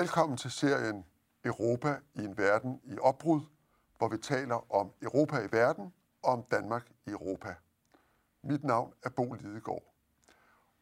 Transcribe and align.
Velkommen 0.00 0.38
til 0.38 0.50
serien 0.50 1.04
Europa 1.44 1.98
i 2.14 2.24
en 2.24 2.38
verden 2.38 2.80
i 2.84 2.98
opbrud, 2.98 3.40
hvor 3.98 4.08
vi 4.08 4.18
taler 4.18 4.72
om 4.74 4.92
Europa 5.02 5.38
i 5.38 5.52
verden 5.52 5.94
og 6.22 6.32
om 6.32 6.42
Danmark 6.50 6.90
i 7.06 7.10
Europa. 7.10 7.54
Mit 8.42 8.64
navn 8.64 8.92
er 9.02 9.10
Bo 9.10 9.32
Lidegaard. 9.32 9.94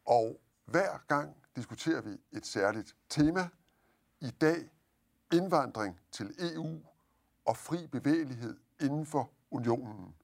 Og 0.05 0.41
hver 0.65 0.99
gang 1.09 1.37
diskuterer 1.57 2.01
vi 2.01 2.11
et 2.33 2.47
særligt 2.47 2.97
tema. 3.09 3.49
I 4.21 4.31
dag 4.31 4.71
indvandring 5.33 6.01
til 6.13 6.35
EU 6.39 6.81
og 7.45 7.57
fri 7.57 7.87
bevægelighed 7.87 8.57
inden 8.81 9.07
for 9.07 9.31
unionen. 9.51 10.15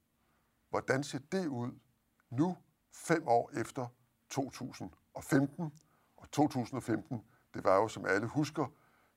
Hvordan 0.70 1.02
ser 1.02 1.18
det 1.32 1.46
ud 1.46 1.72
nu, 2.30 2.56
fem 2.92 3.28
år 3.28 3.50
efter 3.60 3.86
2015? 4.30 5.72
Og 6.16 6.30
2015, 6.30 7.24
det 7.54 7.64
var 7.64 7.76
jo, 7.76 7.88
som 7.88 8.06
alle 8.06 8.26
husker, 8.26 8.66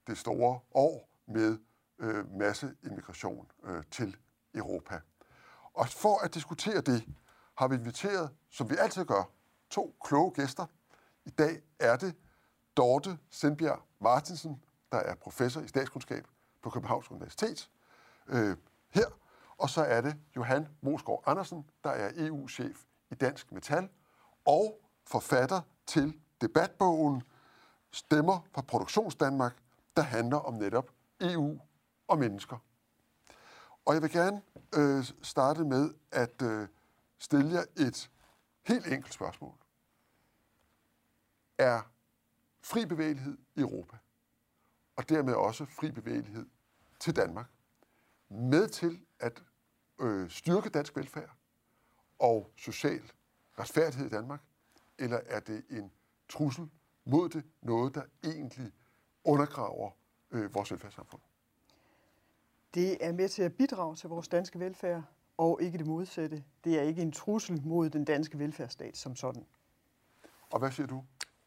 det 0.07 0.17
store 0.17 0.59
år 0.71 1.09
med 1.27 1.57
øh, 1.99 2.37
masse 2.37 2.75
immigration 2.83 3.47
øh, 3.63 3.83
til 3.91 4.15
Europa. 4.55 4.99
Og 5.73 5.87
for 5.87 6.23
at 6.23 6.33
diskutere 6.33 6.81
det, 6.81 7.05
har 7.57 7.67
vi 7.67 7.75
inviteret, 7.75 8.29
som 8.49 8.69
vi 8.69 8.75
altid 8.79 9.05
gør, 9.05 9.23
to 9.69 9.95
kloge 10.03 10.31
gæster. 10.31 10.65
I 11.25 11.29
dag 11.29 11.61
er 11.79 11.97
det 11.97 12.15
Dorte 12.77 13.17
Sindbjerg 13.29 13.81
Martinsen, 13.99 14.63
der 14.91 14.97
er 14.97 15.15
professor 15.15 15.61
i 15.61 15.67
statskundskab 15.67 16.27
på 16.61 16.69
Københavns 16.69 17.11
Universitet, 17.11 17.69
øh, 18.27 18.57
her. 18.89 19.05
Og 19.57 19.69
så 19.69 19.81
er 19.81 20.01
det 20.01 20.15
Johan 20.35 20.67
Mosgaard 20.81 21.23
Andersen, 21.25 21.69
der 21.83 21.89
er 21.89 22.11
EU-chef 22.15 22.83
i 23.11 23.15
Dansk 23.15 23.51
Metal 23.51 23.89
og 24.45 24.79
forfatter 25.05 25.61
til 25.85 26.19
debatbogen 26.41 27.23
Stemmer 27.91 28.39
fra 28.53 28.61
Produktionsdanmark, 28.61 29.55
der 29.97 30.03
handler 30.03 30.37
om 30.37 30.53
netop 30.53 30.91
EU 31.21 31.59
og 32.07 32.17
mennesker. 32.17 32.57
Og 33.85 33.93
jeg 33.93 34.01
vil 34.01 34.11
gerne 34.11 34.41
øh, 34.75 35.03
starte 35.21 35.63
med 35.63 35.93
at 36.11 36.41
øh, 36.41 36.67
stille 37.17 37.53
jer 37.53 37.63
et 37.77 38.11
helt 38.63 38.87
enkelt 38.87 39.13
spørgsmål. 39.13 39.55
Er 41.57 41.81
fri 42.61 42.85
bevægelighed 42.85 43.37
i 43.55 43.59
Europa, 43.59 43.97
og 44.95 45.09
dermed 45.09 45.33
også 45.33 45.65
fri 45.65 45.91
bevægelighed 45.91 46.45
til 46.99 47.15
Danmark, 47.15 47.47
med 48.29 48.67
til 48.67 49.05
at 49.19 49.43
øh, 49.99 50.29
styrke 50.29 50.69
dansk 50.69 50.95
velfærd 50.95 51.35
og 52.19 52.51
social 52.57 53.11
retfærdighed 53.59 54.05
i 54.05 54.09
Danmark, 54.09 54.41
eller 54.97 55.19
er 55.25 55.39
det 55.39 55.65
en 55.69 55.91
trussel 56.29 56.69
mod 57.05 57.29
det, 57.29 57.43
noget 57.61 57.95
der 57.95 58.03
egentlig 58.23 58.71
undergraver 59.27 59.91
øh, 60.31 60.55
vores 60.55 60.71
velfærdssamfund? 60.71 61.21
Det 62.73 63.05
er 63.05 63.11
med 63.11 63.29
til 63.29 63.43
at 63.43 63.53
bidrage 63.53 63.95
til 63.95 64.09
vores 64.09 64.27
danske 64.27 64.59
velfærd, 64.59 65.03
og 65.37 65.61
ikke 65.61 65.77
det 65.77 65.87
modsatte. 65.87 66.43
Det 66.63 66.79
er 66.79 66.81
ikke 66.81 67.01
en 67.01 67.11
trussel 67.11 67.61
mod 67.65 67.89
den 67.89 68.05
danske 68.05 68.39
velfærdsstat 68.39 68.97
som 68.97 69.15
sådan. 69.15 69.45
Og 70.49 70.59
hvad 70.59 70.71
siger 70.71 70.87
du? 70.87 71.03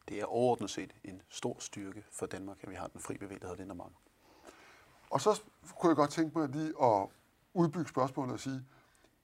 Det 0.08 0.20
er 0.20 0.24
overordnet 0.24 0.70
set 0.70 0.94
en 1.04 1.22
stor 1.28 1.56
styrke 1.58 2.04
for 2.12 2.26
Danmark, 2.26 2.58
at 2.62 2.70
vi 2.70 2.74
har 2.74 2.86
den 2.86 3.00
fri 3.00 3.18
bevægelighed 3.18 3.50
af 3.50 3.66
den 3.66 3.76
mange. 3.76 3.96
Og 5.10 5.20
så 5.20 5.42
kunne 5.78 5.90
jeg 5.90 5.96
godt 5.96 6.10
tænke 6.10 6.38
mig 6.38 6.48
lige 6.48 6.72
at 6.82 7.08
udbygge 7.54 7.88
spørgsmålet 7.88 8.32
og 8.32 8.40
sige, 8.40 8.64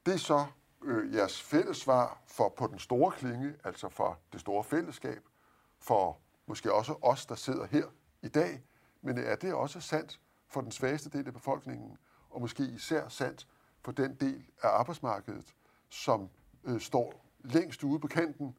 det 0.07 0.15
er 0.15 0.19
så 0.19 0.47
øh, 0.83 1.15
jeres 1.15 1.43
fælles 1.43 1.77
svar 1.77 2.23
for 2.27 2.49
på 2.49 2.67
den 2.67 2.79
store 2.79 3.13
klinge, 3.13 3.55
altså 3.65 3.89
for 3.89 4.19
det 4.33 4.41
store 4.41 4.65
fællesskab, 4.65 5.23
for 5.79 6.19
måske 6.47 6.73
også 6.73 6.95
os, 7.03 7.27
der 7.27 7.35
sidder 7.35 7.67
her 7.67 7.87
i 8.27 8.29
dag, 8.29 8.63
men 9.03 9.19
er 9.19 9.37
det 9.37 9.55
også 9.55 9.81
sandt 9.81 10.21
for 10.49 10.61
den 10.61 10.71
svageste 10.71 11.11
del 11.11 11.27
af 11.27 11.33
befolkningen, 11.33 11.99
og 12.31 12.41
måske 12.41 12.63
især 12.63 13.09
sandt 13.09 13.49
for 13.83 13.93
den 13.93 14.15
del 14.15 14.47
af 14.63 14.69
arbejdsmarkedet, 14.69 15.55
som 15.91 16.29
øh, 16.65 16.81
står 16.81 17.25
længst 17.41 17.85
ude 17.85 17.99
på 17.99 18.07
kanten, 18.07 18.57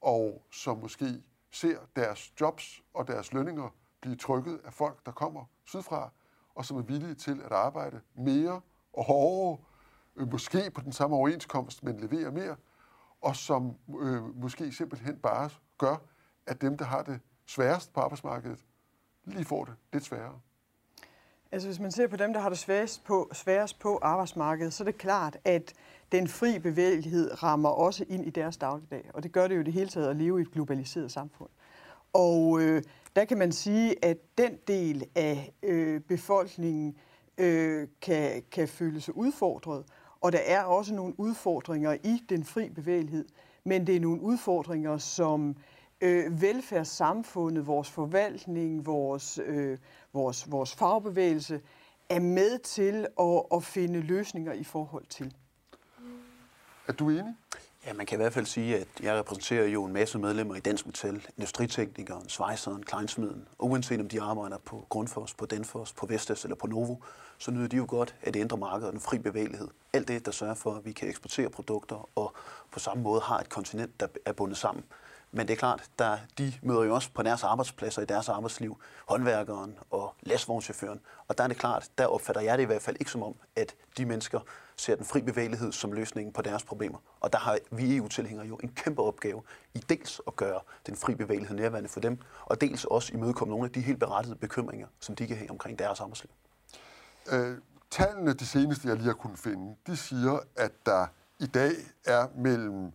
og 0.00 0.46
som 0.52 0.78
måske 0.78 1.22
ser 1.50 1.78
deres 1.96 2.32
jobs 2.40 2.82
og 2.94 3.08
deres 3.08 3.32
lønninger 3.32 3.68
blive 4.00 4.16
trykket 4.16 4.60
af 4.64 4.72
folk, 4.72 5.06
der 5.06 5.12
kommer 5.12 5.44
sydfra, 5.64 6.10
og 6.54 6.64
som 6.64 6.76
er 6.76 6.82
villige 6.82 7.14
til 7.14 7.40
at 7.44 7.52
arbejde 7.52 8.00
mere 8.14 8.60
og 8.92 9.04
hårdere, 9.04 9.58
øh, 10.16 10.32
måske 10.32 10.70
på 10.70 10.80
den 10.80 10.92
samme 10.92 11.16
overenskomst, 11.16 11.84
men 11.84 12.00
levere 12.00 12.30
mere, 12.30 12.56
og 13.20 13.36
som 13.36 13.76
øh, 14.00 14.36
måske 14.36 14.72
simpelthen 14.72 15.16
bare 15.16 15.50
gør, 15.78 15.96
at 16.46 16.60
dem, 16.60 16.78
der 16.78 16.84
har 16.84 17.02
det 17.02 17.20
sværest 17.46 17.92
på 17.92 18.00
arbejdsmarkedet, 18.00 18.64
lige 19.24 19.44
får 19.44 19.64
det 19.64 19.74
lidt 19.92 20.04
sværere. 20.04 20.40
Altså 21.52 21.68
hvis 21.68 21.80
man 21.80 21.92
ser 21.92 22.06
på 22.06 22.16
dem, 22.16 22.32
der 22.32 22.40
har 22.40 22.48
det 22.48 22.58
sværest 22.58 23.04
på, 23.04 23.30
sværest 23.32 23.78
på 23.78 23.98
arbejdsmarkedet, 24.02 24.72
så 24.72 24.82
er 24.82 24.84
det 24.84 24.98
klart, 24.98 25.38
at 25.44 25.72
den 26.12 26.28
fri 26.28 26.58
bevægelighed 26.58 27.42
rammer 27.42 27.68
også 27.68 28.04
ind 28.08 28.26
i 28.26 28.30
deres 28.30 28.56
dagligdag. 28.56 29.10
Og 29.14 29.22
det 29.22 29.32
gør 29.32 29.48
det 29.48 29.56
jo 29.56 29.62
det 29.62 29.72
hele 29.72 29.88
taget 29.88 30.10
at 30.10 30.16
leve 30.16 30.38
i 30.38 30.42
et 30.42 30.50
globaliseret 30.50 31.12
samfund. 31.12 31.48
Og 32.12 32.60
øh, 32.60 32.82
der 33.16 33.24
kan 33.24 33.38
man 33.38 33.52
sige, 33.52 34.04
at 34.04 34.16
den 34.38 34.58
del 34.66 35.04
af 35.14 35.52
øh, 35.62 36.00
befolkningen 36.00 36.96
øh, 37.38 37.88
kan, 38.02 38.42
kan 38.52 38.68
føle 38.68 39.00
sig 39.00 39.16
udfordret. 39.16 39.84
Og 40.20 40.32
der 40.32 40.38
er 40.38 40.62
også 40.62 40.94
nogle 40.94 41.20
udfordringer 41.20 41.96
i 42.04 42.22
den 42.28 42.44
fri 42.44 42.68
bevægelighed. 42.68 43.24
Men 43.64 43.86
det 43.86 43.96
er 43.96 44.00
nogle 44.00 44.20
udfordringer, 44.20 44.98
som 44.98 45.56
øh, 46.02 46.42
velfærdssamfundet, 46.42 47.66
vores 47.66 47.90
forvaltning, 47.90 48.86
vores, 48.86 49.40
øh, 49.44 49.78
vores, 50.12 50.50
vores 50.50 50.74
fagbevægelse 50.74 51.60
er 52.08 52.20
med 52.20 52.58
til 52.58 53.06
at, 53.20 53.42
at 53.54 53.64
finde 53.64 54.00
løsninger 54.00 54.52
i 54.52 54.64
forhold 54.64 55.06
til. 55.06 55.34
Er 56.88 56.92
du 56.92 57.10
enig? 57.10 57.34
Ja, 57.86 57.92
man 57.92 58.06
kan 58.06 58.16
i 58.16 58.20
hvert 58.22 58.32
fald 58.32 58.46
sige, 58.46 58.76
at 58.76 58.88
jeg 59.02 59.18
repræsenterer 59.18 59.66
jo 59.66 59.84
en 59.84 59.92
masse 59.92 60.18
medlemmer 60.18 60.54
i 60.54 60.60
Dansk 60.60 60.86
Metal, 60.86 61.26
industriteknikeren, 61.36 62.28
svejseren, 62.28 62.82
kleinsmeden. 62.82 63.48
Og 63.58 63.70
uanset 63.70 64.00
om 64.00 64.08
de 64.08 64.20
arbejder 64.20 64.58
på 64.58 64.86
Grundfos, 64.88 65.34
på 65.34 65.46
Denfos, 65.46 65.92
på 65.92 66.06
Vestas 66.06 66.44
eller 66.44 66.56
på 66.56 66.66
Novo, 66.66 66.96
så 67.38 67.50
nyder 67.50 67.68
de 67.68 67.76
jo 67.76 67.86
godt 67.88 68.14
af 68.22 68.32
det 68.32 68.40
indre 68.40 68.56
marked 68.56 68.86
og 68.86 68.92
den 68.92 69.00
fri 69.00 69.18
bevægelighed. 69.18 69.68
Alt 69.92 70.08
det, 70.08 70.26
der 70.26 70.32
sørger 70.32 70.54
for, 70.54 70.74
at 70.74 70.84
vi 70.84 70.92
kan 70.92 71.08
eksportere 71.08 71.50
produkter 71.50 72.08
og 72.14 72.34
på 72.70 72.78
samme 72.78 73.02
måde 73.02 73.20
har 73.20 73.38
et 73.38 73.48
kontinent, 73.48 74.00
der 74.00 74.06
er 74.24 74.32
bundet 74.32 74.56
sammen. 74.56 74.84
Men 75.34 75.48
det 75.48 75.52
er 75.52 75.56
klart, 75.58 75.90
der, 75.98 76.18
de 76.38 76.52
møder 76.62 76.82
jo 76.82 76.94
også 76.94 77.10
på 77.14 77.22
deres 77.22 77.44
arbejdspladser 77.44 78.02
i 78.02 78.04
deres 78.04 78.28
arbejdsliv 78.28 78.80
håndværkeren 79.08 79.78
og 79.90 80.14
lastvognchaufføren. 80.20 81.00
Og 81.28 81.38
der 81.38 81.44
er 81.44 81.48
det 81.48 81.56
klart, 81.56 81.90
der 81.98 82.06
opfatter 82.06 82.42
jeg 82.42 82.58
det 82.58 82.64
i 82.64 82.66
hvert 82.66 82.82
fald 82.82 82.96
ikke 83.00 83.10
som 83.10 83.22
om, 83.22 83.34
at 83.56 83.74
de 83.98 84.06
mennesker 84.06 84.40
ser 84.76 84.96
den 84.96 85.04
fri 85.04 85.22
bevægelighed 85.22 85.72
som 85.72 85.92
løsningen 85.92 86.32
på 86.32 86.42
deres 86.42 86.64
problemer. 86.64 86.98
Og 87.20 87.32
der 87.32 87.38
har 87.38 87.58
vi 87.70 87.96
EU-tilhængere 87.96 88.46
jo 88.46 88.56
en 88.56 88.68
kæmpe 88.68 89.02
opgave 89.02 89.42
i 89.74 89.78
dels 89.78 90.20
at 90.26 90.36
gøre 90.36 90.60
den 90.86 90.96
fri 90.96 91.14
bevægelighed 91.14 91.56
nærværende 91.56 91.88
for 91.88 92.00
dem, 92.00 92.18
og 92.44 92.60
dels 92.60 92.84
også 92.84 93.12
imødekomme 93.14 93.50
nogle 93.50 93.64
af 93.64 93.70
de 93.70 93.80
helt 93.80 94.00
berettigede 94.00 94.38
bekymringer, 94.38 94.86
som 95.00 95.16
de 95.16 95.26
kan 95.26 95.36
have 95.36 95.50
omkring 95.50 95.78
deres 95.78 96.00
arbejdsliv. 96.00 96.30
Øh, 97.32 97.58
tallene, 97.90 98.32
de 98.32 98.46
seneste, 98.46 98.88
jeg 98.88 98.96
lige 98.96 99.06
har 99.06 99.14
kunnet 99.14 99.38
finde, 99.38 99.76
de 99.86 99.96
siger, 99.96 100.38
at 100.56 100.72
der 100.86 101.06
i 101.38 101.46
dag 101.46 101.72
er 102.04 102.26
mellem 102.36 102.92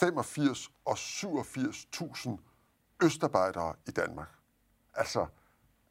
85 0.00 0.70
og 0.84 0.92
87.000 0.92 2.38
østarbejdere 3.04 3.74
i 3.88 3.90
Danmark. 3.90 4.28
Altså 4.94 5.26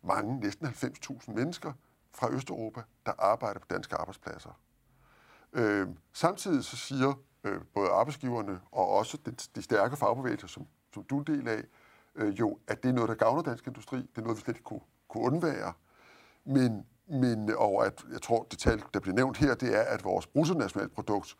mange, 0.03 0.39
næsten 0.39 0.67
90.000 0.67 1.31
mennesker 1.31 1.73
fra 2.13 2.31
Østeuropa, 2.31 2.81
der 3.05 3.11
arbejder 3.17 3.59
på 3.59 3.65
danske 3.69 3.95
arbejdspladser. 3.95 4.59
Øh, 5.53 5.87
samtidig 6.13 6.63
så 6.63 6.77
siger 6.77 7.13
øh, 7.43 7.61
både 7.73 7.89
arbejdsgiverne 7.89 8.61
og 8.71 8.89
også 8.89 9.17
de, 9.25 9.31
de 9.31 9.61
stærke 9.61 9.97
fagbevægelser, 9.97 10.47
som, 10.47 10.67
som 10.93 11.03
du 11.03 11.15
er 11.15 11.19
en 11.19 11.27
del 11.27 11.47
af, 11.47 11.63
øh, 12.15 12.39
jo, 12.39 12.59
at 12.67 12.83
det 12.83 12.89
er 12.89 12.93
noget, 12.93 13.09
der 13.09 13.15
gavner 13.15 13.41
dansk 13.41 13.67
industri. 13.67 13.97
Det 13.97 14.17
er 14.17 14.21
noget, 14.21 14.37
vi 14.37 14.41
slet 14.41 14.55
ikke 14.55 14.63
kunne, 14.63 14.81
kunne 15.07 15.23
undvære. 15.23 15.73
Men, 16.45 16.85
men, 17.07 17.55
og 17.57 17.85
at, 17.85 18.05
jeg 18.11 18.21
tror, 18.21 18.47
det 18.51 18.59
tal, 18.59 18.83
der 18.93 18.99
bliver 18.99 19.15
nævnt 19.15 19.37
her, 19.37 19.55
det 19.55 19.75
er, 19.77 19.83
at 19.83 20.03
vores 20.03 20.27
bruttonationalprodukt 20.27 21.37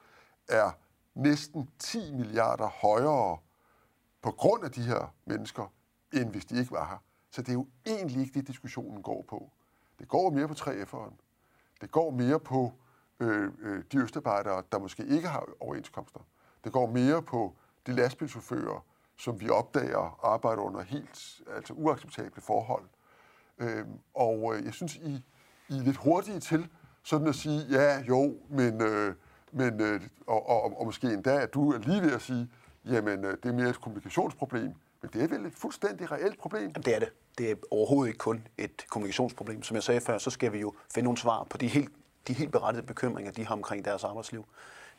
er 0.47 0.71
næsten 1.19 1.69
10 1.79 2.11
milliarder 2.11 2.67
højere 2.67 3.37
på 4.21 4.31
grund 4.31 4.63
af 4.63 4.71
de 4.71 4.81
her 4.81 5.13
mennesker, 5.25 5.73
end 6.13 6.29
hvis 6.31 6.45
de 6.45 6.59
ikke 6.59 6.71
var 6.71 6.85
her. 6.89 6.97
Så 7.31 7.41
det 7.41 7.49
er 7.49 7.53
jo 7.53 7.67
egentlig 7.85 8.21
ikke 8.21 8.39
det, 8.39 8.47
diskussionen 8.47 9.03
går 9.03 9.25
på. 9.29 9.51
Det 9.99 10.07
går 10.07 10.29
mere 10.29 10.47
på 10.47 10.53
3F'eren. 10.53 11.13
Det 11.81 11.91
går 11.91 12.11
mere 12.11 12.39
på 12.39 12.73
øh, 13.19 13.51
øh, 13.59 13.83
de 13.91 13.97
østarbejdere, 13.97 14.63
der 14.71 14.79
måske 14.79 15.05
ikke 15.05 15.27
har 15.27 15.45
overenskomster. 15.59 16.19
Det 16.63 16.71
går 16.71 16.87
mere 16.87 17.21
på 17.21 17.55
de 17.87 17.93
lastbilchauffører, 17.93 18.85
som 19.17 19.41
vi 19.41 19.49
opdager 19.49 20.19
arbejder 20.25 20.61
under 20.61 20.81
helt 20.81 21.41
altså 21.55 21.73
uacceptable 21.73 22.41
forhold. 22.41 22.85
Øh, 23.57 23.85
og 24.13 24.55
øh, 24.55 24.65
jeg 24.65 24.73
synes, 24.73 24.95
I, 24.95 25.25
I 25.69 25.77
er 25.77 25.83
lidt 25.83 25.97
hurtige 25.97 26.39
til 26.39 26.69
sådan 27.03 27.27
at 27.27 27.35
sige, 27.35 27.65
ja, 27.69 28.03
jo, 28.03 28.35
men, 28.49 28.81
øh, 28.81 29.15
men 29.51 29.81
øh, 29.81 30.01
og, 30.27 30.49
og, 30.49 30.79
og 30.79 30.85
måske 30.85 31.07
endda, 31.07 31.41
at 31.41 31.53
du 31.53 31.71
er 31.71 31.77
lige 31.77 32.01
ved 32.01 32.11
at 32.11 32.21
sige, 32.21 32.49
jamen, 32.85 33.25
øh, 33.25 33.37
det 33.43 33.49
er 33.49 33.53
mere 33.53 33.69
et 33.69 33.81
kommunikationsproblem, 33.81 34.73
Men 35.01 35.11
det 35.13 35.23
er 35.23 35.27
vel 35.27 35.45
et 35.45 35.53
fuldstændig 35.55 36.11
reelt 36.11 36.39
problem? 36.39 36.61
Jamen, 36.61 36.83
det 36.85 36.95
er 36.95 36.99
det. 36.99 37.09
Det 37.37 37.51
er 37.51 37.55
overhovedet 37.71 38.09
ikke 38.09 38.17
kun 38.17 38.47
et 38.57 38.85
kommunikationsproblem. 38.89 39.63
Som 39.63 39.75
jeg 39.75 39.83
sagde 39.83 40.01
før, 40.01 40.17
så 40.17 40.29
skal 40.29 40.53
vi 40.53 40.59
jo 40.59 40.73
finde 40.93 41.03
nogle 41.03 41.17
svar 41.17 41.43
på 41.49 41.57
de 41.57 41.67
helt, 41.67 41.89
de 42.27 42.33
helt 42.33 42.51
berettigede 42.51 42.87
bekymringer, 42.87 43.31
de 43.31 43.45
har 43.45 43.55
omkring 43.55 43.85
deres 43.85 44.03
arbejdsliv. 44.03 44.45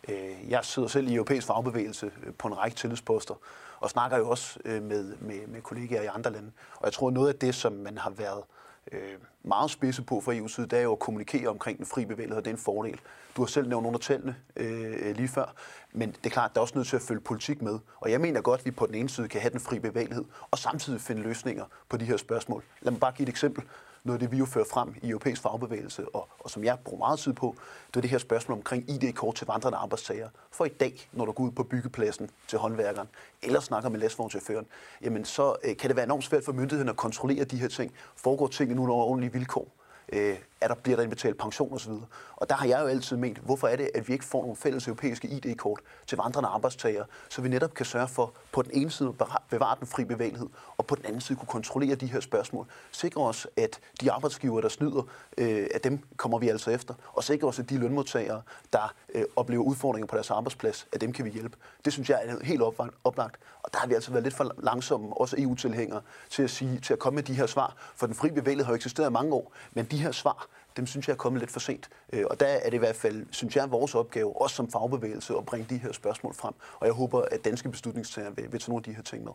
Øh, 0.08 0.50
jeg 0.50 0.64
sidder 0.64 0.88
selv 0.88 1.08
i 1.08 1.14
europæisk 1.14 1.46
fagbevægelse 1.46 2.10
øh, 2.26 2.34
på 2.34 2.48
en 2.48 2.58
række 2.58 2.76
tillidsposter, 2.76 3.34
og 3.80 3.90
snakker 3.90 4.18
jo 4.18 4.30
også 4.30 4.58
med, 4.64 5.16
med, 5.16 5.46
med 5.46 5.62
kollegaer 5.62 6.02
i 6.02 6.06
andre 6.06 6.32
lande. 6.32 6.52
Og 6.76 6.84
jeg 6.84 6.92
tror, 6.92 7.10
noget 7.10 7.28
af 7.28 7.34
det, 7.34 7.54
som 7.54 7.72
man 7.72 7.98
har 7.98 8.10
været 8.10 8.38
øh, 8.38 8.59
Øh, 8.92 9.18
meget 9.42 9.70
spidse 9.70 10.02
på 10.02 10.20
fra 10.20 10.34
EU's 10.34 10.48
side, 10.48 10.66
det 10.66 10.78
er 10.78 10.82
jo 10.82 10.92
at 10.92 10.98
kommunikere 10.98 11.48
omkring 11.48 11.78
den 11.78 11.86
fri 11.86 12.04
bevægelighed, 12.04 12.36
og 12.36 12.44
det 12.44 12.50
er 12.50 12.54
en 12.54 12.60
fordel. 12.62 13.00
Du 13.36 13.42
har 13.42 13.46
selv 13.46 13.68
nævnt 13.68 13.82
nogle 13.82 13.96
af 13.96 14.00
tallene 14.00 14.36
øh, 14.56 15.16
lige 15.16 15.28
før, 15.28 15.54
men 15.92 16.10
det 16.10 16.26
er 16.26 16.30
klart, 16.30 16.54
der 16.54 16.60
er 16.60 16.62
også 16.62 16.74
nødt 16.78 16.88
til 16.88 16.96
at 16.96 17.02
følge 17.02 17.20
politik 17.20 17.62
med. 17.62 17.78
Og 18.00 18.10
jeg 18.10 18.20
mener 18.20 18.40
godt, 18.40 18.60
at 18.60 18.66
vi 18.66 18.70
på 18.70 18.86
den 18.86 18.94
ene 18.94 19.08
side 19.08 19.28
kan 19.28 19.40
have 19.40 19.50
den 19.50 19.60
fri 19.60 19.78
bevægelighed, 19.78 20.24
og 20.50 20.58
samtidig 20.58 21.00
finde 21.00 21.22
løsninger 21.22 21.64
på 21.88 21.96
de 21.96 22.04
her 22.04 22.16
spørgsmål. 22.16 22.64
Lad 22.80 22.92
mig 22.92 23.00
bare 23.00 23.12
give 23.12 23.24
et 23.24 23.28
eksempel 23.28 23.64
noget 24.04 24.16
af 24.16 24.20
det, 24.20 24.32
vi 24.32 24.36
jo 24.36 24.44
fører 24.44 24.64
frem 24.64 24.94
i 25.02 25.08
europæisk 25.08 25.42
fagbevægelse, 25.42 26.08
og, 26.14 26.28
og 26.38 26.50
som 26.50 26.64
jeg 26.64 26.78
bruger 26.84 26.98
meget 26.98 27.18
tid 27.18 27.32
på, 27.32 27.54
det 27.86 27.96
er 27.96 28.00
det 28.00 28.10
her 28.10 28.18
spørgsmål 28.18 28.58
omkring 28.58 28.90
ID-kort 28.90 29.34
til 29.34 29.46
vandrende 29.46 29.78
arbejdstager. 29.78 30.28
For 30.50 30.64
i 30.64 30.68
dag, 30.68 31.08
når 31.12 31.24
du 31.24 31.32
går 31.32 31.44
ud 31.44 31.50
på 31.50 31.62
byggepladsen 31.62 32.30
til 32.48 32.58
håndværkeren, 32.58 33.08
eller 33.42 33.60
snakker 33.60 33.88
med 33.88 34.00
læsvognchaufføren, 34.00 34.66
jamen 35.02 35.24
så 35.24 35.56
øh, 35.64 35.76
kan 35.76 35.88
det 35.88 35.96
være 35.96 36.04
enormt 36.04 36.24
svært 36.24 36.44
for 36.44 36.52
myndighederne 36.52 36.90
at 36.90 36.96
kontrollere 36.96 37.44
de 37.44 37.56
her 37.56 37.68
ting. 37.68 37.92
Foregår 38.16 38.46
tingene 38.46 38.76
nu 38.76 38.82
under 38.82 38.94
ordentlige 38.94 39.32
vilkår? 39.32 39.68
Øh, 40.12 40.36
er 40.60 40.68
der, 40.68 40.74
bliver 40.74 40.96
der 40.96 41.02
indbetalt 41.02 41.38
pension 41.38 41.74
osv. 41.74 41.92
Og 42.36 42.48
der 42.48 42.54
har 42.54 42.66
jeg 42.66 42.80
jo 42.80 42.86
altid 42.86 43.16
ment, 43.16 43.38
hvorfor 43.38 43.68
er 43.68 43.76
det, 43.76 43.90
at 43.94 44.08
vi 44.08 44.12
ikke 44.12 44.24
får 44.24 44.40
nogle 44.40 44.56
fælles 44.56 44.86
europæiske 44.86 45.28
ID-kort 45.28 45.80
til 46.06 46.18
vandrende 46.18 46.48
arbejdstagere, 46.48 47.04
så 47.28 47.42
vi 47.42 47.48
netop 47.48 47.74
kan 47.74 47.86
sørge 47.86 48.08
for 48.08 48.32
på 48.52 48.62
den 48.62 48.70
ene 48.74 48.90
side 48.90 49.14
at 49.20 49.26
bevare 49.50 49.76
den 49.80 49.86
fri 49.86 50.04
bevægelighed, 50.04 50.48
og 50.76 50.86
på 50.86 50.94
den 50.94 51.04
anden 51.06 51.20
side 51.20 51.38
kunne 51.38 51.46
kontrollere 51.46 51.94
de 51.94 52.06
her 52.06 52.20
spørgsmål. 52.20 52.66
Sikre 52.92 53.22
os, 53.22 53.46
at 53.56 53.80
de 54.00 54.12
arbejdsgiver, 54.12 54.60
der 54.60 54.68
snyder, 54.68 55.02
øh, 55.38 55.66
at 55.74 55.84
dem 55.84 55.98
kommer 56.16 56.38
vi 56.38 56.48
altså 56.48 56.70
efter, 56.70 56.94
og 57.12 57.24
sikre 57.24 57.48
os, 57.48 57.58
at 57.58 57.70
de 57.70 57.78
lønmodtagere, 57.78 58.42
der 58.72 58.94
øh, 59.14 59.24
oplever 59.36 59.62
udfordringer 59.62 60.06
på 60.06 60.16
deres 60.16 60.30
arbejdsplads, 60.30 60.86
at 60.92 61.00
dem 61.00 61.12
kan 61.12 61.24
vi 61.24 61.30
hjælpe. 61.30 61.56
Det 61.84 61.92
synes 61.92 62.10
jeg 62.10 62.20
er 62.24 62.44
helt 62.44 62.62
oplagt, 63.04 63.36
og 63.62 63.72
der 63.72 63.78
har 63.78 63.86
vi 63.86 63.94
altså 63.94 64.10
været 64.10 64.22
lidt 64.22 64.34
for 64.34 64.52
langsomme, 64.58 65.16
også 65.16 65.36
EU-tilhængere, 65.38 66.00
til 66.30 66.42
at, 66.42 66.50
sige, 66.50 66.80
til 66.80 66.92
at 66.92 66.98
komme 66.98 67.14
med 67.14 67.22
de 67.22 67.34
her 67.34 67.46
svar, 67.46 67.76
for 67.96 68.06
den 68.06 68.14
fri 68.14 68.30
bevægelighed 68.30 68.64
har 68.64 68.72
jo 68.72 68.76
eksisteret 68.76 69.10
i 69.10 69.12
mange 69.12 69.34
år, 69.34 69.52
men 69.72 69.84
de 69.84 69.96
her 69.96 70.12
svar, 70.12 70.46
dem 70.80 70.86
synes 70.86 71.08
jeg 71.08 71.14
er 71.14 71.18
kommet 71.18 71.40
lidt 71.40 71.50
for 71.50 71.60
sent. 71.60 71.88
Øh, 72.12 72.24
og 72.30 72.40
der 72.40 72.46
er 72.46 72.64
det 72.64 72.74
i 72.74 72.78
hvert 72.78 72.96
fald, 72.96 73.26
synes 73.30 73.56
jeg, 73.56 73.70
vores 73.70 73.94
opgave, 73.94 74.42
også 74.42 74.56
som 74.56 74.70
fagbevægelse, 74.70 75.36
at 75.36 75.46
bringe 75.46 75.66
de 75.70 75.78
her 75.78 75.92
spørgsmål 75.92 76.34
frem. 76.34 76.54
Og 76.80 76.86
jeg 76.86 76.94
håber, 76.94 77.22
at 77.22 77.44
danske 77.44 77.70
beslutningstagere 77.70 78.36
vil, 78.36 78.52
vil 78.52 78.60
tage 78.60 78.70
nogle 78.70 78.80
af 78.80 78.84
de 78.84 78.94
her 78.94 79.02
ting 79.02 79.24
med. 79.24 79.32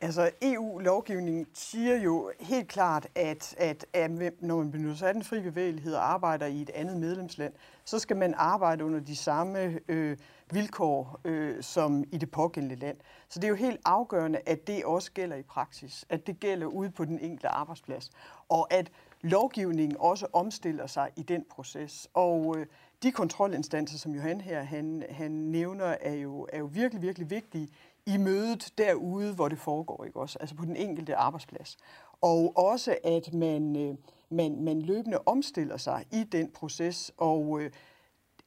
Altså 0.00 0.30
EU-lovgivningen 0.42 1.46
siger 1.54 1.96
jo 1.96 2.30
helt 2.40 2.68
klart, 2.68 3.06
at, 3.14 3.54
at, 3.58 3.86
at 3.92 4.10
når 4.40 4.56
man 4.56 4.70
benytter 4.70 4.96
sig 4.96 5.08
af 5.08 5.14
den 5.14 5.24
fri 5.24 5.40
bevægelighed 5.40 5.94
og 5.94 6.12
arbejder 6.12 6.46
i 6.46 6.62
et 6.62 6.70
andet 6.74 6.96
medlemsland, 6.96 7.52
så 7.84 7.98
skal 7.98 8.16
man 8.16 8.34
arbejde 8.36 8.84
under 8.84 9.00
de 9.00 9.16
samme 9.16 9.80
øh, 9.88 10.16
vilkår 10.52 11.20
øh, 11.24 11.62
som 11.62 12.04
i 12.12 12.18
det 12.18 12.30
pågældende 12.30 12.76
land. 12.76 12.96
Så 13.28 13.40
det 13.40 13.44
er 13.44 13.48
jo 13.48 13.54
helt 13.54 13.80
afgørende, 13.84 14.40
at 14.46 14.66
det 14.66 14.84
også 14.84 15.12
gælder 15.12 15.36
i 15.36 15.42
praksis, 15.42 16.04
at 16.08 16.26
det 16.26 16.40
gælder 16.40 16.66
ude 16.66 16.90
på 16.90 17.04
den 17.04 17.18
enkelte 17.18 17.48
arbejdsplads, 17.48 18.10
og 18.48 18.72
at 18.72 18.90
lovgivningen 19.24 19.96
også 20.00 20.26
omstiller 20.32 20.86
sig 20.86 21.10
i 21.16 21.22
den 21.22 21.44
proces. 21.50 22.08
Og 22.14 22.54
øh, 22.58 22.66
de 23.02 23.12
kontrolinstanser, 23.12 23.98
som 23.98 24.14
Johan 24.14 24.40
her 24.40 24.62
han, 24.62 25.04
han 25.10 25.30
nævner, 25.30 25.96
er 26.00 26.14
jo, 26.14 26.46
er 26.52 26.58
jo 26.58 26.68
virkelig, 26.72 27.02
virkelig 27.02 27.30
vigtige 27.30 27.68
i 28.06 28.16
mødet 28.16 28.72
derude, 28.78 29.34
hvor 29.34 29.48
det 29.48 29.58
foregår, 29.58 30.04
ikke 30.04 30.20
også? 30.20 30.38
Altså 30.40 30.54
på 30.54 30.64
den 30.64 30.76
enkelte 30.76 31.16
arbejdsplads. 31.16 31.76
Og 32.20 32.56
også, 32.56 32.96
at 33.04 33.34
man, 33.34 33.76
øh, 33.76 33.94
man, 34.30 34.64
man 34.64 34.82
løbende 34.82 35.18
omstiller 35.26 35.76
sig 35.76 36.04
i 36.12 36.24
den 36.24 36.50
proces, 36.50 37.12
og 37.16 37.60
øh, 37.60 37.70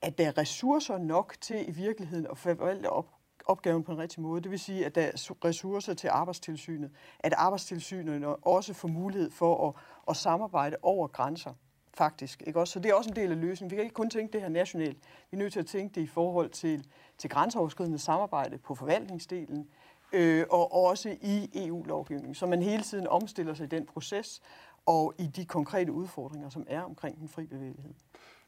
at 0.02 0.18
der 0.18 0.28
er 0.28 0.38
ressourcer 0.38 0.98
nok 0.98 1.36
til 1.42 1.70
i 1.70 1.72
virkeligheden 1.72 2.28
at 2.32 2.38
forvalte 2.38 2.90
op, 2.90 3.17
opgaven 3.50 3.84
på 3.84 3.92
en 3.92 3.98
rigtig 3.98 4.22
måde. 4.22 4.42
Det 4.42 4.52
vil 4.52 4.60
sige, 4.60 4.86
at 4.86 4.96
der 4.96 5.02
er 5.02 5.12
ressourcer 5.46 5.94
til 5.94 6.08
arbejdstilsynet, 6.08 6.92
at 7.20 7.34
arbejdstilsynet 7.34 8.26
også 8.42 8.74
får 8.74 8.88
mulighed 8.88 9.32
for 9.32 9.68
at, 9.68 9.74
at 10.10 10.18
samarbejde 10.18 10.78
over 10.82 11.08
grænser 11.08 11.54
faktisk. 11.94 12.44
Ikke 12.48 12.60
også? 12.60 12.72
Så 12.72 12.80
det 12.80 12.90
er 12.90 12.94
også 12.94 13.10
en 13.10 13.16
del 13.16 13.32
af 13.32 13.42
løsningen. 13.42 13.72
Vi 13.72 13.76
kan 13.76 13.84
ikke 13.84 13.94
kun 13.94 14.10
tænke 14.10 14.34
det 14.34 14.42
her 14.42 14.50
nationalt. 14.50 14.98
Vi 15.32 15.36
er 15.36 15.38
nødt 15.38 15.54
til 15.54 15.60
at 15.60 15.66
tænke 15.66 15.96
det 15.96 16.02
i 16.02 16.08
forhold 16.08 16.50
til, 16.50 16.88
til 17.18 17.30
grænseoverskridende 17.30 18.00
samarbejde 18.00 18.58
på 18.58 18.76
forvaltningsdelen, 18.76 19.68
øh, 20.14 20.46
og 20.50 20.74
også 20.74 21.18
i 21.22 21.68
EU-lovgivningen, 21.68 22.36
så 22.36 22.46
man 22.46 22.62
hele 22.62 22.84
tiden 22.84 23.08
omstiller 23.08 23.54
sig 23.54 23.64
i 23.64 23.68
den 23.68 23.86
proces 23.86 24.42
og 24.86 25.14
i 25.20 25.28
de 25.28 25.46
konkrete 25.46 25.92
udfordringer, 25.92 26.50
som 26.50 26.66
er 26.68 26.82
omkring 26.82 27.20
den 27.20 27.30
fri 27.30 27.46
bevægelighed. 27.46 27.94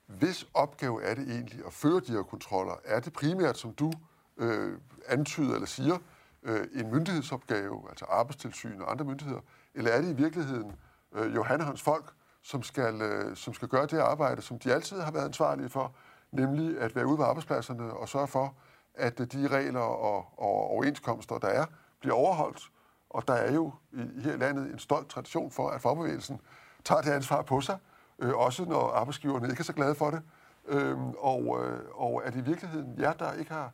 Hvis 0.06 0.48
opgave 0.54 1.04
er 1.04 1.16
det 1.16 1.32
egentlig 1.32 1.66
at 1.66 1.74
føre 1.74 2.00
de 2.00 2.12
her 2.12 2.24
kontroller? 2.24 2.74
Er 2.86 3.00
det 3.00 3.14
primært, 3.14 3.58
som 3.58 3.74
du 3.74 3.92
øh, 4.40 4.78
antyder 5.08 5.54
eller 5.54 5.68
siger, 5.68 5.98
øh, 6.44 6.68
en 6.74 6.92
myndighedsopgave, 6.92 7.90
altså 7.90 8.06
arbejdstilsyn 8.06 8.82
og 8.82 8.92
andre 8.92 9.06
myndigheder, 9.06 9.40
eller 9.74 9.92
er 9.92 10.02
det 10.02 10.10
i 10.10 10.16
virkeligheden 10.16 10.76
øh, 11.16 11.36
Johan 11.36 11.62
og 11.62 11.66
hans 11.66 11.82
folk, 11.82 12.14
som 12.42 12.64
skal, 12.64 13.02
øh, 13.02 13.36
som 13.36 13.54
skal 13.54 13.68
gøre 13.68 13.86
det 13.86 13.98
arbejde, 14.00 14.42
som 14.42 14.60
de 14.60 14.74
altid 14.74 15.00
har 15.00 15.12
været 15.12 15.26
ansvarlige 15.26 15.70
for, 15.70 15.96
nemlig 16.32 16.82
at 16.82 16.96
være 16.96 17.08
ude 17.08 17.18
på 17.18 17.24
arbejdspladserne 17.24 17.94
og 17.94 18.10
sørge 18.10 18.28
for, 18.28 18.56
at 18.94 19.20
øh, 19.20 19.28
de 19.28 19.48
regler 19.48 19.80
og, 19.80 20.16
og 20.38 20.70
overenskomster, 20.72 21.38
der 21.38 21.48
er, 21.48 21.66
bliver 22.00 22.16
overholdt. 22.16 22.72
Og 23.10 23.28
der 23.28 23.34
er 23.34 23.54
jo 23.54 23.74
i, 23.94 24.22
her 24.22 24.34
i 24.34 24.38
landet 24.38 24.72
en 24.72 24.80
stolt 24.80 25.10
tradition 25.10 25.52
for, 25.52 25.70
at 25.70 25.82
fagbevægelsen 25.82 26.42
tager 26.84 27.02
det 27.02 27.12
ansvar 27.12 27.42
på 27.42 27.62
sig, 27.62 27.78
øh, 28.20 28.38
også 28.38 28.66
når 28.66 28.92
arbejdsgiverne 28.92 29.50
ikke 29.50 29.60
er 29.60 29.64
så 29.64 29.74
glade 29.74 29.96
for 29.96 30.10
det. 30.10 30.22
Øhm, 30.68 31.10
og, 31.10 31.66
øh, 31.66 31.80
og 31.94 32.22
er 32.26 32.30
det 32.32 32.40
i 32.40 32.44
virkeligheden 32.44 33.00
jer, 33.00 33.14
der 33.14 33.34
ikke 33.34 33.52
har 33.52 33.72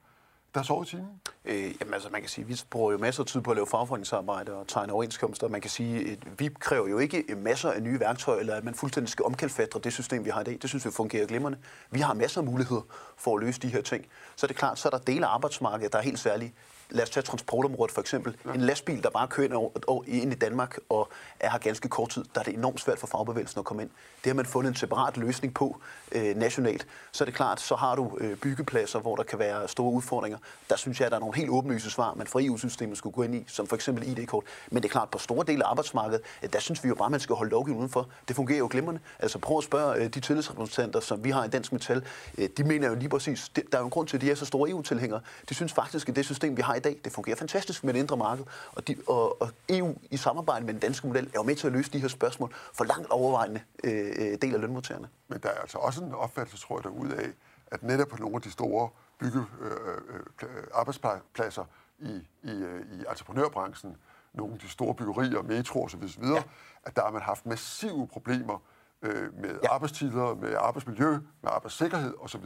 der 0.55 0.63
sover 0.63 0.83
i 0.83 0.85
timen? 0.85 1.21
Øh, 1.45 1.73
jamen 1.81 1.93
altså, 1.93 2.09
man 2.11 2.21
kan 2.21 2.29
sige, 2.29 2.47
vi 2.47 2.61
bruger 2.69 2.91
jo 2.91 2.97
masser 2.97 3.23
af 3.23 3.27
tid 3.27 3.41
på 3.41 3.51
at 3.51 3.57
lave 3.57 3.67
fagforeningsarbejde 3.67 4.53
og 4.53 4.67
tegne 4.67 4.93
overenskomster. 4.93 5.47
Man 5.47 5.61
kan 5.61 5.69
sige, 5.69 6.11
at 6.11 6.39
vi 6.39 6.49
kræver 6.59 6.87
jo 6.87 6.99
ikke 6.99 7.23
øh, 7.29 7.37
masser 7.37 7.71
af 7.71 7.81
nye 7.81 7.99
værktøjer, 7.99 8.39
eller 8.39 8.55
at 8.55 8.63
man 8.63 8.75
fuldstændig 8.75 9.09
skal 9.09 9.25
omkalfatre 9.25 9.79
det 9.79 9.93
system, 9.93 10.25
vi 10.25 10.29
har 10.29 10.41
i 10.41 10.43
dag. 10.43 10.57
Det 10.61 10.69
synes 10.69 10.85
vi 10.85 10.91
fungerer 10.91 11.27
glimrende. 11.27 11.57
Vi 11.91 11.99
har 11.99 12.13
masser 12.13 12.41
af 12.41 12.45
muligheder 12.45 12.81
for 13.17 13.37
at 13.37 13.43
løse 13.43 13.59
de 13.59 13.67
her 13.67 13.81
ting. 13.81 14.05
Så 14.35 14.45
er 14.45 14.47
det 14.47 14.57
klart, 14.57 14.79
så 14.79 14.87
er 14.87 14.89
der 14.89 14.97
dele 14.97 15.25
af 15.25 15.33
arbejdsmarkedet, 15.33 15.93
der 15.93 15.99
er 15.99 16.03
helt 16.03 16.19
særlige 16.19 16.53
lad 16.89 17.03
os 17.03 17.09
tage 17.09 17.23
transportområdet 17.23 17.93
for 17.93 18.01
eksempel. 18.01 18.37
Ja. 18.45 18.53
En 18.53 18.61
lastbil, 18.61 19.03
der 19.03 19.09
bare 19.09 19.27
kører 19.27 20.03
ind 20.07 20.31
i 20.31 20.35
Danmark 20.35 20.77
og 20.89 21.09
er 21.39 21.49
her 21.49 21.57
ganske 21.57 21.89
kort 21.89 22.09
tid, 22.09 22.25
der 22.33 22.39
er 22.39 22.43
det 22.43 22.53
enormt 22.53 22.81
svært 22.81 22.99
for 22.99 23.07
fagbevægelsen 23.07 23.59
at 23.59 23.65
komme 23.65 23.83
ind. 23.83 23.89
Det 24.23 24.29
har 24.29 24.35
man 24.35 24.45
fundet 24.45 24.69
en 24.69 24.75
separat 24.75 25.17
løsning 25.17 25.53
på 25.53 25.77
øh, 26.11 26.35
nationalt. 26.35 26.87
Så 27.11 27.23
er 27.23 27.25
det 27.25 27.35
klart, 27.35 27.61
så 27.61 27.75
har 27.75 27.95
du 27.95 28.17
øh, 28.19 28.37
byggepladser, 28.37 28.99
hvor 28.99 29.15
der 29.15 29.23
kan 29.23 29.39
være 29.39 29.67
store 29.67 29.91
udfordringer. 29.91 30.37
Der 30.69 30.75
synes 30.75 30.99
jeg, 30.99 31.05
at 31.05 31.11
der 31.11 31.15
er 31.15 31.19
nogle 31.19 31.35
helt 31.35 31.49
åbenlyse 31.49 31.91
svar, 31.91 32.13
man 32.13 32.27
fra 32.27 32.39
EU-systemet 32.43 32.97
skulle 32.97 33.13
gå 33.13 33.23
ind 33.23 33.35
i, 33.35 33.43
som 33.47 33.67
for 33.67 33.75
eksempel 33.75 34.07
ID-kort. 34.07 34.43
Men 34.71 34.83
det 34.83 34.89
er 34.89 34.91
klart, 34.91 35.09
på 35.09 35.17
store 35.17 35.45
dele 35.47 35.65
af 35.65 35.69
arbejdsmarkedet, 35.69 36.21
øh, 36.43 36.49
der 36.53 36.59
synes 36.59 36.83
vi 36.83 36.89
jo 36.89 36.95
bare, 36.95 37.05
at 37.05 37.11
man 37.11 37.19
skal 37.19 37.35
holde 37.35 37.51
lovgivningen 37.51 37.79
udenfor. 37.79 38.09
Det 38.27 38.35
fungerer 38.35 38.59
jo 38.59 38.67
glimrende. 38.71 39.01
Altså 39.19 39.39
prøv 39.39 39.57
at 39.57 39.63
spørge 39.63 39.95
øh, 39.95 40.09
de 40.09 40.19
tillidsrepræsentanter, 40.19 40.99
som 40.99 41.23
vi 41.23 41.29
har 41.29 41.45
i 41.45 41.47
Dansk 41.47 41.71
Metal. 41.71 42.03
Øh, 42.37 42.49
de 42.57 42.63
mener 42.63 42.87
jo 42.87 42.95
lige 42.95 43.09
præcis, 43.09 43.51
det, 43.55 43.63
der 43.71 43.77
er 43.77 43.81
jo 43.81 43.85
en 43.85 43.91
grund 43.91 44.07
til, 44.07 44.17
at 44.17 44.21
de 44.21 44.31
er 44.31 44.35
så 44.35 44.45
store 44.45 44.69
EU-tilhængere. 44.69 45.21
De 45.49 45.53
synes 45.53 45.73
faktisk, 45.73 46.09
at 46.09 46.15
det 46.15 46.25
system, 46.25 46.57
vi 46.57 46.61
har 46.61 46.74
i 46.75 46.79
dag, 46.79 46.99
det 47.03 47.11
fungerer 47.11 47.35
fantastisk 47.35 47.83
med 47.83 47.93
det 47.93 47.99
indre 47.99 48.17
marked. 48.17 48.45
Og, 48.71 48.87
de, 48.87 48.95
og, 49.07 49.41
og 49.41 49.49
EU 49.69 49.95
i 50.11 50.17
samarbejde 50.17 50.65
med 50.65 50.73
den 50.73 50.81
danske 50.81 51.07
model 51.07 51.25
er 51.25 51.31
jo 51.35 51.43
med 51.43 51.55
til 51.55 51.67
at 51.67 51.73
løse 51.73 51.91
de 51.91 51.99
her 51.99 52.07
spørgsmål 52.07 52.53
for 52.73 52.83
langt 52.83 53.09
overvejende 53.09 53.61
øh, 53.83 54.13
øh 54.17 54.37
del 54.41 54.53
af 54.55 54.61
lønmodtagerne. 54.61 55.09
Men 55.27 55.39
der 55.43 55.49
er 55.49 55.59
altså 55.61 55.77
også 55.77 56.03
en 56.03 56.13
opfattelse, 56.13 56.67
tror 56.67 56.77
jeg, 56.77 56.83
derude 56.83 57.15
af, 57.15 57.29
at 57.67 57.83
netop 57.83 58.07
på 58.07 58.17
nogle 58.17 58.35
af 58.35 58.41
de 58.41 58.51
store 58.51 58.89
bygge 59.19 59.39
øh, 59.61 60.19
øh, 60.43 60.63
arbejdspladser 60.73 61.65
i, 61.99 62.27
i, 62.43 62.51
øh, 62.51 62.81
i 62.91 63.03
entreprenørbranchen, 63.09 63.97
nogle 64.33 64.53
af 64.53 64.59
de 64.59 64.69
store 64.69 64.95
byggerier, 64.95 65.41
metro 65.41 65.83
osv., 65.83 66.03
ja. 66.03 66.43
at 66.83 66.95
der 66.95 67.01
har 67.01 67.11
man 67.11 67.21
haft 67.21 67.45
massive 67.45 68.07
problemer 68.07 68.61
øh, 69.01 69.39
med 69.41 69.59
ja. 69.63 69.73
arbejdstider, 69.73 70.35
med 70.35 70.55
arbejdsmiljø, 70.55 71.11
med 71.11 71.49
arbejdssikkerhed 71.51 72.13
osv., 72.19 72.45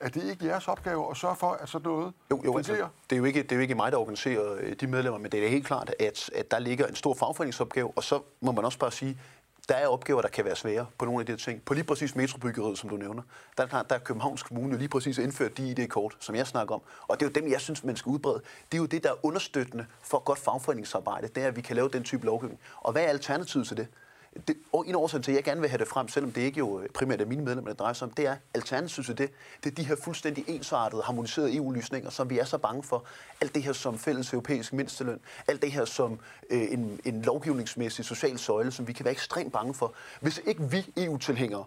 er 0.00 0.08
det 0.08 0.30
ikke 0.30 0.46
jeres 0.46 0.68
opgave 0.68 1.10
at 1.10 1.16
sørge 1.16 1.36
for, 1.36 1.50
at 1.50 1.68
sådan 1.68 1.90
noget 1.90 2.12
jo, 2.30 2.42
jo, 2.44 2.56
altså, 2.56 2.72
det, 3.10 3.16
er 3.16 3.16
jo 3.16 3.24
ikke, 3.24 3.42
det 3.42 3.52
er 3.52 3.56
jo 3.56 3.62
ikke 3.62 3.74
mig, 3.74 3.92
der 3.92 3.98
organiserer 3.98 4.56
øh, 4.60 4.72
de 4.80 4.86
medlemmer, 4.86 5.18
men 5.18 5.32
det 5.32 5.44
er 5.44 5.48
helt 5.48 5.66
klart, 5.66 5.94
at, 5.98 6.30
at 6.34 6.50
der 6.50 6.58
ligger 6.58 6.86
en 6.86 6.94
stor 6.94 7.14
fagforeningsopgave, 7.14 7.92
og 7.96 8.04
så 8.04 8.20
må 8.40 8.52
man 8.52 8.64
også 8.64 8.78
bare 8.78 8.92
sige, 8.92 9.18
der 9.68 9.76
er 9.76 9.86
opgaver, 9.86 10.20
der 10.20 10.28
kan 10.28 10.44
være 10.44 10.56
svære 10.56 10.86
på 10.98 11.04
nogle 11.04 11.20
af 11.20 11.26
de 11.26 11.32
her 11.32 11.36
ting. 11.36 11.62
På 11.64 11.74
lige 11.74 11.84
præcis 11.84 12.16
metrobyggeriet, 12.16 12.78
som 12.78 12.90
du 12.90 12.96
nævner, 12.96 13.22
der 13.56 13.62
er 13.62 13.66
klart, 13.66 13.90
der 13.90 13.94
er 13.94 13.98
Københavns 13.98 14.42
Kommune 14.42 14.78
lige 14.78 14.88
præcis 14.88 15.18
indført 15.18 15.56
de 15.56 15.70
ID-kort, 15.70 16.16
som 16.20 16.34
jeg 16.34 16.46
snakker 16.46 16.74
om. 16.74 16.80
Og 17.08 17.20
det 17.20 17.26
er 17.26 17.30
jo 17.30 17.42
dem, 17.42 17.50
jeg 17.50 17.60
synes, 17.60 17.84
man 17.84 17.96
skal 17.96 18.10
udbrede. 18.10 18.42
Det 18.72 18.78
er 18.78 18.82
jo 18.82 18.86
det, 18.86 19.02
der 19.02 19.10
er 19.10 19.26
understøttende 19.26 19.86
for 20.02 20.18
godt 20.18 20.38
fagforeningsarbejde, 20.38 21.28
det 21.28 21.42
er, 21.42 21.46
at 21.46 21.56
vi 21.56 21.60
kan 21.60 21.76
lave 21.76 21.88
den 21.88 22.04
type 22.04 22.26
lovgivning. 22.26 22.60
Og 22.80 22.92
hvad 22.92 23.02
er 23.02 23.08
alternativet 23.08 23.66
til 23.66 23.76
det? 23.76 23.86
Det, 24.48 24.56
og 24.72 24.88
en 24.88 24.94
årsag 24.94 25.22
til, 25.22 25.32
at 25.32 25.36
jeg 25.36 25.44
gerne 25.44 25.60
vil 25.60 25.70
have 25.70 25.78
det 25.78 25.88
frem, 25.88 26.08
selvom 26.08 26.32
det 26.32 26.40
ikke 26.40 26.58
jo 26.58 26.80
øh, 26.80 26.88
primært 26.88 27.20
er 27.20 27.26
mine 27.26 27.44
medlemmer, 27.44 27.70
det 27.70 27.78
drejer 27.78 27.92
sig 27.92 28.08
om, 28.08 28.14
det 28.14 28.26
er 28.26 28.36
alternativet 28.54 29.06
til 29.06 29.18
det. 29.18 29.30
Det 29.64 29.70
er 29.70 29.74
de 29.74 29.84
her 29.84 29.96
fuldstændig 29.96 30.44
ensartede, 30.48 31.02
harmoniserede 31.02 31.56
EU-løsninger, 31.56 32.10
som 32.10 32.30
vi 32.30 32.38
er 32.38 32.44
så 32.44 32.58
bange 32.58 32.82
for. 32.82 33.04
Alt 33.40 33.54
det 33.54 33.62
her 33.62 33.72
som 33.72 33.98
fælles 33.98 34.32
europæisk 34.32 34.72
mindsteløn, 34.72 35.20
alt 35.48 35.62
det 35.62 35.72
her 35.72 35.84
som 35.84 36.18
øh, 36.50 36.72
en, 36.72 37.00
en 37.04 37.22
lovgivningsmæssig 37.22 38.04
social 38.04 38.38
søjle, 38.38 38.70
som 38.70 38.88
vi 38.88 38.92
kan 38.92 39.04
være 39.04 39.12
ekstremt 39.12 39.52
bange 39.52 39.74
for. 39.74 39.94
Hvis 40.20 40.40
ikke 40.46 40.70
vi 40.70 40.92
EU-tilhængere 40.96 41.64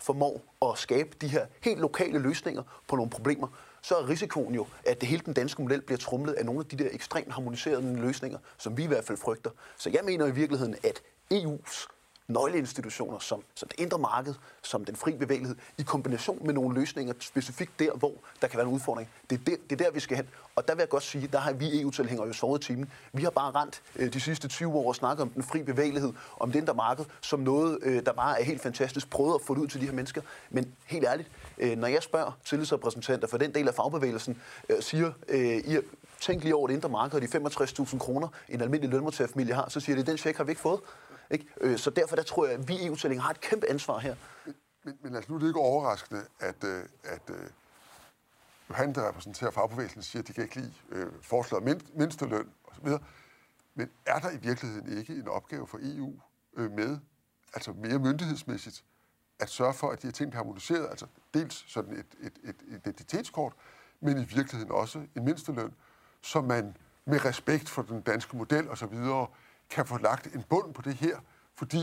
formår 0.00 0.42
at 0.62 0.78
skabe 0.78 1.16
de 1.20 1.28
her 1.28 1.46
helt 1.60 1.80
lokale 1.80 2.18
løsninger 2.18 2.62
på 2.88 2.96
nogle 2.96 3.10
problemer, 3.10 3.48
så 3.82 3.94
er 3.94 4.08
risikoen 4.08 4.54
jo, 4.54 4.66
at 4.86 5.00
det 5.00 5.08
hele 5.08 5.22
den 5.24 5.34
danske 5.34 5.62
model 5.62 5.80
bliver 5.80 5.98
trumlet 5.98 6.32
af 6.32 6.44
nogle 6.44 6.60
af 6.60 6.66
de 6.66 6.84
der 6.84 6.88
ekstremt 6.92 7.32
harmoniserede 7.32 8.00
løsninger, 8.00 8.38
som 8.58 8.76
vi 8.76 8.84
i 8.84 8.86
hvert 8.86 9.04
fald 9.04 9.18
frygter. 9.18 9.50
Så 9.76 9.90
jeg 9.90 10.00
mener 10.04 10.26
i 10.26 10.30
virkeligheden, 10.30 10.76
at 10.82 11.02
EU's 11.32 11.93
nøgleinstitutioner, 12.28 13.18
som, 13.18 13.42
som 13.54 13.68
det 13.68 13.80
indre 13.80 13.98
marked, 13.98 14.34
som 14.62 14.84
den 14.84 14.96
fri 14.96 15.12
bevægelighed, 15.12 15.56
i 15.78 15.82
kombination 15.82 16.46
med 16.46 16.54
nogle 16.54 16.80
løsninger 16.80 17.14
specifikt 17.20 17.78
der, 17.78 17.92
hvor 17.92 18.12
der 18.40 18.48
kan 18.48 18.56
være 18.56 18.66
en 18.66 18.74
udfordring. 18.74 19.08
Det 19.30 19.40
er, 19.40 19.44
der, 19.44 19.56
det 19.70 19.80
er 19.80 19.84
der, 19.84 19.90
vi 19.90 20.00
skal 20.00 20.16
hen. 20.16 20.28
Og 20.56 20.68
der 20.68 20.74
vil 20.74 20.80
jeg 20.80 20.88
godt 20.88 21.02
sige, 21.02 21.26
der 21.26 21.38
har 21.38 21.52
vi 21.52 21.80
EU-tilhængere 21.80 22.26
jo 22.26 22.32
sovet 22.32 22.60
timen. 22.60 22.90
Vi 23.12 23.22
har 23.22 23.30
bare 23.30 23.50
rent 23.50 23.82
øh, 23.96 24.12
de 24.12 24.20
sidste 24.20 24.48
20 24.48 24.74
år 24.74 24.88
og 24.88 24.94
snakket 24.94 25.22
om 25.22 25.28
den 25.28 25.42
fri 25.42 25.62
bevægelighed, 25.62 26.12
om 26.40 26.52
det 26.52 26.58
indre 26.58 26.74
marked, 26.74 27.04
som 27.20 27.40
noget, 27.40 27.78
øh, 27.82 28.06
der 28.06 28.12
bare 28.12 28.40
er 28.40 28.44
helt 28.44 28.62
fantastisk. 28.62 29.10
Prøvet 29.10 29.34
at 29.34 29.40
få 29.46 29.54
det 29.54 29.60
ud 29.60 29.66
til 29.66 29.80
de 29.80 29.86
her 29.86 29.92
mennesker. 29.92 30.22
Men 30.50 30.74
helt 30.86 31.04
ærligt, 31.04 31.30
øh, 31.58 31.78
når 31.78 31.86
jeg 31.86 32.02
spørger 32.02 32.38
tillidsrepræsentanter 32.44 33.28
for 33.28 33.38
den 33.38 33.54
del 33.54 33.68
af 33.68 33.74
fagbevægelsen, 33.74 34.40
øh, 34.68 34.82
siger, 34.82 35.12
øh, 35.28 35.56
I 35.56 35.78
tænk 36.20 36.42
lige 36.42 36.54
over 36.54 36.66
det 36.66 36.74
indre 36.74 36.88
marked 36.88 37.14
og 37.14 37.22
de 37.22 37.26
65.000 37.26 37.98
kroner, 37.98 38.28
en 38.48 38.60
almindelig 38.60 38.90
lønmodtagerfamilie 38.90 39.54
har, 39.54 39.68
så 39.68 39.80
siger 39.80 39.96
det, 39.96 40.06
den 40.06 40.18
check 40.18 40.36
har 40.36 40.44
vi 40.44 40.50
ikke 40.50 40.62
fået. 40.62 40.80
Ikke? 41.34 41.46
Øh, 41.60 41.78
så 41.78 41.90
derfor 41.90 42.16
der 42.16 42.22
tror 42.22 42.46
jeg, 42.46 42.54
at 42.54 42.68
vi 42.68 42.86
eu 42.86 42.96
har 43.20 43.30
et 43.30 43.40
kæmpe 43.40 43.70
ansvar 43.70 43.98
her. 43.98 44.16
Men, 44.44 44.54
men, 44.84 44.98
men 45.02 45.14
altså, 45.14 45.32
nu 45.32 45.36
er 45.36 45.40
det 45.40 45.46
ikke 45.46 45.60
overraskende, 45.60 46.24
at, 46.40 46.64
øh, 46.64 46.82
at 47.04 47.30
øh, 47.30 47.50
Johan, 48.70 48.94
der 48.94 49.08
repræsenterer 49.08 49.50
fagbevægelsen, 49.50 50.02
siger, 50.02 50.22
at 50.22 50.28
de 50.28 50.32
kan 50.32 50.44
ikke 50.44 50.56
lide 50.56 50.72
øh, 50.88 51.12
forslaget 51.22 51.68
om 51.68 51.80
mindsteløn 51.94 52.48
osv. 52.64 52.88
Men 53.74 53.90
er 54.06 54.18
der 54.18 54.30
i 54.30 54.36
virkeligheden 54.36 54.98
ikke 54.98 55.12
en 55.12 55.28
opgave 55.28 55.66
for 55.66 55.78
EU 55.82 56.14
øh, 56.56 56.70
med, 56.70 56.98
altså 57.54 57.72
mere 57.72 57.98
myndighedsmæssigt, 57.98 58.84
at 59.40 59.50
sørge 59.50 59.74
for, 59.74 59.90
at 59.90 60.02
de 60.02 60.06
her 60.06 60.12
ting 60.12 60.30
bliver 60.30 60.42
harmoniseret, 60.42 60.86
altså 60.90 61.06
dels 61.34 61.64
sådan 61.68 61.92
et, 61.92 62.06
et, 62.20 62.32
et 62.44 62.56
identitetskort, 62.66 63.52
men 64.00 64.18
i 64.18 64.24
virkeligheden 64.24 64.72
også 64.72 64.98
en 65.16 65.24
mindsteløn, 65.24 65.74
så 66.22 66.40
man 66.40 66.76
med 67.04 67.24
respekt 67.24 67.68
for 67.68 67.82
den 67.82 68.00
danske 68.00 68.36
model 68.36 68.68
osv., 68.68 68.94
kan 69.70 69.86
få 69.86 69.98
lagt 69.98 70.34
en 70.34 70.42
bund 70.42 70.74
på 70.74 70.82
det 70.82 70.94
her, 70.94 71.16
fordi 71.56 71.78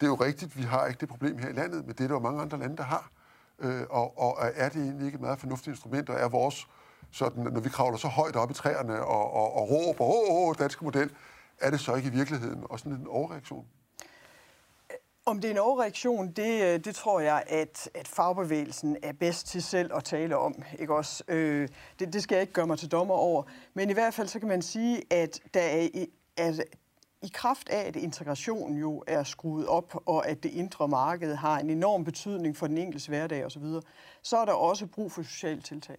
det 0.00 0.06
er 0.06 0.06
jo 0.06 0.14
rigtigt, 0.14 0.56
vi 0.56 0.62
har 0.62 0.86
ikke 0.86 1.00
det 1.00 1.08
problem 1.08 1.38
her 1.38 1.48
i 1.48 1.52
landet, 1.52 1.86
men 1.86 1.94
det 1.94 2.00
er 2.00 2.08
der 2.08 2.14
jo 2.14 2.20
mange 2.20 2.42
andre 2.42 2.58
lande, 2.58 2.76
der 2.76 2.82
har. 2.82 3.10
Øh, 3.58 3.82
og, 3.90 4.18
og 4.18 4.36
er 4.54 4.68
det 4.68 4.82
egentlig 4.82 5.06
ikke 5.06 5.16
et 5.16 5.20
meget 5.20 5.38
fornuftigt 5.38 5.68
instrument, 5.68 6.10
og 6.10 6.20
er 6.20 6.28
vores, 6.28 6.66
sådan, 7.10 7.42
når 7.42 7.60
vi 7.60 7.68
kravler 7.68 7.98
så 7.98 8.08
højt 8.08 8.36
op 8.36 8.50
i 8.50 8.54
træerne 8.54 9.04
og, 9.04 9.32
og, 9.32 9.56
og 9.56 9.70
råber, 9.70 10.04
åh, 10.04 10.48
åh, 10.48 10.54
danske 10.58 10.84
model, 10.84 11.10
er 11.60 11.70
det 11.70 11.80
så 11.80 11.94
ikke 11.94 12.08
i 12.08 12.12
virkeligheden 12.12 12.64
også 12.70 12.88
en 12.88 13.06
overreaktion? 13.08 13.66
Om 15.26 15.40
det 15.40 15.48
er 15.48 15.52
en 15.52 15.58
overreaktion, 15.58 16.32
det, 16.32 16.62
øh, 16.62 16.84
det 16.84 16.94
tror 16.94 17.20
jeg, 17.20 17.44
at, 17.46 17.90
at 17.94 18.08
fagbevægelsen 18.08 18.96
er 19.02 19.12
bedst 19.12 19.46
til 19.46 19.62
selv 19.62 19.90
at 19.94 20.04
tale 20.04 20.36
om. 20.36 20.62
Ikke 20.78 20.94
også? 20.94 21.24
Øh, 21.28 21.68
det, 21.98 22.12
det 22.12 22.22
skal 22.22 22.34
jeg 22.34 22.40
ikke 22.40 22.52
gøre 22.52 22.66
mig 22.66 22.78
til 22.78 22.90
dommer 22.90 23.14
over. 23.14 23.42
Men 23.74 23.90
i 23.90 23.92
hvert 23.92 24.14
fald 24.14 24.28
så 24.28 24.38
kan 24.38 24.48
man 24.48 24.62
sige, 24.62 25.02
at 25.10 25.40
der 25.54 25.60
er, 25.60 25.88
at 26.36 26.64
i 27.22 27.30
kraft 27.32 27.68
af, 27.68 27.88
at 27.88 27.96
integrationen 27.96 28.78
jo 28.78 29.04
er 29.06 29.22
skruet 29.22 29.66
op, 29.66 30.02
og 30.06 30.28
at 30.28 30.42
det 30.42 30.52
indre 30.52 30.88
marked 30.88 31.34
har 31.34 31.58
en 31.58 31.70
enorm 31.70 32.04
betydning 32.04 32.56
for 32.56 32.66
den 32.66 32.78
enkelte 32.78 33.08
hverdag 33.08 33.46
osv., 33.46 33.64
så 34.22 34.36
er 34.36 34.44
der 34.44 34.52
også 34.52 34.86
brug 34.86 35.12
for 35.12 35.22
sociale 35.22 35.60
tiltag. 35.60 35.96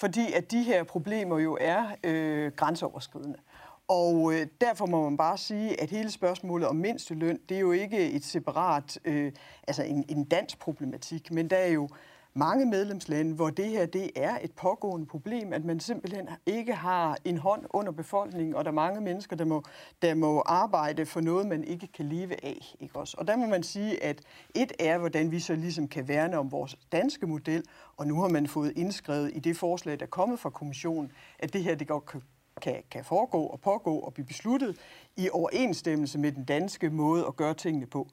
Fordi 0.00 0.32
at 0.32 0.50
de 0.50 0.62
her 0.62 0.84
problemer 0.84 1.38
jo 1.38 1.58
er 1.60 1.86
øh, 2.04 2.52
grænseoverskridende. 2.52 3.38
Og 3.88 4.32
øh, 4.32 4.46
derfor 4.60 4.86
må 4.86 5.04
man 5.04 5.16
bare 5.16 5.38
sige, 5.38 5.80
at 5.80 5.90
hele 5.90 6.10
spørgsmålet 6.10 6.68
om 6.68 6.76
mindsteløn, 6.76 7.38
det 7.48 7.56
er 7.56 7.60
jo 7.60 7.72
ikke 7.72 8.10
et 8.10 8.24
separat, 8.24 8.98
øh, 9.04 9.32
altså 9.68 9.82
en, 9.82 10.04
en 10.08 10.24
dansk 10.24 10.58
problematik, 10.58 11.30
men 11.32 11.50
der 11.50 11.56
er 11.56 11.68
jo 11.68 11.88
mange 12.38 12.66
medlemslande, 12.66 13.34
hvor 13.34 13.50
det 13.50 13.68
her 13.68 13.86
det 13.86 14.10
er 14.16 14.38
et 14.42 14.52
pågående 14.52 15.06
problem, 15.06 15.52
at 15.52 15.64
man 15.64 15.80
simpelthen 15.80 16.28
ikke 16.46 16.74
har 16.74 17.18
en 17.24 17.38
hånd 17.38 17.64
under 17.70 17.92
befolkningen, 17.92 18.54
og 18.54 18.64
der 18.64 18.70
er 18.70 18.74
mange 18.74 19.00
mennesker, 19.00 19.36
der 19.36 19.44
må, 19.44 19.62
der 20.02 20.14
må 20.14 20.42
arbejde 20.46 21.06
for 21.06 21.20
noget, 21.20 21.46
man 21.46 21.64
ikke 21.64 21.86
kan 21.86 22.04
leve 22.04 22.44
af. 22.44 22.74
Ikke 22.80 22.98
også? 22.98 23.16
Og 23.18 23.26
der 23.26 23.36
må 23.36 23.46
man 23.46 23.62
sige, 23.62 24.04
at 24.04 24.20
et 24.54 24.72
er, 24.78 24.98
hvordan 24.98 25.30
vi 25.30 25.40
så 25.40 25.54
ligesom 25.54 25.88
kan 25.88 26.08
værne 26.08 26.38
om 26.38 26.52
vores 26.52 26.76
danske 26.92 27.26
model, 27.26 27.64
og 27.96 28.06
nu 28.06 28.20
har 28.20 28.28
man 28.28 28.46
fået 28.46 28.72
indskrevet 28.76 29.30
i 29.34 29.38
det 29.38 29.56
forslag, 29.56 29.98
der 30.00 30.06
er 30.06 30.10
kommet 30.10 30.40
fra 30.40 30.50
kommissionen, 30.50 31.12
at 31.38 31.52
det 31.52 31.64
her 31.64 31.74
det 31.74 31.88
godt 31.88 32.06
kan 32.06 32.22
kan, 32.62 32.82
kan 32.90 33.04
foregå 33.04 33.42
og 33.42 33.60
pågå 33.60 33.98
og 33.98 34.14
blive 34.14 34.26
besluttet 34.26 34.76
i 35.16 35.30
overensstemmelse 35.32 36.18
med 36.18 36.32
den 36.32 36.44
danske 36.44 36.90
måde 36.90 37.26
at 37.26 37.36
gøre 37.36 37.54
tingene 37.54 37.86
på. 37.86 38.08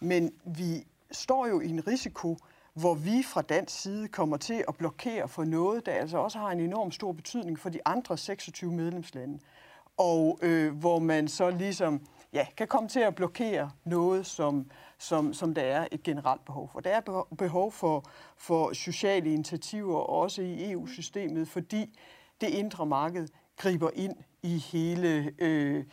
Men 0.00 0.32
vi 0.44 0.86
står 1.10 1.46
jo 1.46 1.60
i 1.60 1.68
en 1.68 1.86
risiko, 1.86 2.36
hvor 2.80 2.94
vi 2.94 3.22
fra 3.22 3.42
dansk 3.42 3.80
side 3.82 4.08
kommer 4.08 4.36
til 4.36 4.64
at 4.68 4.76
blokere 4.76 5.28
for 5.28 5.44
noget, 5.44 5.86
der 5.86 5.92
altså 5.92 6.18
også 6.18 6.38
har 6.38 6.50
en 6.50 6.60
enorm 6.60 6.90
stor 6.90 7.12
betydning 7.12 7.58
for 7.58 7.68
de 7.68 7.80
andre 7.84 8.18
26 8.18 8.72
medlemslande. 8.72 9.38
Og 9.96 10.38
øh, 10.42 10.76
hvor 10.76 10.98
man 10.98 11.28
så 11.28 11.50
ligesom 11.50 12.06
ja, 12.32 12.46
kan 12.56 12.68
komme 12.68 12.88
til 12.88 13.00
at 13.00 13.14
blokere 13.14 13.70
noget, 13.84 14.26
som, 14.26 14.70
som, 14.98 15.32
som 15.32 15.54
der 15.54 15.62
er 15.62 15.88
et 15.92 16.02
generelt 16.02 16.44
behov 16.44 16.70
for. 16.72 16.80
Der 16.80 16.90
er 16.90 17.26
behov 17.38 17.72
for, 17.72 18.04
for 18.36 18.72
sociale 18.72 19.32
initiativer 19.32 19.98
også 19.98 20.42
i 20.42 20.72
EU-systemet, 20.72 21.48
fordi 21.48 21.98
det 22.40 22.48
indre 22.48 22.86
marked 22.86 23.28
griber 23.56 23.90
ind 23.94 24.16
i 24.42 24.58
hele 24.58 25.32
øh, 25.38 25.84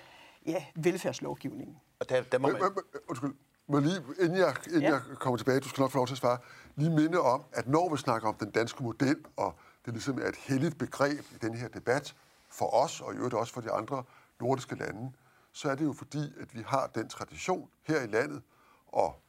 ja, 0.46 0.64
velfærdslovgivningen. 0.76 1.78
Og 2.00 2.10
der, 2.10 2.24
der 2.24 2.40
må 2.40 2.48
man... 2.48 2.62
Undskyld, 3.10 3.34
må 3.68 3.80
lige, 3.80 4.04
inden 4.20 4.38
jeg, 4.38 4.56
inden 4.68 4.82
ja. 4.82 4.94
jeg 4.94 5.02
kommer 5.20 5.38
tilbage, 5.38 5.60
du 5.60 5.70
skal 5.70 5.82
nok 5.82 5.92
få 5.92 5.98
lov 5.98 6.08
til 6.08 6.14
at 6.14 6.18
svare, 6.18 6.38
lige 6.76 6.90
minde 6.90 7.20
om, 7.20 7.44
at 7.54 7.68
når 7.68 7.90
vi 7.90 7.98
snakker 7.98 8.28
om 8.28 8.36
den 8.36 8.52
danske 8.52 8.84
model, 8.84 9.18
og 9.38 9.56
det 9.86 9.94
ligesom 9.94 10.20
er 10.20 10.28
et 10.28 10.36
heldigt 10.36 10.78
begreb 10.78 11.26
i 11.32 11.38
den 11.42 11.54
her 11.54 11.68
debat, 11.68 12.16
for 12.50 12.74
os, 12.74 13.02
og 13.02 13.14
i 13.14 13.18
øvrigt 13.18 13.36
også 13.36 13.54
for 13.54 13.62
de 13.62 13.72
andre 13.72 14.04
nordiske 14.40 14.76
lande, 14.76 15.12
så 15.52 15.70
er 15.70 15.76
det 15.76 15.86
jo 15.86 15.94
fordi, 15.94 16.34
at 16.40 16.56
vi 16.56 16.64
har 16.68 16.88
den 16.88 17.10
tradition 17.10 17.70
her 17.84 18.02
i 18.02 18.08
landet, 18.08 18.42
og 18.88 19.22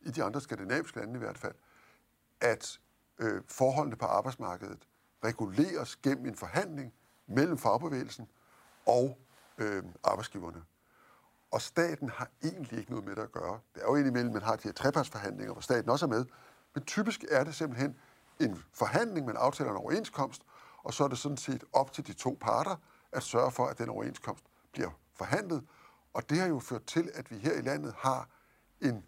i 0.00 0.10
de 0.10 0.24
andre 0.24 0.40
skandinaviske 0.40 0.98
lande 0.98 1.14
i 1.14 1.18
hvert 1.18 1.38
fald, 1.38 1.54
at 2.40 2.78
øh, 3.18 3.42
forholdene 3.48 3.96
på 3.96 4.06
arbejdsmarkedet 4.06 4.88
reguleres 5.24 5.96
gennem 5.96 6.26
en 6.26 6.34
forhandling 6.34 6.94
mellem 7.26 7.58
fagbevægelsen 7.58 8.28
og 8.86 9.18
øh, 9.58 9.82
arbejdsgiverne. 10.04 10.62
Og 11.50 11.62
staten 11.62 12.08
har 12.08 12.28
egentlig 12.44 12.78
ikke 12.78 12.90
noget 12.90 13.06
med 13.06 13.16
det 13.16 13.22
at 13.22 13.32
gøre. 13.32 13.60
Det 13.74 13.82
er 13.82 13.86
jo 13.86 13.94
indimellem, 13.96 14.32
man 14.32 14.42
har 14.42 14.56
de 14.56 14.62
her 14.64 14.72
trepartsforhandlinger, 14.72 15.52
hvor 15.52 15.62
staten 15.62 15.90
også 15.90 16.06
er 16.06 16.10
med. 16.10 16.24
Men 16.74 16.84
typisk 16.84 17.24
er 17.30 17.44
det 17.44 17.54
simpelthen 17.54 17.96
en 18.40 18.64
forhandling, 18.72 19.26
man 19.26 19.36
aftaler 19.36 19.70
en 19.70 19.76
overenskomst, 19.76 20.42
og 20.82 20.94
så 20.94 21.04
er 21.04 21.08
det 21.08 21.18
sådan 21.18 21.36
set 21.36 21.64
op 21.72 21.92
til 21.92 22.06
de 22.06 22.12
to 22.12 22.38
parter 22.40 22.76
at 23.12 23.22
sørge 23.22 23.50
for, 23.50 23.66
at 23.66 23.78
den 23.78 23.88
overenskomst 23.88 24.44
bliver 24.72 24.90
forhandlet. 25.14 25.64
Og 26.14 26.30
det 26.30 26.38
har 26.38 26.46
jo 26.46 26.58
ført 26.58 26.84
til, 26.84 27.10
at 27.14 27.30
vi 27.30 27.36
her 27.38 27.52
i 27.52 27.60
landet 27.60 27.94
har 27.98 28.28
en 28.80 29.04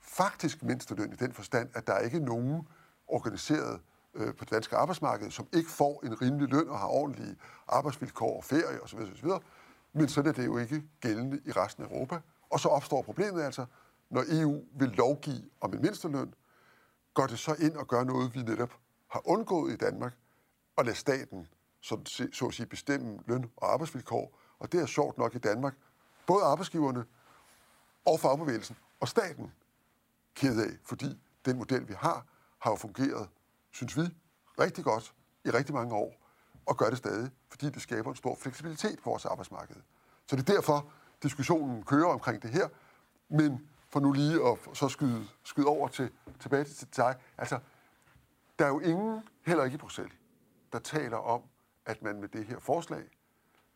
faktisk 0.00 0.62
mindsteløn 0.62 1.12
i 1.12 1.16
den 1.16 1.32
forstand, 1.32 1.70
at 1.74 1.86
der 1.86 1.98
ikke 1.98 2.16
er 2.16 2.24
nogen 2.24 2.68
organiseret 3.06 3.80
øh, 4.14 4.34
på 4.34 4.44
det 4.44 4.50
danske 4.50 4.76
arbejdsmarked, 4.76 5.30
som 5.30 5.46
ikke 5.52 5.70
får 5.70 6.00
en 6.04 6.22
rimelig 6.22 6.48
løn 6.48 6.68
og 6.68 6.78
har 6.78 6.86
ordentlige 6.86 7.36
arbejdsvilkår 7.68 8.36
og 8.36 8.44
ferie 8.44 8.82
osv. 8.82 8.98
osv. 8.98 9.28
Men 9.92 10.08
sådan 10.08 10.28
er 10.28 10.32
det 10.32 10.46
jo 10.46 10.58
ikke 10.58 10.82
gældende 11.00 11.40
i 11.46 11.52
resten 11.52 11.84
af 11.84 11.88
Europa. 11.88 12.20
Og 12.50 12.60
så 12.60 12.68
opstår 12.68 13.02
problemet 13.02 13.42
altså, 13.42 13.66
når 14.10 14.24
EU 14.28 14.64
vil 14.72 14.88
lovgive 14.88 15.42
om 15.60 15.72
en 15.72 15.82
mindsteløn, 15.82 16.34
går 17.14 17.26
det 17.26 17.38
så 17.38 17.54
ind 17.54 17.76
og 17.76 17.88
gør 17.88 18.04
noget, 18.04 18.34
vi 18.34 18.42
netop 18.42 18.72
har 19.08 19.28
undgået 19.28 19.72
i 19.72 19.76
Danmark, 19.76 20.12
og 20.76 20.84
lade 20.84 20.96
staten 20.96 21.48
så, 21.80 22.26
så 22.32 22.46
at 22.46 22.54
sige, 22.54 22.66
bestemme 22.66 23.18
løn- 23.26 23.50
og 23.56 23.72
arbejdsvilkår. 23.72 24.38
Og 24.58 24.72
det 24.72 24.80
er 24.80 24.86
sjovt 24.86 25.18
nok 25.18 25.34
i 25.34 25.38
Danmark. 25.38 25.74
Både 26.26 26.44
arbejdsgiverne 26.44 27.04
og 28.06 28.20
fagbevægelsen 28.20 28.76
og 29.00 29.08
staten 29.08 29.52
ked 30.34 30.60
af, 30.60 30.70
fordi 30.84 31.20
den 31.44 31.58
model, 31.58 31.88
vi 31.88 31.94
har, 31.98 32.26
har 32.58 32.70
jo 32.70 32.76
fungeret, 32.76 33.28
synes 33.70 33.96
vi, 33.96 34.02
rigtig 34.60 34.84
godt 34.84 35.14
i 35.44 35.50
rigtig 35.50 35.74
mange 35.74 35.94
år 35.94 36.19
og 36.70 36.76
gør 36.76 36.88
det 36.88 36.98
stadig, 36.98 37.30
fordi 37.48 37.70
det 37.70 37.82
skaber 37.82 38.10
en 38.10 38.16
stor 38.16 38.34
fleksibilitet 38.34 38.98
på 39.02 39.10
vores 39.10 39.24
arbejdsmarked. 39.24 39.76
Så 40.26 40.36
det 40.36 40.48
er 40.48 40.52
derfor, 40.54 40.92
diskussionen 41.22 41.82
kører 41.82 42.08
omkring 42.08 42.42
det 42.42 42.50
her. 42.50 42.68
Men 43.28 43.68
for 43.88 44.00
nu 44.00 44.12
lige 44.12 44.48
at 44.48 44.58
så 44.72 44.88
skyde, 44.88 45.26
skyde 45.44 45.66
over 45.66 45.88
til, 45.88 46.10
tilbage 46.40 46.64
til 46.64 46.88
dig. 46.96 47.16
Altså, 47.38 47.58
der 48.58 48.64
er 48.64 48.68
jo 48.68 48.80
ingen, 48.80 49.22
heller 49.46 49.64
ikke 49.64 49.74
i 49.74 49.78
Bruxelles, 49.78 50.12
der 50.72 50.78
taler 50.78 51.16
om, 51.16 51.42
at 51.86 52.02
man 52.02 52.20
med 52.20 52.28
det 52.28 52.46
her 52.46 52.58
forslag 52.58 53.04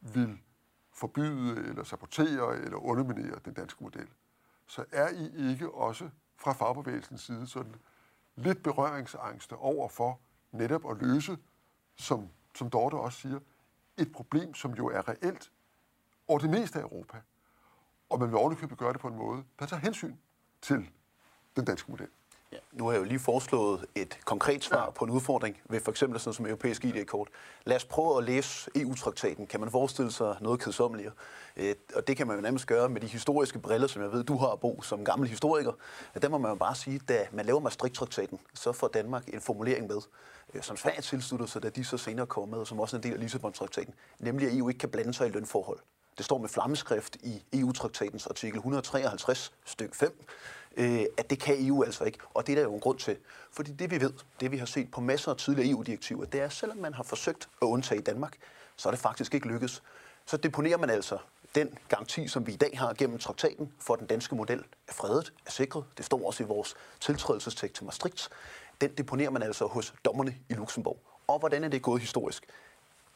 vil 0.01 0.39
forbyde 0.93 1.69
eller 1.69 1.85
sabotere 1.85 2.57
eller 2.57 2.77
underminere 2.77 3.39
den 3.45 3.55
danske 3.55 3.85
model. 3.85 4.09
så 4.67 4.85
er 4.93 5.09
I 5.09 5.51
ikke 5.51 5.71
også 5.71 6.11
fra 6.37 6.53
fagbevægelsens 6.53 7.21
side 7.21 7.47
sådan 7.47 7.75
lidt 8.37 8.63
berøringsangste 8.63 9.57
over 9.57 9.89
for 9.89 10.21
netop 10.53 10.91
at 10.91 10.97
løse, 11.03 11.39
som, 11.97 12.29
som 12.55 12.71
Dorte 12.71 12.95
også 12.95 13.21
siger, 13.21 13.41
et 13.97 14.13
problem, 14.13 14.55
som 14.55 14.73
jo 14.75 14.87
er 14.87 15.09
reelt 15.09 15.53
over 16.29 16.39
det 16.39 16.51
meste 16.51 16.79
af 16.79 16.83
Europa. 16.83 17.21
Og 18.11 18.19
man 18.19 18.29
vil 18.29 18.37
ovenikøbet 18.37 18.79
gøre 18.79 18.93
det 18.93 19.01
på 19.01 19.09
en 19.09 19.17
måde, 19.17 19.45
der 19.59 19.67
tager 19.67 19.81
hensyn 19.81 20.17
til 20.63 20.91
den 21.57 21.65
danske 21.65 21.91
model. 21.91 22.09
Ja, 22.55 22.59
nu 22.73 22.85
har 22.85 22.93
jeg 22.93 22.99
jo 22.99 23.05
lige 23.05 23.19
foreslået 23.19 23.87
et 23.95 24.19
konkret 24.25 24.65
svar 24.65 24.85
ja. 24.85 24.91
på 24.91 25.05
en 25.05 25.11
udfordring 25.11 25.61
ved 25.65 25.81
for 25.81 25.91
eksempel 25.91 26.21
sådan 26.21 26.35
som 26.35 26.47
europæisk 26.47 26.85
ID-kort. 26.85 27.29
Lad 27.65 27.77
os 27.77 27.85
prøve 27.85 28.19
at 28.19 28.25
læse 28.25 28.71
EU-traktaten. 28.77 29.47
Kan 29.47 29.61
man 29.61 29.71
forestille 29.71 30.13
sig 30.13 30.37
noget 30.41 30.61
kedsommeligere? 30.61 31.13
Øh, 31.57 31.75
og 31.95 32.09
det 32.09 32.17
kan 32.17 32.27
man 32.27 32.37
jo 32.37 32.43
nærmest 32.43 32.67
gøre 32.67 32.89
med 32.89 33.01
de 33.01 33.07
historiske 33.07 33.59
briller, 33.59 33.89
som 33.89 34.03
jeg 34.03 34.13
ved, 34.13 34.25
du 34.25 34.37
har, 34.37 34.57
Bo, 34.57 34.83
som 34.83 35.05
gammel 35.05 35.29
historiker. 35.29 35.73
Der 36.23 36.29
må 36.29 36.39
man 36.39 36.51
jo 36.51 36.55
bare 36.55 36.75
sige, 36.75 37.01
da 37.09 37.27
man 37.33 37.47
laver 37.47 37.61
Maastricht-traktaten, 37.61 38.39
så 38.55 38.73
får 38.73 38.89
Danmark 38.89 39.29
en 39.29 39.41
formulering 39.41 39.87
med, 39.87 40.01
øh, 40.55 40.63
som 40.63 40.77
Sverige 40.77 41.03
tilslutter 41.03 41.47
sig, 41.47 41.63
da 41.63 41.69
de 41.69 41.85
så 41.85 41.97
senere 41.97 42.27
kommer 42.27 42.57
med, 42.57 42.67
som 42.67 42.81
også 42.81 42.97
er 42.97 42.99
en 42.99 43.03
del 43.03 43.13
af 43.15 43.21
Lissabon-traktaten, 43.21 43.95
nemlig 44.19 44.49
at 44.49 44.57
EU 44.57 44.69
ikke 44.69 44.79
kan 44.79 44.89
blande 44.89 45.15
sig 45.15 45.27
i 45.27 45.31
lønforhold. 45.31 45.79
Det 46.19 46.25
står 46.25 46.39
med 46.39 46.49
flammeskrift 46.49 47.17
i 47.17 47.43
EU-traktatens 47.53 48.27
artikel 48.27 48.57
153 48.57 49.53
styk 49.65 49.95
5, 49.95 50.25
øh, 50.77 51.05
at 51.19 51.31
det 51.31 51.41
kan 51.41 51.67
EU 51.67 51.83
altså 51.83 52.05
ikke. 52.05 52.19
Og 52.35 52.47
det 52.47 52.53
er 52.53 52.57
der 52.57 52.63
jo 52.63 52.75
en 52.75 52.81
grund 52.81 52.99
til. 52.99 53.17
Fordi 53.53 53.73
det 53.73 53.91
vi 53.91 54.01
ved, 54.01 54.13
det 54.41 54.51
vi 54.51 54.57
har 54.57 54.67
set 54.67 54.91
på 54.91 55.01
masser 55.01 55.31
af 55.31 55.37
tidligere 55.37 55.71
EU-direktiver, 55.71 56.25
det 56.25 56.41
er, 56.41 56.45
at 56.45 56.53
selvom 56.53 56.79
man 56.79 56.95
har 56.95 57.03
forsøgt 57.03 57.49
at 57.63 57.67
undtage 57.67 58.01
Danmark, 58.01 58.37
så 58.77 58.89
er 58.89 58.91
det 58.91 59.01
faktisk 59.01 59.35
ikke 59.35 59.49
lykkes. 59.49 59.83
Så 60.27 60.37
deponerer 60.37 60.79
man 60.79 60.91
altså 60.91 61.19
den 61.55 61.79
garanti, 61.89 62.29
som 62.29 62.47
vi 62.47 62.53
i 62.53 62.57
dag 62.57 62.79
har 62.79 62.93
gennem 62.93 63.19
traktaten 63.19 63.73
for 63.79 63.97
den 63.97 64.07
danske 64.07 64.35
model, 64.35 64.65
er 64.89 64.93
fredet, 64.93 65.33
er 65.47 65.51
sikret. 65.51 65.85
Det 65.97 66.05
står 66.05 66.27
også 66.27 66.43
i 66.43 66.47
vores 66.47 66.75
tiltrædelsestekst 67.01 67.77
til 67.77 67.85
Maastricht. 67.85 68.29
Den 68.81 68.91
deponerer 68.91 69.31
man 69.31 69.43
altså 69.43 69.67
hos 69.67 69.95
dommerne 70.05 70.37
i 70.49 70.55
Luxembourg. 70.55 70.99
Og 71.27 71.39
hvordan 71.39 71.65
er 71.65 71.69
det 71.69 71.83
gået 71.83 72.01
historisk? 72.01 72.45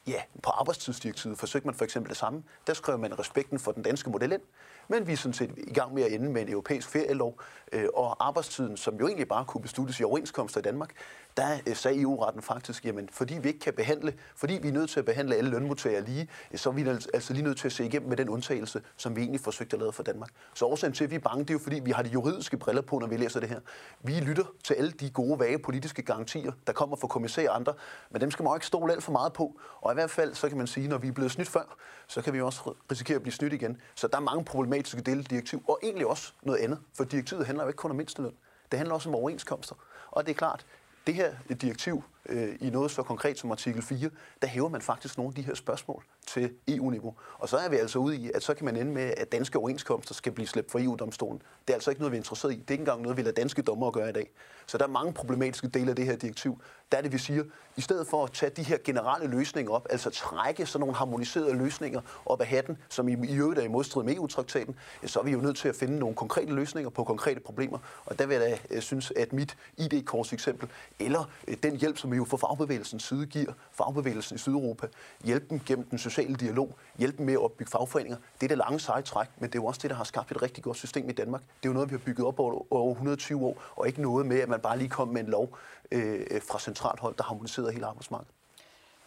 Ja, 0.06 0.22
på 0.42 0.50
arbejdstidsdirektivet 0.50 1.38
forsøgte 1.38 1.66
man 1.66 1.74
for 1.74 1.84
eksempel 1.84 2.08
det 2.08 2.16
samme. 2.16 2.42
Der 2.66 2.74
skrev 2.74 2.98
man 2.98 3.18
respekten 3.18 3.58
for 3.58 3.72
den 3.72 3.82
danske 3.82 4.10
model 4.10 4.32
ind, 4.32 4.42
men 4.88 5.06
vi 5.06 5.12
er 5.12 5.16
sådan 5.16 5.32
set 5.32 5.50
i 5.56 5.72
gang 5.72 5.94
med 5.94 6.02
at 6.02 6.12
ende 6.12 6.30
med 6.30 6.42
en 6.42 6.48
europæisk 6.48 6.88
ferielov, 6.88 7.40
øh, 7.72 7.88
og 7.94 8.26
arbejdstiden, 8.26 8.76
som 8.76 8.96
jo 8.96 9.06
egentlig 9.06 9.28
bare 9.28 9.44
kunne 9.44 9.62
besluttes 9.62 10.00
i 10.00 10.04
overenskomster 10.04 10.60
i 10.60 10.62
Danmark, 10.62 10.90
der 11.36 11.58
øh, 11.66 11.76
sagde 11.76 12.00
EU-retten 12.00 12.42
faktisk, 12.42 12.84
jamen 12.84 13.08
fordi 13.12 13.38
vi 13.38 13.48
ikke 13.48 13.60
kan 13.60 13.72
behandle, 13.72 14.14
fordi 14.36 14.58
vi 14.62 14.68
er 14.68 14.72
nødt 14.72 14.90
til 14.90 14.98
at 14.98 15.04
behandle 15.04 15.36
alle 15.36 15.50
lønmodtagere 15.50 16.04
lige, 16.04 16.28
øh, 16.52 16.58
så 16.58 16.68
er 16.68 16.74
vi 16.74 16.82
altså, 16.82 17.08
altså 17.14 17.32
lige 17.32 17.44
nødt 17.44 17.58
til 17.58 17.68
at 17.68 17.72
se 17.72 17.84
igennem 17.84 18.08
med 18.08 18.16
den 18.16 18.28
undtagelse, 18.28 18.82
som 18.96 19.16
vi 19.16 19.20
egentlig 19.20 19.40
forsøgte 19.40 19.76
at 19.76 19.80
lave 19.80 19.92
for 19.92 20.02
Danmark. 20.02 20.30
Så 20.54 20.64
årsagen 20.64 20.94
til, 20.94 21.04
at 21.04 21.10
vi 21.10 21.14
er 21.16 21.20
bange, 21.20 21.40
det 21.40 21.50
er 21.50 21.54
jo 21.54 21.58
fordi, 21.58 21.80
vi 21.80 21.90
har 21.90 22.02
de 22.02 22.08
juridiske 22.08 22.56
briller 22.56 22.82
på, 22.82 22.98
når 22.98 23.06
vi 23.06 23.16
læser 23.16 23.40
det 23.40 23.48
her. 23.48 23.60
Vi 24.02 24.12
lytter 24.12 24.44
til 24.64 24.74
alle 24.74 24.90
de 24.90 25.10
gode, 25.10 25.40
vage 25.40 25.58
politiske 25.58 26.02
garantier, 26.02 26.52
der 26.66 26.72
kommer 26.72 26.96
fra 26.96 27.08
kommissærer 27.08 27.50
og 27.50 27.56
andre, 27.56 27.74
men 28.10 28.20
dem 28.20 28.30
skal 28.30 28.42
man 28.42 28.50
jo 28.50 28.56
ikke 28.56 28.66
stole 28.66 28.92
alt 28.92 29.02
for 29.02 29.12
meget 29.12 29.32
på. 29.32 29.60
Og 29.80 29.92
i 29.92 29.94
hvert 29.94 30.10
fald, 30.10 30.34
så 30.34 30.48
kan 30.48 30.58
man 30.58 30.66
sige, 30.66 30.88
når 30.88 30.98
vi 30.98 31.08
er 31.08 31.12
blevet 31.12 31.30
snydt 31.30 31.48
før, 31.48 31.76
så 32.06 32.22
kan 32.22 32.32
vi 32.32 32.40
også 32.40 32.74
risikere 32.90 33.16
at 33.16 33.22
blive 33.22 33.32
snydt 33.32 33.52
igen. 33.52 33.80
Så 33.94 34.08
der 34.08 34.16
er 34.16 34.20
mange 34.20 34.44
problemer 34.44 34.77
automatiske 34.78 35.18
af 35.18 35.24
direktiv, 35.24 35.64
og 35.68 35.78
egentlig 35.82 36.06
også 36.06 36.32
noget 36.42 36.58
andet, 36.58 36.78
for 36.94 37.04
direktivet 37.04 37.46
handler 37.46 37.64
jo 37.64 37.68
ikke 37.68 37.76
kun 37.76 37.90
om 37.90 37.96
mindsteløn. 37.96 38.34
Det 38.70 38.78
handler 38.78 38.94
også 38.94 39.08
om 39.08 39.14
overenskomster. 39.14 39.74
Og 40.10 40.26
det 40.26 40.30
er 40.30 40.36
klart, 40.36 40.66
det 41.06 41.14
her 41.14 41.34
direktiv 41.60 42.02
øh, 42.28 42.56
i 42.60 42.70
noget 42.70 42.90
så 42.90 43.02
konkret 43.02 43.38
som 43.38 43.50
artikel 43.50 43.82
4, 43.82 44.10
der 44.42 44.48
hæver 44.48 44.68
man 44.68 44.80
faktisk 44.82 45.16
nogle 45.16 45.30
af 45.30 45.34
de 45.34 45.42
her 45.42 45.54
spørgsmål 45.54 46.04
til 46.28 46.50
EU-niveau. 46.68 47.14
Og 47.38 47.48
så 47.48 47.56
er 47.56 47.68
vi 47.68 47.76
altså 47.76 47.98
ude 47.98 48.16
i, 48.16 48.30
at 48.34 48.42
så 48.42 48.54
kan 48.54 48.64
man 48.64 48.76
ende 48.76 48.92
med, 48.92 49.14
at 49.16 49.32
danske 49.32 49.58
overenskomster 49.58 50.14
skal 50.14 50.32
blive 50.32 50.46
slæbt 50.46 50.70
for 50.70 50.78
EU-domstolen. 50.78 51.42
Det 51.66 51.70
er 51.70 51.74
altså 51.74 51.90
ikke 51.90 52.00
noget, 52.00 52.12
vi 52.12 52.16
er 52.16 52.20
interesseret 52.20 52.52
i. 52.52 52.56
Det 52.56 52.68
er 52.68 52.72
ikke 52.72 52.82
engang 52.82 53.02
noget, 53.02 53.16
vi 53.16 53.22
lader 53.22 53.34
danske 53.34 53.62
dommer 53.62 53.90
gøre 53.90 54.08
i 54.08 54.12
dag. 54.12 54.30
Så 54.66 54.78
der 54.78 54.84
er 54.84 54.88
mange 54.88 55.12
problematiske 55.12 55.68
dele 55.68 55.90
af 55.90 55.96
det 55.96 56.04
her 56.04 56.16
direktiv. 56.16 56.60
Der 56.92 56.98
er 56.98 57.02
det, 57.02 57.12
vi 57.12 57.18
siger, 57.18 57.44
i 57.76 57.80
stedet 57.80 58.06
for 58.06 58.24
at 58.24 58.32
tage 58.32 58.50
de 58.50 58.62
her 58.62 58.78
generelle 58.84 59.28
løsninger 59.28 59.72
op, 59.72 59.86
altså 59.90 60.10
trække 60.10 60.66
sådan 60.66 60.80
nogle 60.80 60.94
harmoniserede 60.94 61.54
løsninger 61.54 62.00
op 62.26 62.40
af 62.40 62.46
hatten, 62.46 62.78
som 62.88 63.08
i, 63.08 63.12
i 63.28 63.36
øvrigt 63.36 63.60
er 63.60 63.64
i 63.64 63.68
modstrid 63.68 64.04
med 64.04 64.14
EU-traktaten, 64.14 64.76
så 65.06 65.20
er 65.20 65.24
vi 65.24 65.30
jo 65.30 65.40
nødt 65.40 65.56
til 65.56 65.68
at 65.68 65.76
finde 65.76 65.98
nogle 65.98 66.16
konkrete 66.16 66.54
løsninger 66.54 66.90
på 66.90 67.04
konkrete 67.04 67.40
problemer. 67.40 67.78
Og 68.06 68.18
der 68.18 68.26
vil 68.26 68.34
jeg 68.36 68.58
da 68.70 68.76
øh, 68.76 68.82
synes, 68.82 69.12
at 69.16 69.32
mit 69.32 69.56
ID-kors 69.76 70.32
eksempel, 70.32 70.68
eller 70.98 71.30
øh, 71.48 71.56
den 71.62 71.76
hjælp, 71.76 71.98
som 71.98 72.10
vi 72.12 72.16
jo 72.16 72.24
fra 72.24 72.36
fagbevægelsens 72.36 73.02
side 73.02 73.26
giver 73.26 73.52
fagbevægelsen 73.72 74.34
i 74.34 74.38
Sydeuropa, 74.38 74.86
hjælpen 75.24 75.62
gennem 75.66 75.86
den 75.86 75.98
sociale 75.98 76.17
dialog, 76.26 76.74
hjælpe 76.98 77.22
med 77.22 77.34
at 77.34 77.38
opbygge 77.38 77.70
fagforeninger, 77.70 78.16
det 78.40 78.42
er 78.46 78.48
det 78.48 78.58
lange 78.58 78.80
seje 78.80 79.02
træk, 79.02 79.28
men 79.38 79.50
det 79.50 79.58
er 79.58 79.62
jo 79.62 79.66
også 79.66 79.80
det, 79.82 79.90
der 79.90 79.96
har 79.96 80.04
skabt 80.04 80.30
et 80.30 80.42
rigtig 80.42 80.64
godt 80.64 80.76
system 80.76 81.08
i 81.08 81.12
Danmark. 81.12 81.40
Det 81.40 81.48
er 81.64 81.68
jo 81.68 81.72
noget, 81.72 81.90
vi 81.90 81.94
har 81.94 82.04
bygget 82.04 82.26
op 82.26 82.40
over, 82.40 82.72
over 82.72 82.90
120 82.90 83.46
år, 83.46 83.62
og 83.76 83.86
ikke 83.86 84.02
noget 84.02 84.26
med, 84.26 84.40
at 84.40 84.48
man 84.48 84.60
bare 84.60 84.78
lige 84.78 84.88
kom 84.88 85.08
med 85.08 85.20
en 85.20 85.26
lov 85.26 85.58
øh, 85.92 86.26
øh, 86.30 86.42
fra 86.42 86.58
centralt 86.58 87.00
hold, 87.00 87.14
der 87.16 87.24
harmoniserede 87.24 87.72
hele 87.72 87.86
arbejdsmarkedet. 87.86 88.34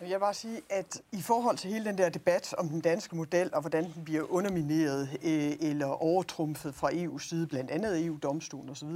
Jeg 0.02 0.10
vil 0.10 0.20
bare 0.20 0.34
sige, 0.34 0.62
at 0.70 1.02
i 1.12 1.22
forhold 1.22 1.58
til 1.58 1.72
hele 1.72 1.86
den 1.86 1.98
der 1.98 2.10
debat 2.10 2.56
om 2.58 2.70
den 2.70 2.82
danske 2.82 3.16
model, 3.16 3.50
og 3.54 3.62
hvordan 3.62 3.84
den 3.94 4.04
bliver 4.04 4.32
undermineret 4.32 5.10
øh, 5.24 5.70
eller 5.70 5.86
overtrumfet 5.86 6.76
fra 6.76 6.90
EU's 6.90 7.30
side, 7.30 7.48
blandt 7.48 7.72
andet 7.72 8.06
EU-domstolen 8.06 8.70
osv., 8.70 8.90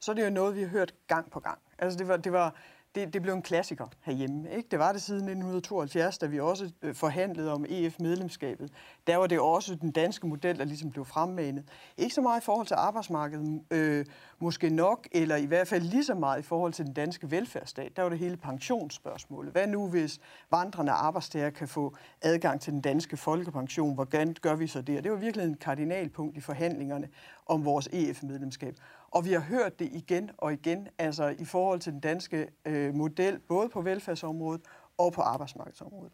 så 0.00 0.10
er 0.10 0.14
det 0.14 0.24
jo 0.24 0.30
noget, 0.30 0.56
vi 0.56 0.60
har 0.60 0.68
hørt 0.68 0.94
gang 1.08 1.30
på 1.30 1.40
gang. 1.40 1.58
Altså 1.78 1.98
det 1.98 2.08
var, 2.08 2.16
det 2.16 2.32
var 2.32 2.54
det, 2.94 3.12
det 3.12 3.22
blev 3.22 3.34
en 3.34 3.42
klassiker 3.42 3.86
herhjemme. 4.02 4.50
Ikke? 4.56 4.68
Det 4.70 4.78
var 4.78 4.92
det 4.92 5.02
siden 5.02 5.22
1972, 5.22 6.18
da 6.18 6.26
vi 6.26 6.40
også 6.40 6.70
øh, 6.82 6.94
forhandlede 6.94 7.52
om 7.52 7.66
EF-medlemskabet. 7.68 8.70
Der 9.06 9.16
var 9.16 9.26
det 9.26 9.40
også 9.40 9.74
den 9.74 9.90
danske 9.90 10.26
model, 10.26 10.58
der 10.58 10.64
ligesom 10.64 10.90
blev 10.90 11.04
fremmanet. 11.04 11.64
Ikke 11.96 12.14
så 12.14 12.20
meget 12.20 12.40
i 12.40 12.44
forhold 12.44 12.66
til 12.66 12.74
arbejdsmarkedet, 12.74 13.62
øh, 13.70 14.06
måske 14.38 14.70
nok, 14.70 15.08
eller 15.12 15.36
i 15.36 15.44
hvert 15.44 15.68
fald 15.68 15.82
lige 15.82 16.04
så 16.04 16.14
meget 16.14 16.38
i 16.38 16.42
forhold 16.42 16.72
til 16.72 16.86
den 16.86 16.94
danske 16.94 17.30
velfærdsstat. 17.30 17.96
Der 17.96 18.02
var 18.02 18.08
det 18.08 18.18
hele 18.18 18.36
pensionsspørgsmålet. 18.36 19.52
Hvad 19.52 19.66
nu, 19.66 19.88
hvis 19.88 20.20
vandrende 20.50 20.92
arbejdstager 20.92 21.50
kan 21.50 21.68
få 21.68 21.96
adgang 22.22 22.60
til 22.60 22.72
den 22.72 22.80
danske 22.80 23.16
folkepension? 23.16 23.94
Hvordan 23.94 24.36
gør 24.40 24.54
vi 24.54 24.66
så 24.66 24.80
det? 24.82 25.04
det 25.04 25.12
var 25.12 25.18
virkelig 25.18 25.46
en 25.46 25.56
kardinalpunkt 25.56 26.36
i 26.36 26.40
forhandlingerne 26.40 27.08
om 27.46 27.64
vores 27.64 27.88
EF-medlemskab. 27.92 28.76
Og 29.10 29.24
vi 29.24 29.32
har 29.32 29.40
hørt 29.40 29.78
det 29.78 29.88
igen 29.92 30.30
og 30.38 30.52
igen, 30.52 30.88
altså 30.98 31.34
i 31.38 31.44
forhold 31.44 31.80
til 31.80 31.92
den 31.92 32.00
danske 32.00 32.48
øh, 32.64 32.94
model, 32.94 33.38
både 33.38 33.68
på 33.68 33.80
velfærdsområdet 33.80 34.60
og 34.98 35.12
på 35.12 35.20
arbejdsmarkedsområdet. 35.20 36.12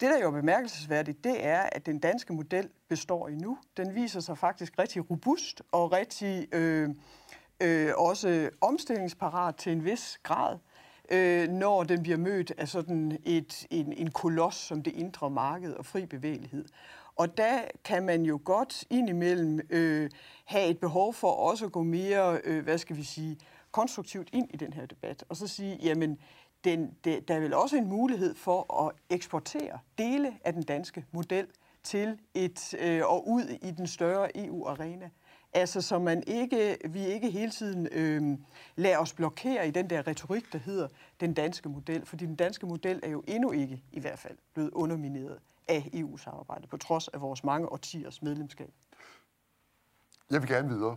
Det, 0.00 0.10
der 0.10 0.18
jo 0.18 0.26
er 0.26 0.30
bemærkelsesværdigt, 0.30 1.24
det 1.24 1.44
er, 1.44 1.62
at 1.72 1.86
den 1.86 1.98
danske 1.98 2.32
model 2.32 2.68
består 2.88 3.28
endnu. 3.28 3.58
Den 3.76 3.94
viser 3.94 4.20
sig 4.20 4.38
faktisk 4.38 4.78
rigtig 4.78 5.10
robust 5.10 5.62
og 5.72 5.92
rigtig 5.92 6.54
øh, 6.54 6.90
øh, 7.62 7.92
også 7.96 8.50
omstillingsparat 8.60 9.56
til 9.56 9.72
en 9.72 9.84
vis 9.84 10.20
grad, 10.22 10.58
øh, 11.10 11.48
når 11.48 11.84
den 11.84 12.02
bliver 12.02 12.18
mødt 12.18 12.52
af 12.58 12.68
sådan 12.68 13.18
et, 13.24 13.66
en, 13.70 13.92
en 13.92 14.10
koloss 14.10 14.56
som 14.56 14.82
det 14.82 14.92
indre 14.92 15.30
marked 15.30 15.72
og 15.72 15.86
fri 15.86 16.06
bevægelighed. 16.06 16.64
Og 17.16 17.36
der 17.36 17.60
kan 17.84 18.02
man 18.02 18.22
jo 18.22 18.40
godt 18.44 18.84
indimellem 18.90 19.60
øh, 19.70 20.10
have 20.44 20.66
et 20.66 20.78
behov 20.78 21.14
for 21.14 21.30
også 21.30 21.66
at 21.66 21.72
gå 21.72 21.82
mere, 21.82 22.40
øh, 22.44 22.64
hvad 22.64 22.78
skal 22.78 22.96
vi 22.96 23.02
sige, 23.02 23.38
konstruktivt 23.70 24.28
ind 24.32 24.50
i 24.50 24.56
den 24.56 24.72
her 24.72 24.86
debat. 24.86 25.24
Og 25.28 25.36
så 25.36 25.46
sige, 25.46 25.78
jamen, 25.82 26.18
den, 26.64 26.94
det, 27.04 27.28
der 27.28 27.34
er 27.34 27.40
vel 27.40 27.54
også 27.54 27.76
en 27.76 27.88
mulighed 27.88 28.34
for 28.34 28.86
at 28.86 28.94
eksportere 29.10 29.78
dele 29.98 30.38
af 30.44 30.52
den 30.52 30.62
danske 30.62 31.04
model 31.12 31.46
til 31.82 32.18
et 32.34 32.74
øh, 32.78 33.02
og 33.04 33.28
ud 33.28 33.42
i 33.62 33.70
den 33.70 33.86
større 33.86 34.36
EU-arena. 34.36 35.10
Altså, 35.52 35.80
så 35.80 35.98
man 35.98 36.22
ikke, 36.26 36.78
vi 36.84 37.06
ikke 37.06 37.30
hele 37.30 37.50
tiden 37.50 37.88
øh, 37.92 38.38
lader 38.76 38.98
os 38.98 39.12
blokere 39.12 39.68
i 39.68 39.70
den 39.70 39.90
der 39.90 40.06
retorik, 40.06 40.52
der 40.52 40.58
hedder 40.58 40.88
den 41.20 41.34
danske 41.34 41.68
model. 41.68 42.06
Fordi 42.06 42.26
den 42.26 42.36
danske 42.36 42.66
model 42.66 43.00
er 43.02 43.10
jo 43.10 43.22
endnu 43.26 43.50
ikke, 43.50 43.82
i 43.92 44.00
hvert 44.00 44.18
fald, 44.18 44.38
blevet 44.54 44.70
undermineret 44.70 45.38
af 45.68 45.90
EU-samarbejdet, 45.92 46.68
på 46.68 46.76
trods 46.76 47.08
af 47.08 47.20
vores 47.20 47.44
mange 47.44 47.72
årtiers 47.72 48.22
medlemskab? 48.22 48.70
Jeg 50.30 50.40
vil 50.42 50.48
gerne 50.48 50.68
videre, 50.68 50.96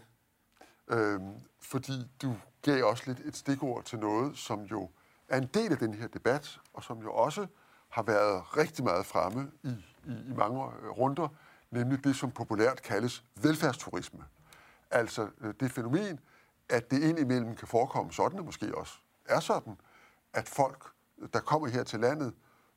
øh, 0.87 1.21
fordi 1.59 1.93
du 2.21 2.35
gav 2.61 2.85
også 2.85 3.03
lidt 3.07 3.19
et 3.19 3.35
stikord 3.35 3.83
til 3.83 3.99
noget, 3.99 4.37
som 4.37 4.63
jo 4.63 4.89
er 5.29 5.37
en 5.37 5.49
del 5.53 5.71
af 5.71 5.77
den 5.77 5.93
her 5.93 6.07
debat, 6.07 6.59
og 6.73 6.83
som 6.83 6.99
jo 6.99 7.13
også 7.13 7.47
har 7.89 8.03
været 8.03 8.57
rigtig 8.57 8.83
meget 8.83 9.05
fremme 9.05 9.51
i, 9.63 9.69
i, 10.05 10.11
i 10.11 10.33
mange 10.37 10.63
runder, 10.89 11.27
nemlig 11.71 12.03
det, 12.03 12.15
som 12.15 12.31
populært 12.31 12.81
kaldes 12.81 13.23
velfærdsturisme. 13.35 14.25
Altså 14.91 15.29
øh, 15.41 15.53
det 15.59 15.71
fænomen, 15.71 16.19
at 16.69 16.91
det 16.91 17.03
indimellem 17.03 17.55
kan 17.55 17.67
forekomme 17.67 18.13
sådan, 18.13 18.39
og 18.39 18.45
måske 18.45 18.77
også 18.77 18.93
er 19.25 19.39
sådan, 19.39 19.77
at 20.33 20.49
folk, 20.49 20.85
der 21.33 21.39
kommer 21.39 21.67
her 21.67 21.83
til 21.83 21.99
landet, 21.99 22.33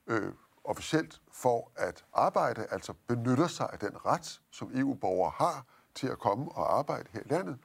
øh, 0.06 0.32
officielt 0.64 1.22
for 1.32 1.70
at 1.76 2.04
arbejde, 2.12 2.66
altså 2.70 2.92
benytter 3.06 3.46
sig 3.46 3.68
af 3.72 3.78
den 3.78 4.06
ret, 4.06 4.40
som 4.50 4.70
EU-borgere 4.74 5.32
har 5.36 5.64
til 5.94 6.06
at 6.06 6.18
komme 6.18 6.52
og 6.52 6.78
arbejde 6.78 7.08
her 7.12 7.20
i 7.20 7.28
landet, 7.28 7.58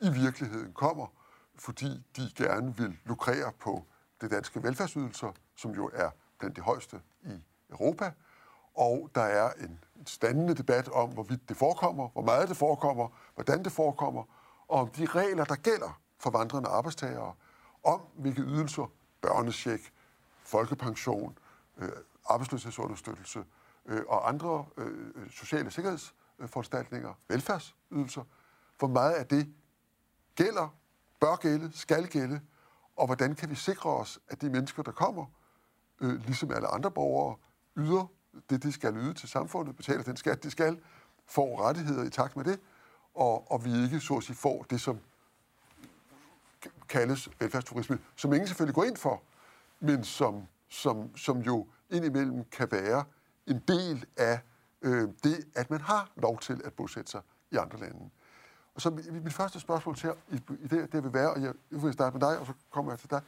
i 0.00 0.10
virkeligheden 0.10 0.72
kommer, 0.72 1.06
fordi 1.54 2.06
de 2.16 2.30
gerne 2.36 2.76
vil 2.76 2.98
lukrere 3.04 3.52
på 3.60 3.86
det 4.22 4.30
danske 4.30 4.62
velfærdsydelser, 4.62 5.32
som 5.56 5.70
jo 5.70 5.90
er 5.94 6.10
blandt 6.38 6.56
de 6.56 6.60
højeste 6.60 7.00
i 7.22 7.44
Europa. 7.70 8.12
Og 8.74 9.10
der 9.14 9.22
er 9.22 9.52
en 9.52 9.78
standende 10.06 10.54
debat 10.54 10.88
om, 10.88 11.10
hvorvidt 11.10 11.48
det 11.48 11.56
forekommer, 11.56 12.08
hvor 12.08 12.22
meget 12.22 12.48
det 12.48 12.56
forekommer, 12.56 13.08
hvordan 13.34 13.64
det 13.64 13.72
forekommer, 13.72 14.24
og 14.68 14.80
om 14.80 14.88
de 14.88 15.06
regler, 15.06 15.44
der 15.44 15.54
gælder 15.54 16.00
for 16.18 16.30
vandrende 16.30 16.68
arbejdstagere, 16.68 17.34
om 17.84 18.00
hvilke 18.14 18.42
ydelser, 18.42 18.92
børnesjek, 19.20 19.92
folkepension, 20.42 21.38
øh, 21.78 21.88
arbejdsløshedsunderstøttelse 22.26 23.44
øh, 23.86 24.02
og 24.08 24.28
andre 24.28 24.66
øh, 24.76 25.30
sociale 25.30 25.70
sikkerhedsforanstaltninger, 25.70 27.14
velfærdsydelser, 27.28 28.24
hvor 28.78 28.88
meget 28.88 29.12
af 29.12 29.26
det 29.26 29.54
gælder, 30.34 30.68
bør 31.20 31.36
gælde, 31.36 31.70
skal 31.72 32.06
gælde, 32.06 32.40
og 33.02 33.06
hvordan 33.06 33.34
kan 33.34 33.50
vi 33.50 33.54
sikre 33.54 33.90
os, 33.90 34.18
at 34.28 34.40
de 34.40 34.50
mennesker, 34.50 34.82
der 34.82 34.92
kommer, 34.92 35.26
øh, 36.00 36.24
ligesom 36.24 36.52
alle 36.52 36.68
andre 36.68 36.90
borgere, 36.90 37.36
yder 37.76 38.06
det, 38.50 38.62
de 38.62 38.72
skal 38.72 38.96
yde 38.96 39.14
til 39.14 39.28
samfundet, 39.28 39.76
betaler 39.76 40.02
den 40.02 40.16
skat, 40.16 40.42
de 40.42 40.50
skal, 40.50 40.80
får 41.26 41.60
rettigheder 41.60 42.04
i 42.04 42.10
takt 42.10 42.36
med 42.36 42.44
det, 42.44 42.60
og, 43.14 43.52
og 43.52 43.64
vi 43.64 43.70
ikke, 43.84 44.00
så 44.00 44.14
at 44.14 44.22
sige, 44.22 44.36
får 44.36 44.66
det, 44.70 44.80
som 44.80 45.00
kaldes 46.88 47.28
velfærdsturisme, 47.40 47.98
som 48.16 48.32
ingen 48.32 48.46
selvfølgelig 48.46 48.74
går 48.74 48.84
ind 48.84 48.96
for, 48.96 49.22
men 49.80 50.04
som, 50.04 50.46
som, 50.68 51.16
som 51.16 51.38
jo 51.38 51.66
indimellem 51.90 52.44
kan 52.44 52.68
være 52.72 53.04
en 53.46 53.58
del 53.68 54.06
af 54.16 54.40
øh, 54.82 55.08
det, 55.24 55.46
at 55.54 55.70
man 55.70 55.80
har 55.80 56.10
lov 56.16 56.38
til 56.38 56.60
at 56.64 56.72
bosætte 56.72 57.10
sig 57.10 57.20
i 57.50 57.56
andre 57.56 57.78
lande. 57.78 58.10
Og 58.74 58.80
så 58.80 58.90
mit 59.10 59.32
første 59.32 59.60
spørgsmål 59.60 59.96
til 59.96 60.10
i, 60.30 60.34
i 60.34 60.66
det, 60.66 60.92
det 60.92 61.04
vil 61.04 61.12
være, 61.12 61.30
og 61.30 61.42
jeg, 61.42 61.52
vil 61.70 61.92
starte 61.92 62.18
med 62.18 62.28
dig, 62.28 62.38
og 62.38 62.46
så 62.46 62.52
kommer 62.70 62.92
jeg 62.92 62.98
til 62.98 63.10
dig. 63.10 63.22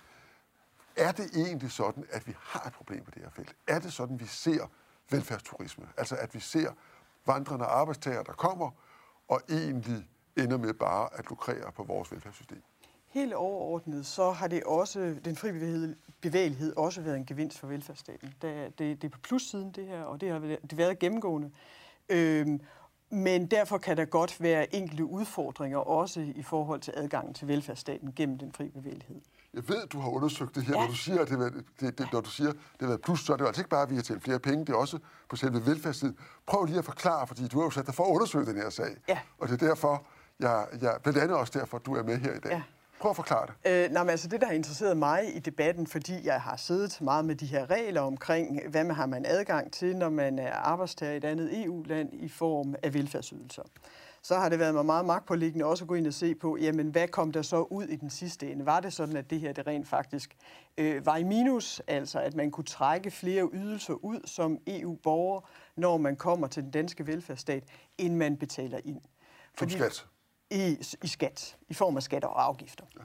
Er 0.96 1.12
det 1.12 1.30
egentlig 1.34 1.70
sådan, 1.70 2.04
at 2.10 2.26
vi 2.26 2.34
har 2.38 2.60
et 2.66 2.72
problem 2.72 3.04
på 3.04 3.10
det 3.10 3.22
her 3.22 3.30
felt? 3.30 3.56
Er 3.66 3.78
det 3.78 3.92
sådan, 3.92 4.20
vi 4.20 4.26
ser 4.26 4.66
velfærdsturisme? 5.10 5.86
Altså 5.96 6.16
at 6.16 6.34
vi 6.34 6.40
ser 6.40 6.72
vandrende 7.26 7.64
arbejdstager, 7.64 8.22
der 8.22 8.32
kommer, 8.32 8.70
og 9.28 9.40
egentlig 9.50 10.08
ender 10.36 10.56
med 10.56 10.74
bare 10.74 11.08
at 11.12 11.28
lukrere 11.28 11.72
på 11.72 11.82
vores 11.82 12.12
velfærdssystem? 12.12 12.62
Helt 13.06 13.34
overordnet, 13.34 14.06
så 14.06 14.30
har 14.30 14.48
det 14.48 14.64
også, 14.64 15.16
den 15.24 15.36
fri 15.36 15.52
bevægelighed, 15.52 15.96
bevægelighed 16.20 16.76
også 16.76 17.00
været 17.00 17.16
en 17.16 17.26
gevinst 17.26 17.58
for 17.58 17.66
velfærdsstaten. 17.66 18.34
Det, 18.42 18.78
det, 18.78 19.02
det 19.02 19.04
er 19.04 19.12
på 19.12 19.20
plussiden, 19.20 19.70
det 19.70 19.86
her, 19.86 20.02
og 20.02 20.20
det 20.20 20.30
har 20.30 20.38
det 20.38 20.76
været 20.78 20.98
gennemgående. 20.98 21.50
Øhm, 22.08 22.60
men 23.14 23.46
derfor 23.46 23.78
kan 23.78 23.96
der 23.96 24.04
godt 24.04 24.40
være 24.40 24.74
enkelte 24.74 25.04
udfordringer 25.04 25.78
også 25.78 26.20
i 26.20 26.42
forhold 26.42 26.80
til 26.80 26.92
adgangen 26.96 27.34
til 27.34 27.48
velfærdsstaten 27.48 28.12
gennem 28.16 28.38
den 28.38 28.52
fri 28.52 28.68
bevægelighed. 28.68 29.20
Jeg 29.54 29.68
ved, 29.68 29.86
du 29.86 29.98
har 29.98 30.08
undersøgt 30.08 30.54
det 30.54 30.62
her. 30.62 30.74
Ja. 30.74 30.80
Når 30.80 30.86
du 30.86 30.96
siger, 30.96 31.22
at 31.22 31.28
det, 31.28 31.64
det, 31.80 31.98
det, 31.98 32.12
når 32.12 32.20
du 32.20 32.30
siger, 32.30 32.50
det 32.52 32.60
har 32.80 32.86
været 32.86 33.00
plus, 33.00 33.20
så 33.20 33.32
er 33.32 33.36
det 33.36 33.46
altså 33.46 33.60
ikke 33.62 33.70
bare, 33.70 33.82
at 33.82 33.90
vi 33.90 33.94
har 33.94 34.02
tjent 34.02 34.22
flere 34.22 34.38
penge, 34.38 34.64
det 34.64 34.72
er 34.72 34.76
også 34.76 34.98
på 35.28 35.36
selve 35.36 35.66
velfærdssiden. 35.66 36.16
Prøv 36.46 36.64
lige 36.64 36.78
at 36.78 36.84
forklare, 36.84 37.26
fordi 37.26 37.48
du 37.48 37.58
har 37.58 37.64
jo 37.64 37.70
sat 37.70 37.86
dig 37.86 37.94
for 37.94 38.04
at 38.04 38.10
undersøge 38.10 38.46
den 38.46 38.56
her 38.56 38.70
sag. 38.70 38.96
Ja. 39.08 39.18
Og 39.38 39.48
det 39.48 39.62
er 39.62 39.66
derfor, 39.66 40.06
jeg, 40.40 40.66
jeg, 40.80 40.96
blandt 41.02 41.18
andet 41.18 41.36
også 41.36 41.58
derfor, 41.58 41.78
du 41.78 41.94
er 41.94 42.02
med 42.02 42.18
her 42.18 42.32
i 42.34 42.38
dag. 42.38 42.52
Ja. 42.52 42.62
Prøv 43.04 43.10
at 43.10 43.16
forklare 43.16 43.46
det. 43.46 43.84
Øh, 43.84 43.90
nej, 43.90 44.02
men 44.02 44.10
altså 44.10 44.28
det, 44.28 44.40
der 44.40 44.46
har 44.46 44.54
interesseret 44.54 44.96
mig 44.96 45.36
i 45.36 45.38
debatten, 45.38 45.86
fordi 45.86 46.26
jeg 46.26 46.40
har 46.40 46.56
siddet 46.56 47.00
meget 47.00 47.24
med 47.24 47.34
de 47.34 47.46
her 47.46 47.70
regler 47.70 48.00
omkring, 48.00 48.68
hvad 48.68 48.84
man 48.84 48.96
har 48.96 49.06
man 49.06 49.24
adgang 49.26 49.72
til, 49.72 49.96
når 49.96 50.08
man 50.08 50.38
er 50.38 50.52
arbejdstager 50.52 51.12
i 51.12 51.16
et 51.16 51.24
andet 51.24 51.64
EU-land 51.64 52.08
i 52.12 52.28
form 52.28 52.74
af 52.82 52.94
velfærdsydelser. 52.94 53.62
Så 54.22 54.34
har 54.34 54.48
det 54.48 54.58
været 54.58 54.74
mig 54.74 54.86
meget 54.86 55.04
magtpåliggende 55.04 55.64
også 55.64 55.84
at 55.84 55.88
gå 55.88 55.94
ind 55.94 56.06
og 56.06 56.14
se 56.14 56.34
på, 56.34 56.56
jamen 56.56 56.88
hvad 56.88 57.08
kom 57.08 57.32
der 57.32 57.42
så 57.42 57.60
ud 57.60 57.84
i 57.84 57.96
den 57.96 58.10
sidste 58.10 58.50
ende? 58.52 58.66
Var 58.66 58.80
det 58.80 58.92
sådan, 58.92 59.16
at 59.16 59.30
det 59.30 59.40
her 59.40 59.52
det 59.52 59.66
rent 59.66 59.88
faktisk 59.88 60.36
øh, 60.78 61.06
var 61.06 61.16
i 61.16 61.24
minus, 61.24 61.82
altså 61.86 62.18
at 62.18 62.34
man 62.34 62.50
kunne 62.50 62.64
trække 62.64 63.10
flere 63.10 63.48
ydelser 63.52 63.94
ud 63.94 64.20
som 64.24 64.58
EU-borger, 64.66 65.40
når 65.76 65.98
man 65.98 66.16
kommer 66.16 66.46
til 66.46 66.62
den 66.62 66.70
danske 66.70 67.06
velfærdsstat, 67.06 67.64
end 67.98 68.16
man 68.16 68.36
betaler 68.36 68.78
ind? 68.84 69.00
Fordi, 69.54 69.72
som 69.72 69.80
skat? 69.80 70.06
I, 70.54 70.78
i 71.04 71.06
skat, 71.06 71.56
i 71.68 71.74
form 71.74 71.96
af 71.96 72.02
skatter 72.02 72.28
og 72.28 72.44
afgifter. 72.44 72.84
Ja. 72.96 73.02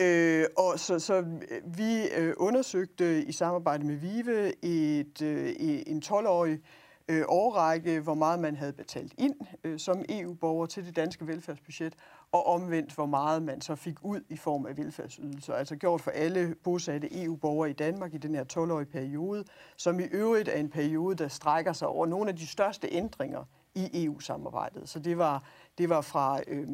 Øh, 0.00 0.46
og 0.58 0.78
så, 0.78 0.98
så 0.98 1.14
øh, 1.14 1.78
vi 1.78 2.08
øh, 2.16 2.34
undersøgte 2.36 3.24
i 3.24 3.32
samarbejde 3.32 3.86
med 3.86 3.94
VIVE 3.96 4.64
et, 4.64 5.22
øh, 5.22 5.54
en 5.86 6.02
12-årig 6.04 6.60
øh, 7.08 7.22
årrække, 7.28 8.00
hvor 8.00 8.14
meget 8.14 8.40
man 8.40 8.56
havde 8.56 8.72
betalt 8.72 9.14
ind 9.18 9.34
øh, 9.64 9.78
som 9.78 10.04
EU-borger 10.08 10.66
til 10.66 10.86
det 10.86 10.96
danske 10.96 11.26
velfærdsbudget, 11.26 11.94
og 12.32 12.46
omvendt, 12.46 12.94
hvor 12.94 13.06
meget 13.06 13.42
man 13.42 13.60
så 13.60 13.74
fik 13.74 14.04
ud 14.04 14.20
i 14.28 14.36
form 14.36 14.66
af 14.66 14.76
velfærdsydelser. 14.76 15.54
Altså 15.54 15.76
gjort 15.76 16.00
for 16.00 16.10
alle 16.10 16.54
bosatte 16.64 17.22
EU-borgere 17.24 17.70
i 17.70 17.72
Danmark 17.72 18.14
i 18.14 18.18
den 18.18 18.34
her 18.34 18.44
12-årige 18.52 18.86
periode, 18.86 19.44
som 19.76 20.00
i 20.00 20.04
øvrigt 20.04 20.48
er 20.48 20.56
en 20.56 20.70
periode, 20.70 21.16
der 21.16 21.28
strækker 21.28 21.72
sig 21.72 21.88
over 21.88 22.06
nogle 22.06 22.28
af 22.30 22.36
de 22.36 22.46
største 22.46 22.88
ændringer 22.90 23.44
i 23.74 24.04
EU-samarbejdet. 24.04 24.88
Så 24.88 24.98
det 24.98 25.18
var, 25.18 25.44
det 25.78 25.88
var 25.88 26.00
fra, 26.00 26.40
øh, 26.46 26.68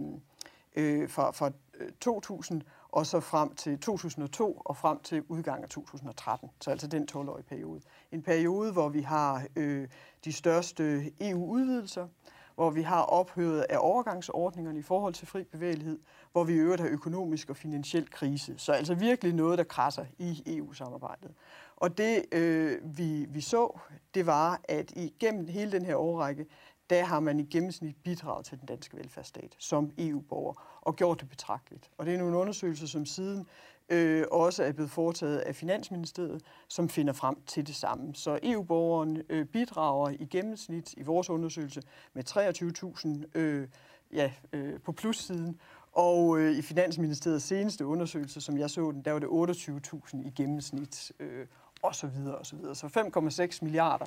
øh, 0.77 1.11
fra, 1.11 1.31
fra 1.31 1.51
øh, 1.81 1.93
2000 2.01 2.63
og 2.97 3.07
så 3.07 3.21
frem 3.21 3.55
til 3.55 3.79
2002 3.81 4.63
og 4.65 4.77
frem 4.77 5.01
til 5.01 5.23
udgangen 5.29 5.65
af 5.65 5.69
2013. 5.69 6.51
Så 6.61 6.71
altså 6.71 6.87
den 6.87 7.09
12-årige 7.13 7.45
periode. 7.45 7.81
En 8.13 8.23
periode, 8.23 8.73
hvor 8.73 8.89
vi 8.89 9.01
har 9.01 9.47
øh, 9.57 9.89
de 10.25 10.33
største 10.33 11.13
EU-udvidelser, 11.21 12.09
hvor 12.55 12.71
vi 12.71 12.83
har 12.83 13.03
ophøret 13.03 13.67
af 13.71 13.77
overgangsordningerne 13.81 14.79
i 14.79 14.83
forhold 14.83 15.15
til 15.15 15.27
fri 15.27 15.45
bevægelighed, 15.45 15.99
hvor 16.33 16.45
vi 16.45 16.53
i 16.53 16.57
øvrigt 16.57 16.83
har 16.83 16.89
økonomisk 16.89 17.51
og 17.51 17.57
finansiel 17.57 18.11
krise. 18.11 18.55
Så 18.59 18.73
altså 18.73 18.95
virkelig 18.95 19.35
noget, 19.35 19.59
der 19.59 19.65
krasser 19.65 20.05
i 20.19 20.43
EU-samarbejdet. 20.47 21.31
Og 21.77 21.99
det 21.99 22.25
øh, 22.33 22.99
vi, 22.99 23.27
vi 23.29 23.41
så, 23.41 23.79
det 24.15 24.27
var, 24.27 24.61
at 24.65 24.93
igennem 24.97 25.49
hele 25.49 25.73
den 25.73 25.85
her 25.85 25.97
årrække, 25.97 26.47
der 26.91 27.05
har 27.05 27.21
man 27.21 27.41
i 27.41 27.45
gennemsnit 27.45 27.97
bidraget 28.05 28.47
til 28.47 28.59
den 28.59 28.67
danske 28.67 28.97
velfærdsstat 28.97 29.57
som 29.59 29.91
EU-borger 29.99 30.81
og 30.81 30.97
gjort 30.97 31.21
det 31.21 31.29
betragteligt. 31.29 31.91
Og 31.99 32.07
det 32.07 32.15
er 32.15 32.19
en 32.19 32.35
undersøgelse 32.35 32.89
som 32.89 33.07
siden 33.07 33.47
øh, 33.89 34.25
også 34.31 34.65
er 34.65 34.73
blevet 34.73 34.91
foretaget 34.91 35.39
af 35.39 35.57
Finansministeriet, 35.57 36.43
som 36.69 36.89
finder 36.89 37.13
frem 37.13 37.37
til 37.47 37.67
det 37.67 37.75
samme. 37.75 38.15
Så 38.15 38.39
EU-borgeren 38.43 39.23
øh, 39.29 39.47
bidrager 39.47 40.11
i 40.11 40.25
gennemsnit 40.25 40.95
i 40.97 41.03
vores 41.03 41.31
undersøgelse 41.31 41.83
med 42.15 43.25
23.000 43.35 43.39
øh, 43.39 43.69
ja, 44.13 44.33
øh, 44.53 44.81
på 44.81 44.93
plussiden, 44.93 45.61
og 45.93 46.39
øh, 46.39 46.53
i 46.53 46.63
Finansministeriets 46.63 47.45
seneste 47.45 47.87
undersøgelse, 47.87 48.41
som 48.41 48.59
jeg 48.59 48.71
så 48.71 48.91
den, 48.91 49.03
der 49.03 49.13
var 49.13 49.19
det 49.19 49.57
28.000 49.57 50.27
i 50.27 50.31
gennemsnit, 50.31 51.13
øh, 51.21 51.47
og 51.83 51.95
så 51.95 52.07
videre, 52.07 52.35
og 52.35 52.47
så 52.47 52.57
videre. 52.57 52.75
Så 52.75 52.87
5,6 52.87 53.59
milliarder 53.63 54.07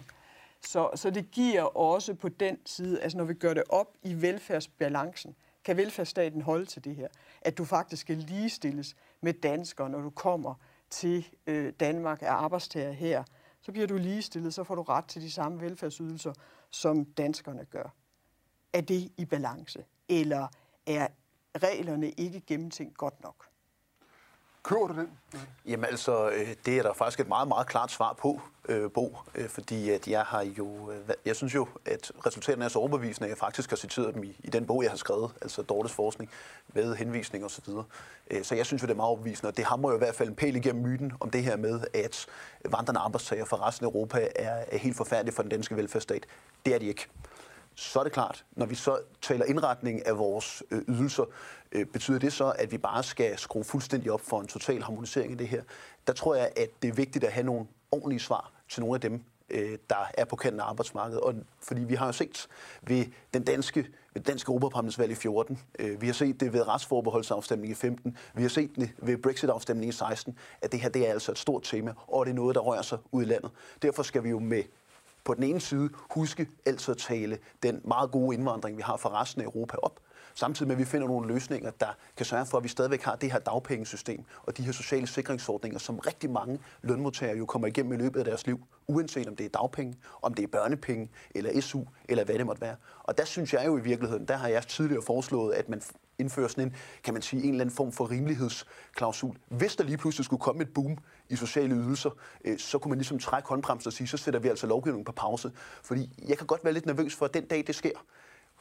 så, 0.66 0.90
så 0.96 1.10
det 1.10 1.32
giver 1.32 1.64
også 1.78 2.14
på 2.14 2.30
den 2.30 2.58
side, 2.66 3.02
altså 3.02 3.18
når 3.18 3.26
vi 3.26 3.34
gør 3.34 3.54
det 3.54 3.64
op 3.70 3.98
i 4.04 4.22
velfærdsbalancen, 4.22 5.36
kan 5.64 5.78
velfærdsstaten 5.78 6.42
holde 6.42 6.66
til 6.66 6.84
det 6.84 6.96
her, 6.96 7.08
at 7.42 7.58
du 7.58 7.66
faktisk 7.66 8.02
skal 8.02 8.18
ligestilles 8.18 8.96
med 9.22 9.34
danskere, 9.34 9.90
når 9.90 10.02
du 10.02 10.10
kommer 10.10 10.54
til 10.90 11.28
øh, 11.48 11.74
Danmark, 11.80 12.24
er 12.24 12.32
arbejdstager 12.32 12.92
her, 12.92 13.24
så 13.62 13.72
bliver 13.72 13.88
du 13.88 13.98
ligestillet, 13.98 14.54
så 14.54 14.64
får 14.64 14.76
du 14.76 14.82
ret 14.82 15.06
til 15.06 15.22
de 15.22 15.32
samme 15.32 15.62
velfærdsydelser, 15.62 16.34
som 16.70 17.06
danskerne 17.06 17.66
gør. 17.66 17.96
Er 18.74 18.82
det 18.82 19.12
i 19.18 19.26
balance? 19.26 19.86
Eller 20.10 20.48
er 20.86 21.08
reglerne 21.58 22.12
ikke 22.12 22.42
gennemtænkt 22.42 22.98
godt 22.98 23.24
nok? 23.24 23.49
Køber 24.70 24.88
du 24.88 24.94
den? 24.94 25.10
Jamen 25.66 25.86
altså, 25.86 26.30
øh, 26.30 26.48
det 26.66 26.78
er 26.78 26.84
der 26.84 26.94
faktisk 26.94 27.20
et 27.20 27.28
meget, 27.28 27.48
meget 27.48 27.68
klart 27.68 27.92
svar 27.92 28.14
på, 28.14 28.42
øh, 28.68 28.92
Bo, 28.92 29.18
øh, 29.36 29.50
fordi 29.50 29.90
at 29.90 30.08
jeg 30.08 30.22
har 30.22 30.42
jo, 30.42 30.92
øh, 30.92 30.98
jeg 31.26 31.36
synes 31.36 31.56
jo, 31.56 31.68
at 31.86 32.12
resultaterne 32.26 32.66
er 32.66 32.70
så 32.70 32.80
overbevisende, 32.80 33.26
at 33.26 33.30
jeg 33.30 33.38
faktisk 33.38 33.70
har 33.70 33.78
citeret 33.78 34.14
dem 34.14 34.24
i, 34.24 34.36
i 34.44 34.50
den 34.50 34.66
bog, 34.66 34.84
jeg 34.84 34.92
har 34.92 34.98
skrevet, 34.98 35.32
altså 35.42 35.62
Dortes 35.62 35.92
forskning, 35.92 36.32
ved 36.68 36.96
henvisning 36.96 37.44
og 37.44 37.52
så 37.52 37.62
videre. 37.66 37.84
Øh, 38.32 38.44
så 38.44 38.56
jeg 38.56 38.66
synes 38.66 38.82
jo, 38.82 38.88
det 38.88 38.94
er 38.94 38.98
meget 38.98 39.08
overbevisende, 39.08 39.48
og 39.48 39.58
det 39.58 39.66
hamrer 39.66 39.92
jo 39.92 39.98
i 39.98 40.00
hvert 40.00 40.16
fald 40.16 40.30
en 40.30 40.36
pæl 40.36 40.56
igennem 40.56 40.84
myten 40.84 41.14
om 41.20 41.30
det 41.30 41.44
her 41.44 41.58
med, 41.58 41.82
at 41.94 42.26
vandrende 42.66 43.00
arbejdstager 43.00 43.46
fra 43.46 43.68
resten 43.68 43.86
af 43.86 43.90
Europa 43.90 44.28
er, 44.36 44.64
er 44.68 44.78
helt 44.78 44.98
forfærdelige 44.98 45.36
for 45.36 45.44
den 45.44 45.52
danske 45.52 45.76
velfærdsstat. 45.76 46.26
Det 46.66 46.76
er 46.76 46.80
de 46.80 46.86
ikke 46.86 47.08
så 47.80 48.00
er 48.00 48.04
det 48.04 48.12
klart, 48.12 48.46
når 48.52 48.66
vi 48.66 48.76
så 48.76 49.00
taler 49.22 49.46
indretning 49.46 50.08
af 50.08 50.18
vores 50.18 50.64
øh, 50.72 50.82
ydelser, 50.88 51.24
øh, 51.72 51.86
betyder 51.86 52.20
det 52.20 52.34
så, 52.34 52.54
at 52.60 52.72
vi 52.72 52.78
bare 52.78 53.04
skal 53.04 53.38
skrue 53.38 53.64
fuldstændig 53.64 54.12
op 54.12 54.22
for 54.22 54.42
en 54.42 54.48
total 54.48 54.84
harmonisering 54.84 55.32
af 55.32 55.38
det 55.38 55.48
her? 55.48 55.64
Der 56.08 56.14
tror 56.14 56.36
jeg, 56.36 56.52
at 56.56 56.70
det 56.82 56.88
er 56.88 56.94
vigtigt 56.94 57.24
at 57.24 57.32
have 57.32 57.46
nogle 57.46 57.66
ordentlige 57.92 58.20
svar 58.20 58.52
til 58.70 58.82
nogle 58.82 58.96
af 58.96 59.02
dem, 59.02 59.24
øh, 59.50 59.78
der 59.90 60.12
er 60.14 60.26
på 60.26 60.36
kanten 60.36 60.60
af 60.60 60.66
arbejdsmarkedet. 60.66 61.22
Og, 61.22 61.36
fordi 61.62 61.82
vi 61.82 61.96
har 61.96 62.06
jo 62.06 62.12
set 62.12 62.48
ved 62.82 63.06
den 63.34 63.44
danske, 63.44 63.88
ved 64.14 64.22
danske 64.22 64.50
Europaparlamentsvalg 64.50 65.12
i 65.12 65.16
14, 65.16 65.60
øh, 65.80 66.02
vi 66.02 66.06
har 66.06 66.14
set 66.14 66.40
det 66.40 66.54
ved 66.54 66.68
retsforbeholdsafstemningen 66.68 67.72
i 67.72 67.76
15, 67.76 68.18
vi 68.34 68.42
har 68.42 68.50
set 68.50 68.76
det 68.76 68.92
ved 68.98 69.18
Brexit-afstemningen 69.18 69.90
i 69.90 69.94
16, 69.94 70.38
at 70.62 70.72
det 70.72 70.80
her 70.80 70.90
det 70.90 71.08
er 71.08 71.12
altså 71.12 71.32
et 71.32 71.38
stort 71.38 71.64
tema, 71.64 71.94
og 72.08 72.26
det 72.26 72.32
er 72.32 72.36
noget, 72.36 72.56
der 72.56 72.62
rører 72.62 72.82
sig 72.82 72.98
ud 73.12 73.24
i 73.24 73.26
landet. 73.26 73.52
Derfor 73.82 74.04
skal 74.04 74.24
vi 74.24 74.30
jo 74.30 74.40
med 74.40 74.64
på 75.30 75.34
den 75.34 75.44
ene 75.44 75.60
side 75.60 75.90
huske 76.10 76.48
altid 76.66 76.92
at 76.92 76.98
tale 76.98 77.38
den 77.64 77.82
meget 77.84 78.12
gode 78.12 78.36
indvandring, 78.36 78.78
vi 78.78 78.82
har 78.82 78.98
fra 78.98 79.22
resten 79.22 79.42
af 79.42 79.46
Europa 79.46 79.78
op. 79.78 80.00
samtidig 80.36 80.68
med, 80.68 80.76
at 80.76 80.80
vi 80.80 80.86
finder 80.86 81.08
nogle 81.08 81.28
løsninger, 81.28 81.72
der 81.80 81.98
kan 82.18 82.26
sørge 82.26 82.46
for, 82.46 82.58
at 82.58 82.64
vi 82.64 82.70
stadigvæk 82.70 83.02
har 83.02 83.16
det 83.16 83.32
her 83.32 83.40
dagpengesystem 83.40 84.24
og 84.44 84.58
de 84.58 84.64
her 84.64 84.72
sociale 84.72 85.08
sikringsordninger, 85.08 85.80
som 85.80 86.00
rigtig 86.00 86.30
mange 86.30 86.60
lønmodtagere 86.82 87.38
jo 87.38 87.46
kommer 87.46 87.68
igennem 87.68 87.94
i 87.94 87.96
løbet 87.96 88.20
af 88.20 88.26
deres 88.26 88.46
liv, 88.48 88.60
uanset 88.88 89.28
om 89.28 89.36
det 89.36 89.46
er 89.46 89.50
dagpenge, 89.50 89.96
om 90.22 90.34
det 90.34 90.44
er 90.44 90.48
børnepenge, 90.48 91.10
eller 91.36 91.62
SU, 91.62 91.82
eller 92.10 92.24
hvad 92.24 92.36
det 92.36 92.46
måtte 92.46 92.62
være. 92.62 92.76
Og 93.04 93.18
der 93.18 93.26
synes 93.26 93.54
jeg 93.54 93.66
jo 93.66 93.78
i 93.78 93.82
virkeligheden, 93.82 94.28
der 94.28 94.38
har 94.38 94.48
jeg 94.48 94.68
tidligere 94.68 95.02
foreslået, 95.02 95.54
at 95.54 95.70
man 95.70 95.82
indfører 96.20 96.48
sådan 96.48 96.64
en, 96.64 96.76
kan 97.04 97.14
man 97.14 97.22
sige, 97.22 97.44
en 97.44 97.50
eller 97.50 97.62
anden 97.62 97.76
form 97.76 97.92
for 97.92 98.12
rimelighedsklausul. 98.12 99.36
Hvis 99.48 99.76
der 99.76 99.84
lige 99.84 99.98
pludselig 99.98 100.26
skulle 100.26 100.42
komme 100.42 100.62
et 100.62 100.74
boom 100.74 100.98
i 101.30 101.36
sociale 101.36 101.76
ydelser, 101.76 102.10
øh, 102.46 102.60
så 102.60 102.78
kunne 102.78 102.90
man 102.90 102.98
ligesom 102.98 103.20
trække 103.20 103.50
håndbremsen 103.50 103.88
og 103.88 103.94
sige, 103.94 104.08
så 104.08 104.18
sætter 104.18 104.40
vi 104.40 104.48
altså 104.48 104.68
lovgivningen 104.68 105.06
på 105.06 105.12
pause. 105.12 105.52
Fordi 105.84 106.10
jeg 106.28 106.38
kan 106.38 106.48
godt 106.48 106.64
være 106.64 106.74
lidt 106.74 106.86
nervøs 106.86 107.16
for, 107.16 107.26
at 107.26 107.34
den 107.34 107.46
dag 107.46 107.64
det 107.68 107.76
sker, 107.76 108.06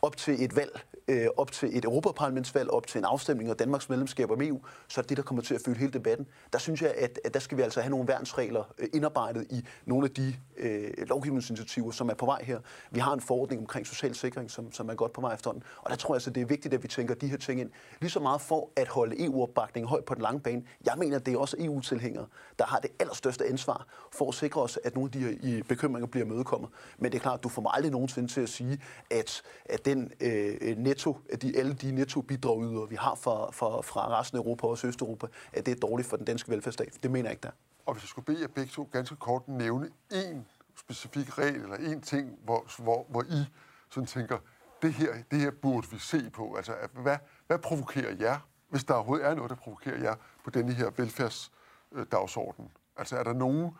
op 0.02 0.16
til 0.16 0.44
et 0.44 0.56
valg, 0.56 0.80
øh, 1.08 1.26
op 1.36 1.52
til 1.52 1.76
et 1.78 1.84
Europaparlamentsvalg, 1.84 2.70
op 2.70 2.86
til 2.86 2.98
en 2.98 3.04
afstemning 3.04 3.50
og 3.50 3.58
Danmarks 3.58 3.88
medlemskab 3.88 4.30
om 4.30 4.42
EU, 4.42 4.60
så 4.88 5.00
er 5.00 5.02
det 5.02 5.08
det, 5.08 5.16
der 5.16 5.22
kommer 5.22 5.42
til 5.42 5.54
at 5.54 5.60
fylde 5.64 5.78
hele 5.78 5.92
debatten. 5.92 6.26
Der 6.52 6.58
synes 6.58 6.82
jeg, 6.82 6.94
at, 6.96 7.20
at 7.24 7.34
der 7.34 7.40
skal 7.40 7.58
vi 7.58 7.62
altså 7.62 7.80
have 7.80 7.90
nogle 7.90 8.08
værnsregler 8.08 8.74
øh, 8.78 8.88
indarbejdet 8.94 9.46
i 9.50 9.64
nogle 9.86 10.04
af 10.04 10.10
de 10.10 10.34
øh, 10.56 10.90
lovgivningsinitiativer, 10.98 11.90
som 11.90 12.08
er 12.08 12.14
på 12.14 12.26
vej 12.26 12.42
her. 12.44 12.60
Vi 12.90 13.00
har 13.00 13.12
en 13.12 13.20
forordning 13.20 13.60
omkring 13.60 13.86
social 13.86 14.14
sikring, 14.14 14.50
som, 14.50 14.72
som 14.72 14.88
er 14.88 14.94
godt 14.94 15.12
på 15.12 15.20
vej 15.20 15.34
efterhånden. 15.34 15.64
Og 15.82 15.90
der 15.90 15.96
tror 15.96 16.14
jeg 16.14 16.16
altså, 16.16 16.30
det 16.30 16.40
er 16.40 16.46
vigtigt, 16.46 16.74
at 16.74 16.82
vi 16.82 16.88
tænker 16.88 17.14
de 17.14 17.28
her 17.28 17.36
ting 17.36 17.60
ind. 17.60 17.70
Lige 18.00 18.10
så 18.10 18.20
meget 18.20 18.40
for 18.40 18.70
at 18.76 18.88
holde 18.88 19.24
EU-opbakningen 19.24 19.88
højt 19.88 20.04
på 20.04 20.14
den 20.14 20.22
lange 20.22 20.40
bane. 20.40 20.62
Jeg 20.86 20.94
mener, 20.98 21.16
at 21.16 21.26
det 21.26 21.34
er 21.34 21.38
også 21.38 21.56
EU-tilhængere, 21.60 22.26
der 22.58 22.64
har 22.64 22.78
det 22.78 22.90
allerstørste 23.00 23.46
ansvar 23.46 23.86
for 24.12 24.28
at 24.28 24.34
sikre 24.34 24.60
os, 24.60 24.78
at 24.84 24.94
nogle 24.94 25.08
af 25.08 25.12
de 25.12 25.48
her 25.48 25.62
bekymringer 25.68 26.06
bliver 26.06 26.26
mødekommet. 26.26 26.70
Men 26.98 27.12
det 27.12 27.18
er 27.18 27.22
klart, 27.22 27.42
du 27.42 27.48
får 27.48 27.62
mig 27.62 27.72
aldrig 27.74 27.92
nogensinde 27.92 28.28
til 28.28 28.40
at 28.40 28.48
sige, 28.48 28.80
at, 29.10 29.42
at 29.64 29.87
den 29.88 30.12
øh, 30.20 30.76
netto, 30.76 31.18
at 31.32 31.42
de, 31.42 31.56
alle 31.56 31.74
de 31.74 31.92
netto-bidragyder, 31.92 32.86
vi 32.86 32.96
har 32.96 33.14
fra, 33.14 33.50
fra, 33.50 33.80
fra 33.80 34.20
resten 34.20 34.38
af 34.38 34.42
Europa 34.42 34.66
og 34.66 34.78
Østeuropa, 34.84 35.26
at 35.52 35.66
det 35.66 35.72
er 35.72 35.80
dårligt 35.88 36.08
for 36.08 36.16
den 36.16 36.26
danske 36.26 36.50
velfærdsstat. 36.50 36.98
Det 37.02 37.10
mener 37.10 37.28
jeg 37.28 37.32
ikke, 37.32 37.42
der. 37.42 37.50
Og 37.86 37.94
hvis 37.94 38.02
jeg 38.02 38.08
skulle 38.08 38.24
bede 38.24 38.40
jer 38.40 38.48
begge 38.48 38.70
to 38.70 38.88
ganske 38.92 39.16
kort 39.16 39.48
nævne 39.48 39.90
en 40.12 40.46
specifik 40.76 41.38
regel 41.38 41.60
eller 41.60 41.76
en 41.76 42.00
ting, 42.00 42.38
hvor, 42.44 42.82
hvor, 42.82 43.06
hvor 43.08 43.22
I 43.22 43.44
sådan 43.90 44.06
tænker, 44.06 44.38
det 44.82 44.92
her, 44.92 45.14
det 45.30 45.40
her 45.40 45.50
burde 45.50 45.90
vi 45.90 45.98
se 45.98 46.30
på. 46.30 46.54
Altså, 46.54 46.72
hvad, 46.92 47.16
hvad 47.46 47.58
provokerer 47.58 48.14
jer, 48.20 48.38
hvis 48.68 48.84
der 48.84 48.94
overhovedet 48.94 49.26
er 49.26 49.34
noget, 49.34 49.50
der 49.50 49.56
provokerer 49.56 49.98
jer 49.98 50.14
på 50.44 50.50
denne 50.50 50.72
her 50.72 50.90
velfærdsdagsorden? 50.96 52.70
Altså, 52.96 53.16
er 53.16 53.22
der 53.22 53.32
nogen 53.32 53.70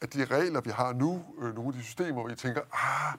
af 0.00 0.08
de 0.08 0.24
regler, 0.24 0.60
vi 0.60 0.70
har 0.70 0.92
nu, 0.92 1.24
øh, 1.38 1.54
nogle 1.54 1.68
af 1.68 1.74
de 1.74 1.82
systemer, 1.82 2.20
hvor 2.20 2.28
I 2.28 2.34
tænker, 2.34 2.60
ah, 2.72 3.18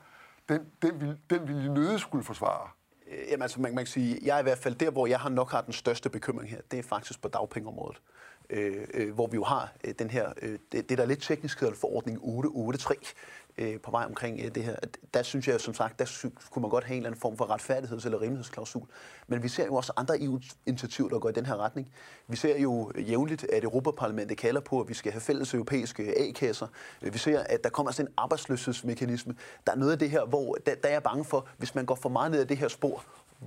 den, 0.52 0.62
den, 0.82 1.02
vil, 1.02 1.18
den 1.30 1.48
vil 1.48 1.66
I 1.66 1.70
nøde 1.70 2.00
skulle 2.00 2.24
forsvare? 2.24 2.70
Øh, 3.12 3.18
jamen 3.30 3.42
altså, 3.42 3.62
man, 3.62 3.76
man 3.76 3.86
kan 3.86 3.92
sige, 3.92 4.20
jeg 4.22 4.36
er 4.36 4.40
i 4.40 4.44
hvert 4.44 4.58
fald 4.58 4.76
der, 4.76 4.92
hvor 4.92 5.08
jeg 5.08 5.20
har 5.20 5.30
nok 5.30 5.52
har 5.52 5.62
den 5.62 5.74
største 5.74 6.10
bekymring 6.10 6.50
her, 6.50 6.62
det 6.72 6.80
er 6.80 6.84
faktisk 6.84 7.22
på 7.22 7.28
dagpengeområdet. 7.28 8.02
Øh, 8.50 8.88
øh, 8.94 9.14
hvor 9.14 9.28
vi 9.28 9.36
jo 9.36 9.44
har 9.44 9.74
øh, 9.84 9.94
den 10.00 10.10
her, 10.10 10.34
øh, 10.42 10.60
det, 10.72 10.90
det 10.90 10.98
der 10.98 11.04
er 11.04 11.08
lidt 11.08 11.22
teknisk 11.22 11.60
hedder 11.60 11.76
forordning 11.76 12.20
883, 12.22 13.14
øh, 13.58 13.80
på 13.80 13.92
vej 13.92 14.06
omkring 14.06 14.40
øh, 14.44 14.56
det 14.56 14.64
her. 14.64 14.76
Der 15.14 15.24
synes 15.24 15.48
jeg 15.48 15.62
som 15.62 15.74
sagt, 15.74 16.00
der 16.00 16.30
kunne 16.52 16.62
man 16.62 16.70
godt 16.70 16.84
have 16.84 16.96
en 16.96 17.00
eller 17.00 17.10
anden 17.10 17.22
form 17.22 17.38
for 17.38 17.46
retfærdigheds- 17.46 18.06
eller 18.06 18.22
rimelighedsklausul. 18.22 18.84
Men 19.28 19.44
vi 19.44 19.48
ser 19.48 19.66
jo 19.66 19.76
også 19.76 19.94
andre 19.98 20.24
EU-initiativer, 20.24 21.10
der 21.10 21.20
går 21.20 21.30
i 21.30 21.32
den 21.32 21.46
her 21.46 21.58
retning. 21.58 21.92
Vi 22.28 22.36
ser 22.36 22.58
jo 22.58 22.92
jævnligt, 22.98 23.44
at 23.44 23.64
Europaparlamentet 23.64 24.38
kalder 24.38 24.62
på, 24.62 24.82
at 24.82 24.90
vi 24.90 24.94
skal 24.94 25.12
have 25.12 25.22
fælles 25.22 25.54
europæiske 25.54 26.20
A-kasser. 26.20 26.68
Vi 27.02 27.18
ser, 27.18 27.40
at 27.40 27.64
der 27.64 27.70
kommer 27.70 27.92
sådan 27.92 28.08
en 28.08 28.14
arbejdsløshedsmekanisme. 28.18 29.36
Der 29.68 29.72
er 29.72 29.78
noget 29.78 29.92
af 29.92 30.00
det 30.00 30.10
her, 30.10 30.26
hvor 30.26 30.56
der, 30.66 30.76
der 30.76 30.90
er 30.90 30.94
jeg 30.94 31.04
bange 31.04 31.26
for, 31.26 31.48
hvis 31.58 31.76
man 31.76 31.86
går 31.86 31.96
for 31.96 32.10
meget 32.10 32.32
ned 32.32 32.40
ad 32.40 32.46
det 32.46 32.58
her 32.58 32.68
spor, 32.68 33.04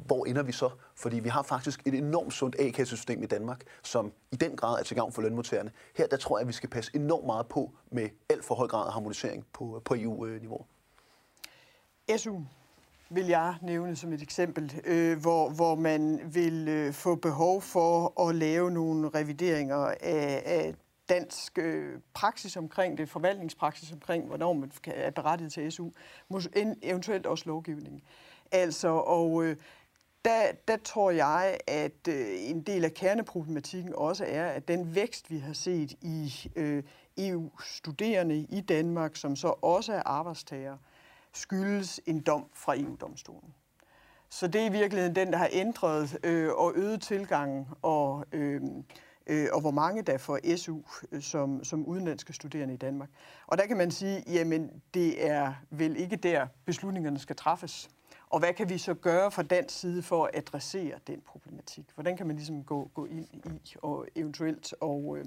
hvor 0.06 0.24
ender 0.24 0.42
vi 0.42 0.52
så? 0.52 0.70
Fordi 0.94 1.18
vi 1.18 1.28
har 1.28 1.42
faktisk 1.42 1.86
et 1.86 1.94
enormt 1.94 2.32
sundt 2.32 2.56
A-kassesystem 2.58 3.22
i 3.22 3.26
Danmark, 3.26 3.62
som 3.82 4.12
i 4.32 4.36
den 4.36 4.56
grad 4.56 4.78
er 4.78 4.82
til 4.82 4.96
gavn 4.96 5.12
for 5.12 5.22
lønmodtagerne. 5.22 5.70
Her 5.96 6.06
der 6.06 6.16
tror 6.16 6.38
jeg, 6.38 6.40
at 6.40 6.48
vi 6.48 6.52
skal 6.52 6.70
passe 6.70 6.90
enormt 6.94 7.26
meget 7.26 7.46
på 7.46 7.72
med 7.90 8.08
alt 8.28 8.44
for 8.44 8.54
høj 8.54 8.66
grad 8.66 8.86
af 8.86 8.92
harmonisering 8.92 9.46
på, 9.52 9.82
på 9.84 9.94
EU-niveau. 9.94 10.66
SU 12.16 12.40
vil 13.10 13.26
jeg 13.26 13.54
nævne 13.62 13.96
som 13.96 14.12
et 14.12 14.22
eksempel, 14.22 14.80
øh, 14.84 15.20
hvor, 15.20 15.50
hvor 15.50 15.74
man 15.74 16.20
vil 16.34 16.68
øh, 16.68 16.92
få 16.92 17.14
behov 17.14 17.62
for 17.62 18.20
at 18.28 18.34
lave 18.34 18.70
nogle 18.70 19.08
revideringer 19.08 19.76
af, 20.00 20.42
af 20.46 20.74
dansk 21.08 21.58
øh, 21.58 21.98
praksis 22.14 22.56
omkring 22.56 22.98
det, 22.98 23.08
forvaltningspraksis 23.08 23.92
omkring, 23.92 24.26
hvornår 24.26 24.52
man 24.52 24.72
er 24.86 25.10
berettiget 25.10 25.52
til 25.52 25.72
SU, 25.72 25.90
eventuelt 26.82 27.26
også 27.26 27.44
lovgivning. 27.46 28.02
Altså, 28.52 28.88
og 28.88 29.44
øh, 29.44 29.56
der, 30.24 30.52
der 30.68 30.76
tror 30.76 31.10
jeg, 31.10 31.58
at 31.66 32.08
øh, 32.08 32.26
en 32.50 32.62
del 32.62 32.84
af 32.84 32.94
kerneproblematikken 32.94 33.94
også 33.94 34.24
er, 34.28 34.46
at 34.46 34.68
den 34.68 34.94
vækst, 34.94 35.30
vi 35.30 35.38
har 35.38 35.52
set 35.52 35.92
i 36.02 36.50
øh, 36.56 36.82
EU-studerende 37.18 38.36
i 38.36 38.60
Danmark, 38.60 39.16
som 39.16 39.36
så 39.36 39.48
også 39.48 39.92
er 39.92 40.02
arbejdstager, 40.06 40.76
skyldes 41.32 42.00
en 42.06 42.20
dom 42.20 42.46
fra 42.54 42.80
EU-domstolen. 42.80 43.54
Så 44.30 44.46
det 44.46 44.60
er 44.60 44.66
i 44.66 44.72
virkeligheden 44.72 45.16
den, 45.16 45.32
der 45.32 45.38
har 45.38 45.48
ændret 45.52 46.18
øh, 46.24 46.52
og 46.52 46.72
øget 46.76 47.02
tilgangen, 47.02 47.66
og, 47.82 48.24
øh, 48.32 48.62
øh, 49.26 49.48
og 49.52 49.60
hvor 49.60 49.70
mange 49.70 50.02
der 50.02 50.18
får 50.18 50.56
SU 50.56 50.78
øh, 51.12 51.22
som, 51.22 51.64
som 51.64 51.86
udenlandske 51.86 52.32
studerende 52.32 52.74
i 52.74 52.76
Danmark. 52.76 53.08
Og 53.46 53.58
der 53.58 53.66
kan 53.66 53.76
man 53.76 53.90
sige, 53.90 54.24
jamen 54.26 54.82
det 54.94 55.30
er 55.30 55.54
vel 55.70 55.96
ikke 55.96 56.16
der, 56.16 56.46
beslutningerne 56.64 57.18
skal 57.18 57.36
træffes. 57.36 57.90
Og 58.34 58.40
hvad 58.40 58.54
kan 58.54 58.68
vi 58.68 58.78
så 58.78 58.94
gøre 58.94 59.30
fra 59.30 59.42
dansk 59.42 59.78
side 59.78 60.02
for 60.02 60.24
at 60.24 60.30
adressere 60.34 60.94
den 61.06 61.20
problematik? 61.26 61.84
Hvordan 61.94 62.16
kan 62.16 62.26
man 62.26 62.36
ligesom 62.36 62.64
gå, 62.64 62.90
gå 62.94 63.04
ind 63.04 63.28
i 63.34 63.74
og 63.82 64.06
eventuelt 64.14 64.74
og, 64.80 65.16
øh, 65.18 65.24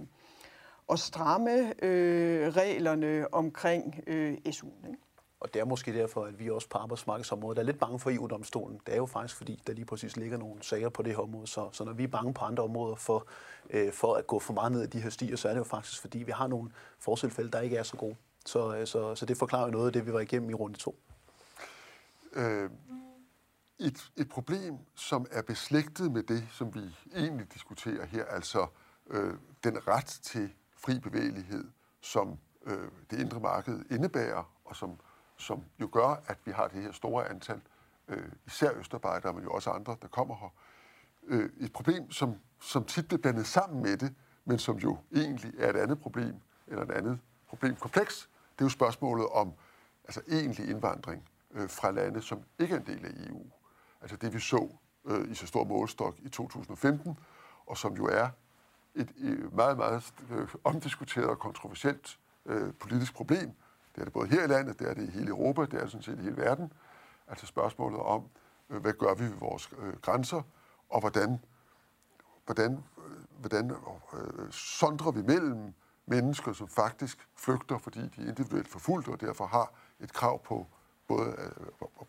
og 0.88 1.00
stramme 1.00 1.84
øh, 1.86 2.50
reglerne 2.50 3.34
omkring 3.34 4.04
øh, 4.08 4.38
SU'en? 4.48 4.88
Ikke? 4.88 5.00
Og 5.40 5.54
det 5.54 5.60
er 5.60 5.66
måske 5.66 5.94
derfor, 5.94 6.26
at 6.26 6.40
vi 6.40 6.50
også 6.50 6.70
på 6.70 6.78
arbejdsmarkedsområdet 6.78 7.60
er 7.60 7.64
lidt 7.64 7.80
bange 7.80 8.00
for 8.00 8.12
EU-domstolen. 8.12 8.80
Det 8.86 8.94
er 8.94 8.98
jo 8.98 9.06
faktisk 9.06 9.36
fordi, 9.36 9.62
der 9.68 9.74
lige 9.74 9.86
præcis 9.86 10.18
ligger 10.18 10.38
nogle 10.38 10.64
sager 10.64 10.90
på 10.90 11.04
det 11.04 11.12
her 11.12 11.20
område. 11.20 11.48
Så, 11.48 11.70
så 11.72 11.84
når 11.84 11.94
vi 11.94 12.04
er 12.04 12.08
bange 12.08 12.34
på 12.34 12.46
andre 12.46 12.64
områder 12.64 12.96
for, 12.96 13.28
øh, 13.70 13.94
for 13.94 14.14
at 14.14 14.28
gå 14.28 14.40
for 14.40 14.54
meget 14.54 14.72
ned 14.72 14.84
i 14.84 14.88
de 14.88 15.02
her 15.02 15.10
stier, 15.10 15.36
så 15.36 15.48
er 15.48 15.54
det 15.54 15.60
jo 15.60 15.64
faktisk 15.64 16.02
fordi, 16.02 16.18
vi 16.20 16.32
har 16.32 16.48
nogle 16.48 16.72
fortilfælde, 17.00 17.52
der 17.52 17.62
ikke 17.62 17.78
er 17.78 17.84
så 17.84 17.98
gode. 17.98 18.16
Så, 18.46 18.76
øh, 18.76 18.88
så, 18.88 19.16
så 19.16 19.26
det 19.26 19.38
forklarer 19.38 19.66
jo 19.66 19.72
noget 19.72 19.88
af 19.88 19.94
det, 19.94 20.06
vi 20.06 20.14
var 20.14 20.20
igennem 20.20 20.50
i 20.50 20.54
runde 20.54 20.78
to. 20.78 20.96
Øh, 22.34 22.70
et, 23.80 24.12
et 24.18 24.30
problem, 24.30 24.78
som 24.96 25.26
er 25.32 25.42
beslægtet 25.42 26.12
med 26.12 26.24
det, 26.24 26.48
som 26.52 26.76
vi 26.76 26.96
egentlig 27.16 27.54
diskuterer 27.54 28.06
her, 28.06 28.26
altså 28.26 28.68
øh, 29.10 29.34
den 29.64 29.88
ret 29.88 30.06
til 30.06 30.54
fri 30.78 31.00
bevægelighed, 31.00 31.72
som 32.02 32.38
øh, 32.66 32.92
det 33.12 33.20
indre 33.20 33.40
marked 33.40 33.86
indebærer, 33.92 34.44
og 34.66 34.76
som, 34.76 35.00
som 35.38 35.64
jo 35.82 35.90
gør, 35.92 36.24
at 36.28 36.38
vi 36.46 36.52
har 36.52 36.68
det 36.68 36.84
her 36.84 36.92
store 36.92 37.30
antal, 37.30 37.62
øh, 38.08 38.32
især 38.46 38.72
østarbejdere, 38.80 39.34
men 39.34 39.44
jo 39.44 39.52
også 39.52 39.70
andre, 39.70 39.98
der 40.02 40.08
kommer 40.08 40.36
her. 40.36 40.54
Øh, 41.24 41.50
et 41.60 41.74
problem, 41.74 42.12
som, 42.12 42.36
som 42.60 42.86
tit 42.86 43.08
bliver 43.08 43.22
blandet 43.22 43.48
sammen 43.48 43.84
med 43.84 43.98
det, 43.98 44.16
men 44.46 44.60
som 44.60 44.78
jo 44.78 44.98
egentlig 45.16 45.54
er 45.58 45.70
et 45.70 45.76
andet 45.76 46.00
problem, 46.00 46.36
eller 46.68 46.84
et 46.84 46.92
andet 46.92 47.20
problemkompleks, 47.48 48.30
det 48.54 48.62
er 48.62 48.66
jo 48.66 48.70
spørgsmålet 48.70 49.28
om 49.28 49.54
altså 50.04 50.22
egentlig 50.28 50.70
indvandring 50.70 51.30
øh, 51.58 51.70
fra 51.70 51.92
lande, 51.92 52.22
som 52.22 52.44
ikke 52.60 52.76
er 52.76 52.80
en 52.80 52.86
del 52.86 53.06
af 53.06 53.30
EU. 53.30 53.46
Altså 54.02 54.18
det, 54.18 54.34
vi 54.34 54.40
så 54.40 54.70
øh, 55.06 55.32
i 55.32 55.36
så 55.36 55.48
stor 55.48 55.64
målstok 55.64 56.16
i 56.20 56.30
2015, 56.30 57.18
og 57.66 57.78
som 57.78 57.94
jo 57.94 58.06
er 58.06 58.30
et 58.96 59.12
øh, 59.20 59.56
meget, 59.56 59.78
meget 59.78 60.14
øh, 60.30 60.48
omdiskuteret 60.64 61.28
og 61.28 61.40
kontroversielt 61.40 62.20
øh, 62.46 62.74
politisk 62.74 63.14
problem. 63.14 63.52
Det 63.96 64.02
er 64.02 64.04
det 64.04 64.14
både 64.14 64.28
her 64.28 64.44
i 64.44 64.48
landet, 64.48 64.80
det 64.80 64.90
er 64.90 64.94
det 64.94 65.04
i 65.04 65.12
hele 65.12 65.28
Europa, 65.28 65.62
det 65.62 65.74
er 65.74 65.82
det 65.82 65.92
sådan 65.92 66.04
set 66.04 66.20
i 66.20 66.22
hele 66.22 66.38
verden. 66.38 66.74
Altså 67.28 67.46
spørgsmålet 67.46 68.00
om, 68.00 68.24
øh, 68.70 68.82
hvad 68.82 68.94
gør 68.94 69.14
vi 69.14 69.24
ved 69.24 69.34
vores 69.40 69.70
øh, 69.78 69.94
grænser, 69.94 70.42
og 70.90 71.00
hvordan, 71.00 71.40
hvordan, 72.46 72.74
øh, 72.74 73.40
hvordan 73.40 73.72
øh, 74.14 74.52
sondrer 74.52 75.12
vi 75.12 75.22
mellem 75.22 75.74
mennesker, 76.06 76.54
som 76.54 76.68
faktisk 76.68 77.28
flygter, 77.36 77.78
fordi 77.78 78.00
de 78.00 78.22
er 78.22 78.28
individuelt 78.28 78.68
forfulgt, 78.68 79.08
og 79.08 79.22
derfor 79.22 79.46
har 79.46 79.74
et 80.00 80.14
krav 80.14 80.44
på 80.44 80.68
både 81.08 81.34
at, 81.34 81.54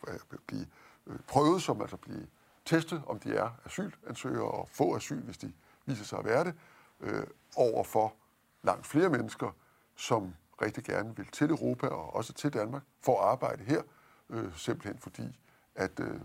at, 0.09 0.15
at 0.15 0.41
blive 0.47 0.67
øh, 1.07 1.19
prøvet, 1.27 1.63
som 1.63 1.81
altså 1.81 1.97
blive 1.97 2.27
testet, 2.65 3.03
om 3.07 3.19
de 3.19 3.37
er 3.37 3.51
asylansøgere 3.65 4.51
og 4.51 4.69
få 4.69 4.97
asyl, 4.97 5.23
hvis 5.23 5.39
de 5.39 5.53
viser 5.87 6.05
sig 6.05 6.19
at 6.19 6.25
være 6.25 6.45
det, 6.45 6.55
øh, 7.01 7.27
over 7.57 7.85
for 7.85 8.15
langt 8.63 8.87
flere 8.87 9.09
mennesker, 9.09 9.51
som 9.97 10.35
rigtig 10.63 10.85
gerne 10.85 11.17
vil 11.17 11.27
til 11.27 11.51
Europa 11.51 11.87
og 11.87 12.15
også 12.15 12.33
til 12.33 12.53
Danmark 12.53 12.83
for 13.01 13.21
at 13.23 13.29
arbejde 13.29 13.65
her, 13.65 13.83
øh, 14.31 14.57
simpelthen 14.57 14.99
fordi, 14.99 15.39
at 15.75 16.01
øh, 16.01 16.21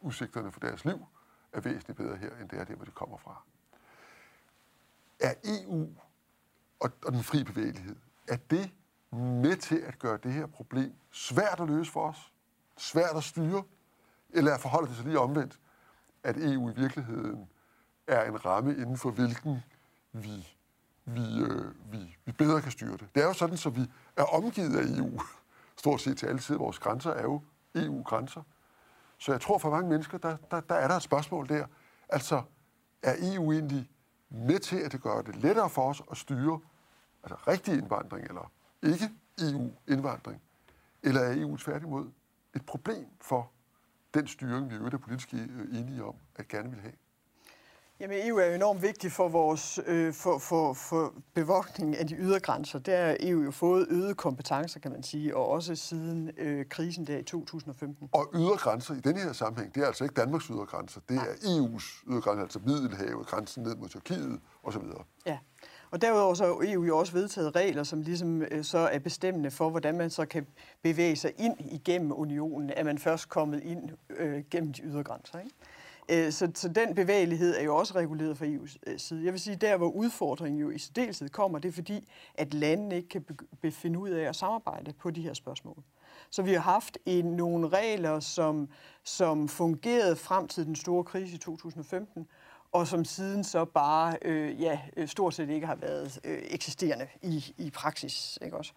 udsigterne 0.00 0.52
for 0.52 0.60
deres 0.60 0.84
liv 0.84 1.06
er 1.52 1.60
væsentligt 1.60 1.96
bedre 1.96 2.16
her, 2.16 2.36
end 2.36 2.48
det 2.48 2.60
er 2.60 2.64
der, 2.64 2.74
hvor 2.74 2.84
de 2.84 2.90
kommer 2.90 3.16
fra. 3.16 3.42
Er 5.20 5.34
EU 5.44 5.88
og, 6.80 6.90
og 7.04 7.12
den 7.12 7.22
fri 7.22 7.44
bevægelighed, 7.44 7.96
er 8.28 8.36
det 8.36 8.70
med 9.12 9.56
til 9.56 9.76
at 9.76 9.98
gøre 9.98 10.18
det 10.22 10.32
her 10.32 10.46
problem 10.46 10.94
svært 11.10 11.60
at 11.60 11.68
løse 11.68 11.92
for 11.92 12.08
os? 12.08 12.32
Svært 12.76 13.16
at 13.16 13.24
styre? 13.24 13.62
Eller 14.30 14.58
forholder 14.58 14.88
det 14.88 14.96
sig 14.96 15.06
lige 15.06 15.18
omvendt, 15.18 15.60
at 16.22 16.36
EU 16.36 16.70
i 16.70 16.72
virkeligheden 16.74 17.48
er 18.06 18.24
en 18.24 18.44
ramme, 18.44 18.72
inden 18.72 18.96
for 18.96 19.10
hvilken 19.10 19.62
vi, 20.12 20.48
vi, 21.04 21.42
øh, 21.42 21.92
vi, 21.92 22.16
vi 22.24 22.32
bedre 22.32 22.62
kan 22.62 22.72
styre 22.72 22.92
det. 22.92 23.08
Det 23.14 23.22
er 23.22 23.26
jo 23.26 23.32
sådan, 23.32 23.56
så 23.56 23.70
vi 23.70 23.90
er 24.16 24.22
omgivet 24.22 24.76
af 24.76 24.98
EU. 24.98 25.20
Stort 25.76 26.00
set 26.00 26.18
til 26.18 26.26
alle 26.26 26.40
sider. 26.40 26.58
Vores 26.58 26.78
grænser 26.78 27.10
er 27.10 27.22
jo 27.22 27.42
EU-grænser. 27.74 28.42
Så 29.18 29.32
jeg 29.32 29.40
tror, 29.40 29.58
for 29.58 29.70
mange 29.70 29.90
mennesker, 29.90 30.18
der, 30.18 30.36
der, 30.50 30.60
der 30.60 30.74
er 30.74 30.88
der 30.88 30.94
et 30.96 31.02
spørgsmål 31.02 31.48
der. 31.48 31.66
Altså, 32.08 32.42
er 33.02 33.14
EU 33.20 33.52
egentlig 33.52 33.90
med 34.30 34.58
til, 34.58 34.76
at 34.76 34.92
det 34.92 35.02
gør 35.02 35.22
det 35.22 35.36
lettere 35.36 35.70
for 35.70 35.90
os 35.90 36.02
at 36.10 36.16
styre 36.16 36.60
altså 37.22 37.36
rigtig 37.48 37.74
indvandring, 37.74 38.26
eller 38.26 38.50
ikke 38.82 39.10
EU-indvandring? 39.38 40.42
Eller 41.02 41.20
er 41.20 41.34
EU 41.36 41.56
tværtimod 41.56 42.10
et 42.56 42.66
problem 42.66 43.06
for 43.20 43.50
den 44.14 44.26
styring, 44.26 44.70
vi 44.70 44.74
øvrigt 44.74 44.94
er 44.94 44.98
politisk 44.98 45.32
enige 45.32 46.04
om, 46.04 46.14
at 46.36 46.48
gerne 46.48 46.70
vil 46.70 46.80
have? 46.80 46.92
Jamen, 48.00 48.28
EU 48.28 48.36
er 48.36 48.46
jo 48.46 48.52
enormt 48.52 48.82
vigtig 48.82 49.12
for 49.12 49.28
vores 49.28 49.80
øh, 49.86 50.14
for, 50.14 50.38
for, 50.38 50.72
for 50.72 51.14
bevogtningen 51.34 51.94
af 51.94 52.06
de 52.06 52.14
ydre 52.14 52.40
grænser. 52.40 52.78
Der 52.78 53.06
har 53.06 53.16
EU 53.20 53.42
jo 53.42 53.50
fået 53.50 53.86
øget 53.90 54.16
kompetencer, 54.16 54.80
kan 54.80 54.92
man 54.92 55.02
sige, 55.02 55.36
og 55.36 55.48
også 55.48 55.74
siden 55.74 56.30
øh, 56.38 56.66
krisen 56.68 57.06
der 57.06 57.18
i 57.18 57.22
2015. 57.22 58.08
Og 58.12 58.30
ydre 58.34 58.56
grænser 58.56 58.94
i 58.94 59.00
denne 59.00 59.20
her 59.20 59.32
sammenhæng, 59.32 59.74
det 59.74 59.82
er 59.82 59.86
altså 59.86 60.04
ikke 60.04 60.14
Danmarks 60.14 60.44
ydre 60.44 60.66
grænser, 60.66 61.00
det 61.08 61.16
er 61.16 61.32
EU's 61.32 62.04
ydre 62.10 62.20
grænser, 62.20 62.42
altså 62.42 62.60
Middelhavet, 62.66 63.26
grænsen 63.26 63.62
ned 63.62 63.76
mod 63.76 63.88
Tyrkiet 63.88 64.40
osv. 64.62 64.82
Ja. 65.26 65.38
Og 65.90 66.02
derudover 66.02 66.34
så 66.34 66.44
har 66.44 66.72
EU 66.72 66.84
jo 66.84 66.98
også 66.98 67.12
vedtaget 67.12 67.56
regler, 67.56 67.82
som 67.82 68.02
ligesom 68.02 68.42
øh, 68.42 68.64
så 68.64 68.78
er 68.78 68.98
bestemmende 68.98 69.50
for, 69.50 69.70
hvordan 69.70 69.98
man 69.98 70.10
så 70.10 70.24
kan 70.24 70.46
bevæge 70.82 71.16
sig 71.16 71.32
ind 71.38 71.56
igennem 71.72 72.12
unionen, 72.12 72.70
at 72.70 72.86
man 72.86 72.98
først 72.98 73.28
kommet 73.28 73.62
ind 73.62 73.90
øh, 74.10 74.44
gennem 74.50 74.72
de 74.72 74.82
ydre 74.82 75.02
grænser. 75.02 75.38
Ikke? 75.38 76.26
Øh, 76.26 76.32
så, 76.32 76.50
så 76.54 76.68
den 76.68 76.94
bevægelighed 76.94 77.56
er 77.56 77.62
jo 77.62 77.76
også 77.76 77.94
reguleret 77.94 78.38
fra 78.38 78.46
EU's 78.46 78.76
øh, 78.86 78.98
side. 78.98 79.24
Jeg 79.24 79.32
vil 79.32 79.40
sige, 79.40 79.56
der 79.56 79.76
hvor 79.76 79.90
udfordringen 79.90 80.60
jo 80.60 80.70
i 80.70 80.78
særdeleshed 80.78 81.28
kommer, 81.28 81.58
det 81.58 81.68
er 81.68 81.72
fordi, 81.72 82.08
at 82.34 82.54
landene 82.54 82.96
ikke 82.96 83.08
kan 83.08 83.24
befinde 83.60 83.98
ud 83.98 84.10
af 84.10 84.28
at 84.28 84.36
samarbejde 84.36 84.92
på 84.92 85.10
de 85.10 85.22
her 85.22 85.34
spørgsmål. 85.34 85.82
Så 86.30 86.42
vi 86.42 86.52
har 86.52 86.60
haft 86.60 86.98
en, 87.06 87.24
nogle 87.24 87.68
regler, 87.68 88.20
som, 88.20 88.68
som 89.04 89.48
fungerede 89.48 90.16
frem 90.16 90.48
til 90.48 90.66
den 90.66 90.76
store 90.76 91.04
krise 91.04 91.34
i 91.34 91.38
2015, 91.38 92.26
og 92.72 92.86
som 92.86 93.04
siden 93.04 93.44
så 93.44 93.64
bare 93.64 94.16
øh, 94.22 94.62
ja, 94.62 94.80
øh, 94.96 95.08
stort 95.08 95.34
set 95.34 95.50
ikke 95.50 95.66
har 95.66 95.74
været 95.74 96.20
øh, 96.24 96.42
eksisterende 96.42 97.06
i, 97.22 97.54
i 97.58 97.70
praksis. 97.70 98.38
Ikke 98.42 98.56
også? 98.56 98.72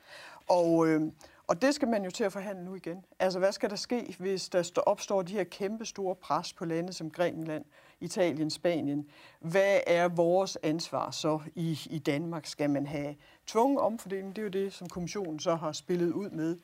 Og, 0.48 0.88
øh, 0.88 1.02
og 1.48 1.62
det 1.62 1.76
skal 1.76 1.88
man 1.88 2.04
jo 2.04 2.12
til 2.12 2.24
at 2.24 2.34
forhandle 2.34 2.66
nu 2.66 2.76
igen. 2.76 3.06
Altså, 3.20 3.40
hvad 3.40 3.52
skal 3.52 3.70
der 3.70 3.76
ske, 3.76 4.16
hvis 4.20 4.50
der 4.50 4.82
opstår 4.86 5.22
de 5.22 5.34
her 5.34 5.44
kæmpe 5.44 5.86
store 5.86 6.16
pres 6.16 6.54
på 6.54 6.66
lande 6.66 6.94
som 6.94 7.10
Grækenland, 7.10 7.66
Italien, 8.00 8.50
Spanien? 8.50 9.08
Hvad 9.40 9.80
er 9.88 10.08
vores 10.08 10.58
ansvar 10.64 11.12
så 11.12 11.40
i, 11.56 11.80
i 11.90 12.00
Danmark? 12.00 12.46
Skal 12.46 12.70
man 12.70 12.88
have 12.88 13.16
tvungen 13.48 13.78
omfordeling? 13.78 14.36
Det 14.36 14.42
er 14.42 14.44
jo 14.44 14.50
det, 14.50 14.74
som 14.74 14.90
kommissionen 14.90 15.40
så 15.40 15.56
har 15.56 15.72
spillet 15.72 16.12
ud 16.12 16.30
med. 16.30 16.58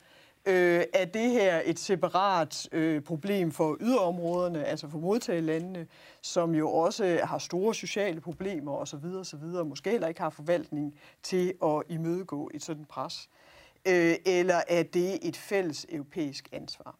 Øh, 0.46 0.84
er 0.94 1.04
det 1.04 1.30
her 1.30 1.62
et 1.64 1.78
separat 1.78 2.68
øh, 2.72 3.02
problem 3.02 3.52
for 3.52 3.76
yderområderne, 3.80 4.64
altså 4.64 4.88
for 4.88 4.98
modtagelandene, 4.98 5.86
som 6.22 6.54
jo 6.54 6.70
også 6.70 7.20
har 7.22 7.38
store 7.38 7.74
sociale 7.74 8.20
problemer 8.20 8.72
osv., 8.72 9.04
osv., 9.04 9.44
måske 9.64 9.90
heller 9.90 10.08
ikke 10.08 10.20
har 10.20 10.30
forvaltning 10.30 10.94
til 11.22 11.54
at 11.64 11.82
imødegå 11.88 12.50
et 12.54 12.62
sådan 12.62 12.84
pres? 12.84 13.28
øh, 13.86 14.16
eller 14.26 14.62
er 14.68 14.82
det 14.82 15.28
et 15.28 15.36
fælles 15.36 15.86
europæisk 15.88 16.48
ansvar? 16.52 16.96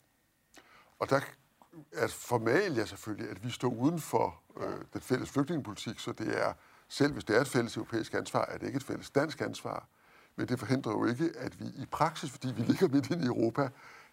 Og 0.99 1.11
der 1.11 1.21
er 1.93 2.09
formalia 2.09 2.85
selvfølgelig, 2.85 3.31
at 3.31 3.45
vi 3.45 3.51
står 3.51 3.69
uden 3.69 4.01
for 4.01 4.43
øh, 4.61 4.85
den 4.93 5.01
fælles 5.01 5.31
flygtningepolitik, 5.31 5.99
så 5.99 6.13
det 6.13 6.41
er, 6.41 6.53
selv 6.89 7.13
hvis 7.13 7.25
det 7.25 7.37
er 7.37 7.41
et 7.41 7.49
fælles 7.49 7.77
europæisk 7.77 8.15
ansvar, 8.15 8.45
er 8.45 8.59
det 8.59 8.67
ikke 8.67 8.77
et 8.77 8.85
fælles 8.85 9.11
dansk 9.11 9.41
ansvar. 9.41 9.89
Men 10.41 10.49
det 10.49 10.59
forhindrer 10.59 10.93
jo 10.93 11.07
ikke, 11.07 11.31
at 11.39 11.61
vi 11.61 11.65
i 11.65 11.87
praksis, 11.91 12.31
fordi 12.31 12.49
vi 12.57 12.63
ligger 12.63 12.89
midt 12.89 13.11
ind 13.11 13.23
i 13.23 13.27
Europa, 13.27 13.69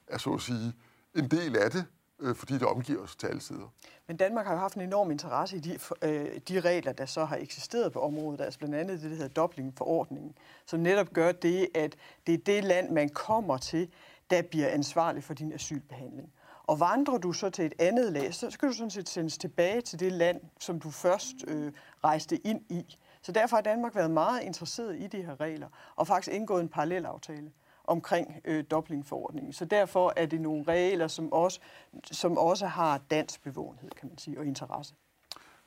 er 0.07 0.17
så 0.17 0.33
at 0.33 0.41
sige 0.41 0.73
en 1.15 1.27
del 1.27 1.57
af 1.57 1.71
det, 1.71 1.85
øh, 2.19 2.35
fordi 2.35 2.53
det 2.53 2.63
omgiver 2.63 3.01
os 3.01 3.15
til 3.15 3.27
alle 3.27 3.41
sider. 3.41 3.73
Men 4.07 4.17
Danmark 4.17 4.45
har 4.45 4.53
jo 4.53 4.59
haft 4.59 4.75
en 4.75 4.81
enorm 4.81 5.11
interesse 5.11 5.57
i 5.57 5.59
de, 5.59 5.79
øh, 6.01 6.39
de 6.47 6.59
regler, 6.59 6.91
der 6.91 7.05
så 7.05 7.25
har 7.25 7.37
eksisteret 7.37 7.93
på 7.93 7.99
området, 7.99 8.41
altså 8.41 8.59
blandt 8.59 8.75
andet 8.75 9.01
det, 9.01 9.11
der 9.11 9.17
hedder 9.17 9.41
Dublin-forordningen, 9.41 10.35
som 10.65 10.79
netop 10.79 11.13
gør 11.13 11.31
det, 11.31 11.67
at 11.75 11.95
det 12.27 12.33
er 12.33 12.37
det 12.45 12.63
land, 12.63 12.91
man 12.91 13.09
kommer 13.09 13.57
til, 13.57 13.89
der 14.29 14.41
bliver 14.41 14.67
ansvarlig 14.67 15.23
for 15.23 15.33
din 15.33 15.53
asylbehandling. 15.53 16.33
Og 16.63 16.79
vandrer 16.79 17.17
du 17.17 17.33
så 17.33 17.49
til 17.49 17.65
et 17.65 17.73
andet 17.79 18.13
land, 18.13 18.33
så 18.33 18.51
skal 18.51 18.69
du 18.69 18.73
sådan 18.73 18.91
set 18.91 19.09
sendes 19.09 19.37
tilbage 19.37 19.81
til 19.81 19.99
det 19.99 20.11
land, 20.11 20.41
som 20.59 20.79
du 20.79 20.91
først 20.91 21.35
øh, 21.47 21.71
rejste 22.03 22.47
ind 22.47 22.61
i. 22.69 22.97
Så 23.27 23.31
derfor 23.31 23.57
har 23.57 23.61
Danmark 23.61 23.95
været 23.95 24.11
meget 24.11 24.41
interesseret 24.41 24.99
i 24.99 25.07
de 25.07 25.21
her 25.21 25.39
regler, 25.39 25.67
og 25.95 26.07
faktisk 26.07 26.35
indgået 26.35 26.61
en 26.61 26.69
parallelaftale 26.69 27.51
omkring 27.83 28.41
øh, 28.45 28.63
Dublin-forordningen. 28.71 29.53
Så 29.53 29.65
derfor 29.65 30.13
er 30.15 30.25
det 30.25 30.41
nogle 30.41 30.63
regler, 30.63 31.07
som 31.07 31.33
også, 31.33 31.59
som 32.03 32.37
også 32.37 32.65
har 32.67 33.01
dansk 33.11 33.43
bevågenhed, 33.43 33.89
kan 33.89 34.09
man 34.09 34.17
sige, 34.17 34.39
og 34.39 34.45
interesse. 34.45 34.95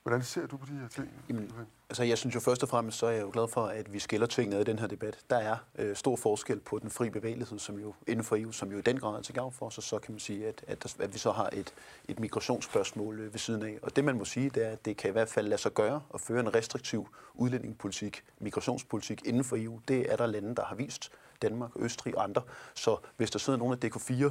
Hvordan 0.03 0.23
ser 0.23 0.47
du 0.47 0.57
på 0.57 0.67
de 0.67 0.73
her 0.73 0.89
ting? 0.89 1.09
Jamen, 1.29 1.53
altså 1.91 2.03
jeg 2.03 2.19
synes 2.19 2.35
jo 2.35 2.41
først 2.41 2.63
og 2.63 2.69
fremmest, 2.69 2.99
så 2.99 3.07
er 3.07 3.11
jeg 3.11 3.23
jo 3.23 3.31
glad 3.33 3.49
for, 3.49 3.67
at 3.67 3.93
vi 3.93 3.99
skiller 3.99 4.27
tingene 4.27 4.61
i 4.61 4.65
den 4.65 4.79
her 4.79 4.87
debat. 4.87 5.19
Der 5.31 5.37
er 5.37 5.57
øh, 5.79 5.97
stor 5.97 6.17
forskel 6.17 6.61
på 6.61 6.79
den 6.79 6.91
fri 6.91 7.11
bevægelighed, 7.11 7.59
som 7.59 7.79
jo 7.79 7.95
inden 8.07 8.25
for 8.25 8.37
EU, 8.37 8.53
som 8.53 8.73
jo 8.73 8.79
i 8.79 8.83
den 8.83 9.01
grad 9.01 9.19
er 9.19 9.23
til 9.23 9.35
gavn 9.35 9.53
for 9.53 9.67
os, 9.67 9.79
og 9.79 9.83
så 9.85 9.99
kan 9.99 10.13
man 10.13 10.21
sige, 10.21 10.49
at, 10.49 10.65
at, 10.67 10.97
at 11.01 11.15
vi 11.15 11.19
så 11.19 11.33
har 11.33 11.51
et, 11.53 11.75
et 12.09 12.21
migrationsspørgsmål 12.21 13.21
øh, 13.21 13.33
ved 13.33 13.39
siden 13.39 13.63
af. 13.63 13.79
Og 13.83 13.97
det 13.97 14.05
man 14.05 14.19
må 14.19 14.25
sige, 14.25 14.51
det 14.51 14.67
er, 14.67 14.71
at 14.71 14.85
det 14.85 14.97
kan 14.97 15.11
i 15.11 15.13
hvert 15.13 15.29
fald 15.29 15.49
lade 15.49 15.61
sig 15.61 15.75
gøre 15.75 16.03
at 16.15 16.21
føre 16.21 16.41
en 16.41 16.55
restriktiv 16.55 17.09
udlændingepolitik, 17.35 18.25
migrationspolitik 18.39 19.27
inden 19.27 19.45
for 19.45 19.57
EU. 19.57 19.81
Det 19.89 20.13
er 20.13 20.17
der 20.17 20.27
lande, 20.27 20.55
der 20.55 20.65
har 20.65 20.75
vist. 20.75 21.11
Danmark, 21.43 21.71
Østrig 21.77 22.17
og 22.17 22.25
andre. 22.25 22.43
Så 22.75 22.97
hvis 23.17 23.31
der 23.31 23.39
sidder 23.39 23.59
nogle 23.59 23.79
af 23.83 23.89
DK4 23.89 24.31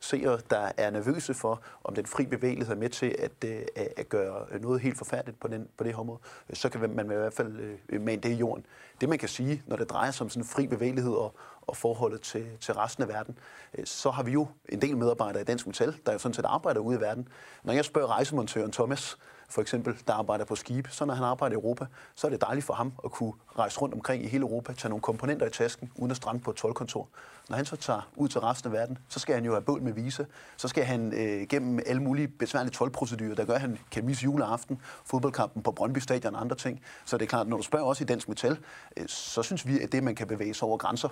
seere, 0.00 0.40
der 0.50 0.72
er 0.76 0.90
nervøse 0.90 1.34
for, 1.34 1.62
om 1.84 1.94
den 1.94 2.06
fri 2.06 2.26
bevægelighed 2.26 2.74
er 2.74 2.78
med 2.78 2.88
til 2.88 3.16
øh, 3.44 3.62
at, 3.76 3.88
at, 3.96 4.08
gøre 4.08 4.58
noget 4.60 4.80
helt 4.80 4.98
forfærdeligt 4.98 5.40
på, 5.40 5.48
den, 5.48 5.68
på 5.76 5.84
det 5.84 5.92
her 5.92 6.00
område, 6.00 6.20
så 6.52 6.68
kan 6.68 6.94
man 6.94 7.06
i 7.06 7.08
hvert 7.08 7.32
fald 7.32 7.78
øh, 7.88 8.00
mane 8.00 8.22
det 8.22 8.28
i 8.28 8.34
jorden. 8.34 8.66
Det 9.00 9.08
man 9.08 9.18
kan 9.18 9.28
sige, 9.28 9.62
når 9.66 9.76
det 9.76 9.90
drejer 9.90 10.10
sig 10.10 10.24
om 10.24 10.30
sådan 10.30 10.44
fri 10.44 10.66
bevægelighed 10.66 11.12
og, 11.12 11.34
og 11.62 11.76
forholdet 11.76 12.20
til, 12.20 12.46
til 12.60 12.74
resten 12.74 13.02
af 13.02 13.08
verden, 13.08 13.38
øh, 13.74 13.86
så 13.86 14.10
har 14.10 14.22
vi 14.22 14.32
jo 14.32 14.46
en 14.68 14.82
del 14.82 14.96
medarbejdere 14.96 15.42
i 15.42 15.44
Dansk 15.44 15.66
Metal, 15.66 15.96
der 16.06 16.12
jo 16.12 16.18
sådan 16.18 16.34
set 16.34 16.44
arbejder 16.44 16.80
ude 16.80 16.96
i 16.96 17.00
verden. 17.00 17.28
Når 17.62 17.72
jeg 17.72 17.84
spørger 17.84 18.08
rejsemontøren 18.08 18.72
Thomas, 18.72 19.18
for 19.50 19.60
eksempel, 19.60 19.96
der 20.06 20.12
arbejder 20.12 20.44
på 20.44 20.56
skib, 20.56 20.88
så 20.90 21.04
når 21.04 21.14
han 21.14 21.24
arbejder 21.24 21.56
i 21.56 21.60
Europa, 21.60 21.86
så 22.14 22.26
er 22.26 22.30
det 22.30 22.40
dejligt 22.40 22.66
for 22.66 22.74
ham 22.74 22.92
at 23.04 23.10
kunne 23.10 23.32
rejse 23.58 23.80
rundt 23.80 23.94
omkring 23.94 24.24
i 24.24 24.28
hele 24.28 24.42
Europa, 24.42 24.72
tage 24.72 24.88
nogle 24.88 25.02
komponenter 25.02 25.46
i 25.46 25.50
tasken, 25.50 25.90
uden 25.96 26.10
at 26.10 26.16
strande 26.16 26.40
på 26.40 26.50
et 26.50 26.56
tolkontor. 26.56 27.08
Når 27.48 27.56
han 27.56 27.64
så 27.64 27.76
tager 27.76 28.08
ud 28.16 28.28
til 28.28 28.40
resten 28.40 28.72
af 28.72 28.78
verden, 28.78 28.98
så 29.08 29.18
skal 29.18 29.34
han 29.34 29.44
jo 29.44 29.52
have 29.52 29.62
bøl 29.62 29.82
med 29.82 29.92
visa, 29.92 30.24
så 30.56 30.68
skal 30.68 30.84
han 30.84 31.12
øh, 31.12 31.46
gennem 31.48 31.80
alle 31.86 32.02
mulige 32.02 32.28
besværlige 32.28 32.72
tolprocedurer, 32.72 33.34
der 33.34 33.44
gør, 33.44 33.54
at 33.54 33.60
han 33.60 33.78
kan 33.90 34.04
misse 34.04 34.24
juleaften, 34.24 34.80
fodboldkampen 35.04 35.62
på 35.62 35.72
Brøndby 35.72 35.98
Stadion 35.98 36.34
og 36.34 36.40
andre 36.40 36.56
ting. 36.56 36.80
Så 37.04 37.18
det 37.18 37.24
er 37.24 37.28
klart, 37.28 37.48
når 37.48 37.56
du 37.56 37.62
spørger 37.62 37.84
også 37.84 38.04
i 38.04 38.06
Dansk 38.06 38.28
Metal, 38.28 38.58
øh, 38.96 39.04
så 39.08 39.42
synes 39.42 39.66
vi, 39.66 39.80
at 39.80 39.92
det, 39.92 40.02
man 40.02 40.14
kan 40.14 40.26
bevæge 40.26 40.54
sig 40.54 40.68
over 40.68 40.78
grænser, 40.78 41.08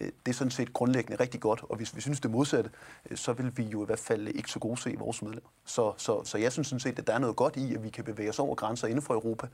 det 0.00 0.28
er 0.28 0.32
sådan 0.32 0.50
set 0.50 0.72
grundlæggende 0.72 1.22
rigtig 1.22 1.40
godt, 1.40 1.64
og 1.68 1.76
hvis 1.76 1.96
vi 1.96 2.00
synes 2.00 2.20
det 2.20 2.30
modsatte, 2.30 2.70
øh, 3.10 3.16
så 3.16 3.32
vil 3.32 3.56
vi 3.56 3.62
jo 3.62 3.82
i 3.82 3.86
hvert 3.86 3.98
fald 3.98 4.28
ikke 4.28 4.50
så 4.50 4.58
gode 4.58 4.80
se 4.80 4.94
vores 4.98 5.22
medlemmer. 5.22 5.50
Så, 5.64 5.92
så, 5.96 6.24
så 6.24 6.38
jeg 6.38 6.52
synes 6.52 6.68
sådan 6.68 6.80
set, 6.80 6.98
at 6.98 7.06
der 7.06 7.12
er 7.12 7.18
noget 7.18 7.36
godt 7.36 7.56
i, 7.56 7.74
at 7.74 7.82
vi 7.82 7.90
kan 7.90 8.04
bevæge 8.04 8.28
os 8.28 8.38
over 8.38 8.54
grænser 8.54 8.88
inden 8.88 9.02
for 9.02 9.14
Europa, 9.14 9.46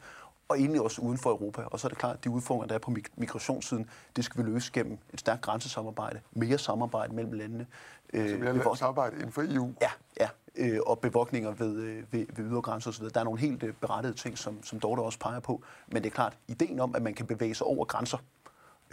og 0.49 0.59
egentlig 0.59 0.83
også 0.83 1.01
uden 1.01 1.19
for 1.19 1.31
Europa. 1.31 1.63
Og 1.63 1.81
så 1.81 1.87
er 1.87 1.89
det 1.89 1.99
klart, 1.99 2.17
at 2.17 2.25
de 2.25 2.31
udfordringer, 2.31 2.67
der 2.67 2.75
er 2.75 2.79
på 2.79 2.93
migrationssiden, 3.17 3.91
det 4.17 4.25
skal 4.25 4.45
vi 4.45 4.51
løse 4.51 4.73
gennem 4.73 4.99
et 5.13 5.21
stærkt 5.21 5.43
grænsesamarbejde, 5.43 6.21
mere 6.33 6.59
samarbejde 6.59 7.15
mellem 7.15 7.33
landene. 7.33 7.67
Øh, 8.13 8.31
så 8.31 8.37
vi 8.37 8.59
har 8.59 8.75
samarbejde 8.75 9.17
inden 9.17 9.33
for 9.33 9.43
EU? 9.43 9.73
Ja, 9.81 9.91
ja 10.21 10.29
og 10.87 10.99
bevogtninger 10.99 11.51
ved, 11.51 12.03
ved, 12.11 12.27
ved 12.37 12.45
ydre 12.51 12.63
grænser 12.63 12.91
osv. 12.91 13.05
Der 13.05 13.21
er 13.21 13.25
nogle 13.25 13.41
helt 13.41 13.81
berettede 13.81 14.15
ting, 14.15 14.39
som, 14.39 14.63
som 14.63 14.81
Dorte 14.81 15.01
også 15.01 15.19
peger 15.19 15.41
på. 15.41 15.63
Men 15.87 16.03
det 16.03 16.11
er 16.11 16.15
klart, 16.15 16.37
ideen 16.49 16.81
om, 16.81 16.95
at 16.95 17.03
man 17.03 17.15
kan 17.15 17.27
bevæge 17.27 17.55
sig 17.55 17.67
over 17.67 17.85
grænser, 17.85 18.19
øh, 18.19 18.23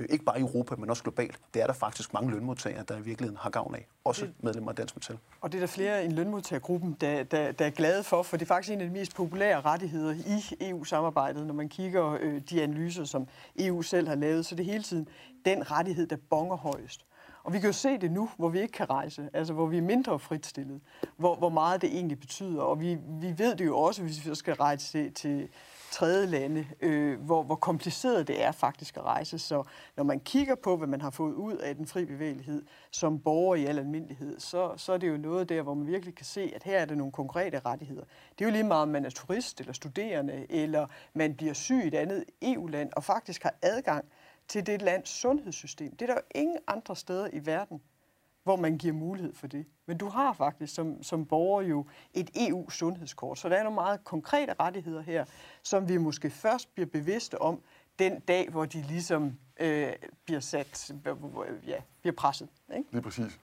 ikke 0.10 0.26
bare 0.26 0.38
i 0.38 0.42
Europa, 0.42 0.76
men 0.76 0.90
også 0.90 1.04
globalt, 1.04 1.40
det 1.54 1.62
er 1.62 1.68
der 1.68 1.74
faktisk 1.74 2.14
mange 2.14 2.32
lønmodtagere, 2.32 2.84
der 2.88 2.98
i 2.98 3.02
virkeligheden 3.02 3.38
har 3.38 3.50
gavn 3.50 3.76
af. 3.76 3.88
Også 4.04 4.28
medlemmer 4.40 4.72
af 4.72 4.76
Dansk 4.76 4.96
Metal. 4.96 5.18
Og 5.42 5.52
det 5.52 5.58
er 5.58 5.62
der 5.62 5.68
flere 5.68 6.06
i 6.06 6.10
lønmodtagergruppen, 6.10 6.98
der, 7.02 7.24
der, 7.24 7.52
der 7.52 7.66
er 7.66 7.70
glade 7.70 8.04
for, 8.04 8.24
for 8.24 8.38
det 8.38 8.46
er 8.46 8.48
faktisk 8.48 8.74
en 8.74 8.82
af 8.82 8.88
de 8.88 8.94
mest 8.94 9.16
populære 9.16 9.62
rettigheder 9.62 10.14
i 10.14 10.70
EU-samarbejdet, 10.70 11.48
når 11.48 11.54
man 11.54 11.70
kigger 11.70 12.18
øh, 12.22 12.42
de 12.50 12.64
analyser, 12.64 13.04
som 13.04 13.28
EU 13.60 13.82
selv 13.82 14.08
har 14.08 14.16
lavet, 14.16 14.46
så 14.46 14.56
det 14.56 14.68
er 14.68 14.72
hele 14.72 14.84
tiden 14.84 15.08
den 15.46 15.72
rettighed, 15.72 16.08
der 16.08 16.18
bonger 16.30 16.56
højst. 16.56 17.06
Og 17.46 17.54
vi 17.54 17.60
kan 17.60 17.70
jo 17.70 17.74
se 17.74 17.98
det 17.98 18.12
nu, 18.12 18.30
hvor 18.38 18.50
vi 18.50 18.62
ikke 18.62 18.72
kan 18.72 18.90
rejse, 18.90 19.30
altså 19.34 19.54
hvor 19.54 19.66
vi 19.66 19.78
er 19.78 19.82
mindre 19.82 20.20
fritstillet, 20.20 20.82
hvor, 21.18 21.36
hvor 21.36 21.50
meget 21.50 21.82
det 21.82 21.90
egentlig 21.90 22.20
betyder. 22.20 22.62
Og 22.62 22.82
vi, 22.82 22.98
vi 23.08 23.34
ved 23.38 23.56
det 23.56 23.66
jo 23.66 23.78
også, 23.78 24.02
hvis 24.02 24.30
vi 24.30 24.36
skal 24.36 24.54
rejse 24.54 24.92
til, 24.92 25.14
til 25.14 25.50
tredje 25.92 26.26
lande, 26.26 26.68
øh, 26.82 27.20
hvor, 27.20 27.44
hvor 27.44 27.56
kompliceret 27.56 28.28
det 28.28 28.44
er 28.44 28.52
faktisk 28.52 28.98
at 28.98 29.04
rejse. 29.04 29.40
Så 29.40 29.64
når 29.98 30.04
man 30.04 30.20
kigger 30.20 30.56
på, 30.56 30.78
hvad 30.78 30.88
man 30.88 31.02
har 31.02 31.10
fået 31.10 31.34
ud 31.34 31.58
af 31.58 31.76
den 31.76 31.88
fri 31.88 32.06
bevægelighed 32.06 32.64
som 32.92 33.20
borger 33.20 33.56
i 33.56 33.66
al 33.66 33.80
almindelighed, 33.80 34.40
så, 34.40 34.74
så 34.78 34.94
er 34.94 34.98
det 34.98 35.10
jo 35.10 35.18
noget 35.18 35.50
der, 35.50 35.62
hvor 35.62 35.74
man 35.74 35.88
virkelig 35.88 36.16
kan 36.16 36.26
se, 36.26 36.52
at 36.56 36.64
her 36.64 36.80
er 36.80 36.86
der 36.86 36.96
nogle 36.96 37.12
konkrete 37.12 37.60
rettigheder. 37.60 38.04
Det 38.40 38.46
er 38.46 38.50
jo 38.50 38.52
lige 38.52 38.64
meget, 38.64 38.82
om 38.82 38.90
man 38.90 39.06
er 39.06 39.10
turist 39.10 39.60
eller 39.60 39.74
studerende, 39.74 40.46
eller 40.50 40.88
man 41.14 41.36
bliver 41.36 41.54
syg 41.54 41.84
i 41.84 41.88
et 41.88 41.94
andet 41.94 42.24
EU-land, 42.42 42.92
og 42.96 43.04
faktisk 43.04 43.44
har 43.44 43.54
adgang 43.62 44.06
til 44.48 44.66
det 44.66 44.82
lands 44.82 45.10
sundhedssystem. 45.10 45.96
Det 45.96 46.02
er 46.02 46.14
der 46.14 46.14
jo 46.14 46.40
ingen 46.42 46.58
andre 46.68 46.96
steder 46.96 47.28
i 47.34 47.46
verden, 47.46 47.82
hvor 48.46 48.56
man 48.56 48.78
giver 48.78 48.94
mulighed 48.94 49.34
for 49.34 49.48
det. 49.48 49.66
Men 49.86 49.98
du 49.98 50.10
har 50.10 50.34
faktisk 50.34 50.76
som, 50.76 51.04
som 51.04 51.26
borger 51.26 51.62
jo 51.62 51.86
et 52.14 52.30
EU-sundhedskort, 52.36 53.40
så 53.40 53.50
der 53.50 53.56
er 53.56 53.64
nogle 53.64 53.76
meget 53.76 54.04
konkrete 54.04 54.54
rettigheder 54.60 55.02
her, 55.02 55.26
som 55.64 55.90
vi 55.90 55.98
måske 55.98 56.30
først 56.30 56.74
bliver 56.74 56.88
bevidste 56.88 57.42
om 57.42 57.62
den 58.00 58.20
dag, 58.20 58.50
hvor 58.50 58.66
de 58.66 58.82
ligesom 58.82 59.38
øh, 59.60 59.94
bliver 60.26 60.40
sat, 60.40 60.92
ja, 61.68 61.78
bliver 62.02 62.16
presset. 62.18 62.50
Ikke? 62.78 62.92
Lige 62.92 63.02
præcis. 63.02 63.40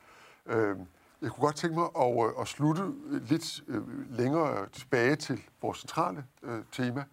Øh, 0.47 0.77
jeg 1.23 1.31
kunne 1.31 1.45
godt 1.45 1.57
tænke 1.57 1.79
mig 1.79 1.89
at, 1.99 2.27
øh, 2.27 2.41
at 2.41 2.49
slutte 2.49 2.83
lidt 3.29 3.65
øh, 3.69 4.11
længere 4.19 4.69
tilbage 4.69 5.17
til 5.17 5.41
vores 5.63 5.79
centrale 5.79 6.25
øh, 6.43 6.65
tema, 6.73 7.05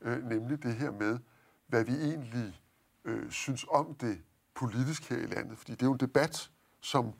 øh, 0.00 0.24
nemlig 0.28 0.62
det 0.62 0.74
her 0.74 0.90
med, 0.90 1.18
hvad 1.66 1.84
vi 1.84 1.92
egentlig 1.92 2.60
øh, 3.04 3.30
synes 3.30 3.66
om 3.70 3.94
det 3.94 4.18
politisk 4.54 5.10
her 5.10 5.16
i 5.16 5.26
landet. 5.26 5.58
Fordi 5.58 5.72
det 5.72 5.82
er 5.82 5.86
jo 5.86 5.92
en 5.92 6.00
debat, 6.00 6.50
som 6.80 7.12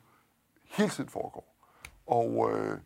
hele 0.69 0.89
tiden 0.89 1.09
foregår. 1.09 1.55
Og 2.07 2.51
øh, 2.51 2.79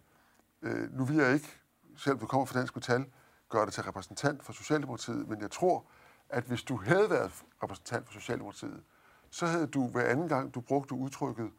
øh, 0.61 0.93
nu 0.93 1.05
vil 1.05 1.15
jeg 1.15 1.33
ikke, 1.33 1.49
selvom 1.97 2.19
du 2.19 2.25
kommer 2.25 2.45
fra 2.45 2.59
Dansk 2.59 2.75
Metal, 2.75 3.05
gøre 3.49 3.65
det 3.65 3.73
til 3.73 3.83
repræsentant 3.83 4.43
for 4.43 4.53
Socialdemokratiet, 4.53 5.27
men 5.27 5.41
jeg 5.41 5.51
tror, 5.51 5.85
at 6.29 6.43
hvis 6.43 6.63
du 6.63 6.77
havde 6.77 7.09
været 7.09 7.31
repræsentant 7.63 8.05
for 8.05 8.13
Socialdemokratiet, 8.13 8.83
så 9.29 9.45
havde 9.45 9.67
du 9.67 9.87
hver 9.87 10.03
anden 10.03 10.27
gang, 10.27 10.53
du 10.53 10.61
brugte 10.61 10.93
udtrykket 10.95 11.51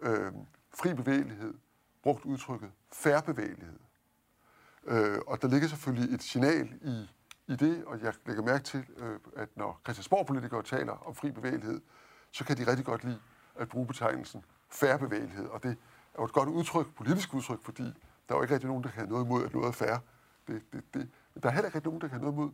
øh, 0.00 0.32
fri 0.74 0.94
bevægelighed, 0.94 1.54
brugt 2.02 2.24
udtrykket 2.24 2.70
færre 2.92 3.22
bevægelighed. 3.22 3.78
Øh, 4.84 5.18
og 5.26 5.42
der 5.42 5.48
ligger 5.48 5.68
selvfølgelig 5.68 6.14
et 6.14 6.22
signal 6.22 6.68
i, 6.82 7.10
i 7.52 7.56
det, 7.56 7.84
og 7.84 8.02
jeg 8.02 8.14
lægger 8.26 8.42
mærke 8.42 8.64
til, 8.64 8.86
øh, 8.96 9.20
at 9.36 9.48
når 9.56 9.80
Christiansborg-politikere 9.84 10.62
taler 10.62 10.92
om 10.92 11.14
fri 11.14 11.30
bevægelighed, 11.30 11.80
så 12.32 12.44
kan 12.44 12.56
de 12.56 12.70
rigtig 12.70 12.84
godt 12.84 13.04
lide 13.04 13.20
at 13.54 13.68
bruge 13.68 13.86
betegnelsen 13.86 14.44
færre 14.70 14.98
bevægelighed, 14.98 15.46
og 15.46 15.62
det 15.62 15.70
er 16.14 16.18
jo 16.18 16.24
et 16.24 16.32
godt 16.32 16.48
udtryk, 16.48 16.94
politisk 16.96 17.34
udtryk, 17.34 17.62
fordi 17.62 17.82
der 17.82 18.34
er 18.34 18.36
jo 18.36 18.42
ikke 18.42 18.54
rigtig 18.54 18.68
nogen, 18.68 18.84
der 18.84 18.90
kan 18.90 18.98
have 18.98 19.10
noget 19.10 19.24
imod, 19.24 19.44
at 19.44 19.54
noget 19.54 19.68
er 19.68 19.72
færre. 19.72 20.00
Det, 20.46 20.62
det, 20.72 20.84
det. 20.94 21.08
Men 21.34 21.42
der 21.42 21.48
er 21.48 21.52
heller 21.52 21.70
ikke 21.74 21.86
nogen, 21.88 22.00
der 22.00 22.08
kan 22.08 22.20
have 22.20 22.22
noget 22.22 22.34
imod, 22.34 22.50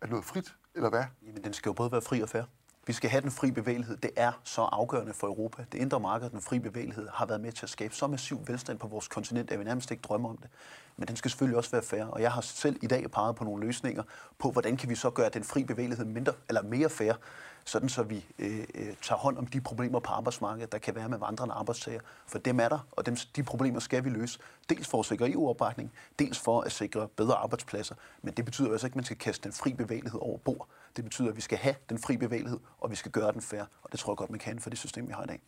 at 0.00 0.10
noget 0.10 0.22
er 0.22 0.26
frit, 0.26 0.56
eller 0.74 0.90
hvad? 0.90 1.04
Jamen, 1.22 1.44
den 1.44 1.52
skal 1.52 1.70
jo 1.70 1.72
både 1.72 1.92
være 1.92 2.02
fri 2.02 2.20
og 2.20 2.28
fair. 2.28 2.42
Vi 2.86 2.92
skal 2.92 3.10
have 3.10 3.20
den 3.20 3.30
fri 3.30 3.50
bevægelighed. 3.50 3.96
Det 3.96 4.10
er 4.16 4.32
så 4.44 4.62
afgørende 4.62 5.14
for 5.14 5.26
Europa. 5.26 5.64
Det 5.72 5.78
indre 5.78 6.00
marked, 6.00 6.30
den 6.30 6.40
fri 6.40 6.58
bevægelighed, 6.58 7.08
har 7.12 7.26
været 7.26 7.40
med 7.40 7.52
til 7.52 7.66
at 7.66 7.70
skabe 7.70 7.94
så 7.94 8.06
massiv 8.06 8.40
velstand 8.46 8.78
på 8.78 8.86
vores 8.86 9.08
kontinent, 9.08 9.50
at 9.50 9.58
vi 9.58 9.64
nærmest 9.64 9.90
ikke 9.90 10.00
drømmer 10.00 10.28
om 10.28 10.36
det. 10.36 10.50
Men 10.96 11.08
den 11.08 11.16
skal 11.16 11.30
selvfølgelig 11.30 11.56
også 11.56 11.70
være 11.70 11.82
fair. 11.82 12.04
Og 12.04 12.22
jeg 12.22 12.32
har 12.32 12.40
selv 12.40 12.76
i 12.82 12.86
dag 12.86 13.10
peget 13.10 13.36
på 13.36 13.44
nogle 13.44 13.66
løsninger 13.66 14.02
på, 14.38 14.50
hvordan 14.50 14.76
kan 14.76 14.88
vi 14.88 14.94
så 14.94 15.10
gøre 15.10 15.28
den 15.28 15.44
fri 15.44 15.64
bevægelighed 15.64 16.04
mindre, 16.04 16.32
eller 16.48 16.62
mere 16.62 16.90
fair 16.90 17.12
sådan 17.64 17.88
så 17.88 18.02
vi 18.02 18.26
øh, 18.38 18.58
øh, 18.74 18.94
tager 19.02 19.18
hånd 19.18 19.38
om 19.38 19.46
de 19.46 19.60
problemer 19.60 20.00
på 20.00 20.12
arbejdsmarkedet, 20.12 20.72
der 20.72 20.78
kan 20.78 20.94
være 20.94 21.08
med 21.08 21.18
vandrende 21.18 21.54
arbejdstager. 21.54 22.00
For 22.26 22.38
dem 22.38 22.60
er 22.60 22.68
der, 22.68 22.78
og 22.92 23.06
dem, 23.06 23.16
de 23.36 23.42
problemer 23.42 23.80
skal 23.80 24.04
vi 24.04 24.10
løse. 24.10 24.38
Dels 24.68 24.88
for 24.88 24.98
at 24.98 25.04
sikre 25.04 25.30
EU-opbakning, 25.30 25.92
dels 26.18 26.38
for 26.38 26.60
at 26.60 26.72
sikre 26.72 27.08
bedre 27.08 27.34
arbejdspladser. 27.34 27.94
Men 28.22 28.34
det 28.34 28.44
betyder 28.44 28.72
altså 28.72 28.86
ikke, 28.86 28.92
at 28.92 28.96
man 28.96 29.04
skal 29.04 29.16
kaste 29.16 29.44
den 29.44 29.52
fri 29.52 29.72
bevægelighed 29.72 30.20
over 30.20 30.38
bord. 30.38 30.68
Det 30.96 31.04
betyder, 31.04 31.28
at 31.28 31.36
vi 31.36 31.40
skal 31.40 31.58
have 31.58 31.74
den 31.88 31.98
fri 31.98 32.16
bevægelighed, 32.16 32.60
og 32.78 32.90
vi 32.90 32.96
skal 32.96 33.12
gøre 33.12 33.32
den 33.32 33.42
fair. 33.42 33.62
Og 33.82 33.92
det 33.92 34.00
tror 34.00 34.12
jeg 34.12 34.16
godt, 34.16 34.30
man 34.30 34.38
kan 34.38 34.58
for 34.58 34.70
det 34.70 34.78
system, 34.78 35.08
vi 35.08 35.12
har 35.12 35.24
i 35.24 35.26
dag. 35.26 35.40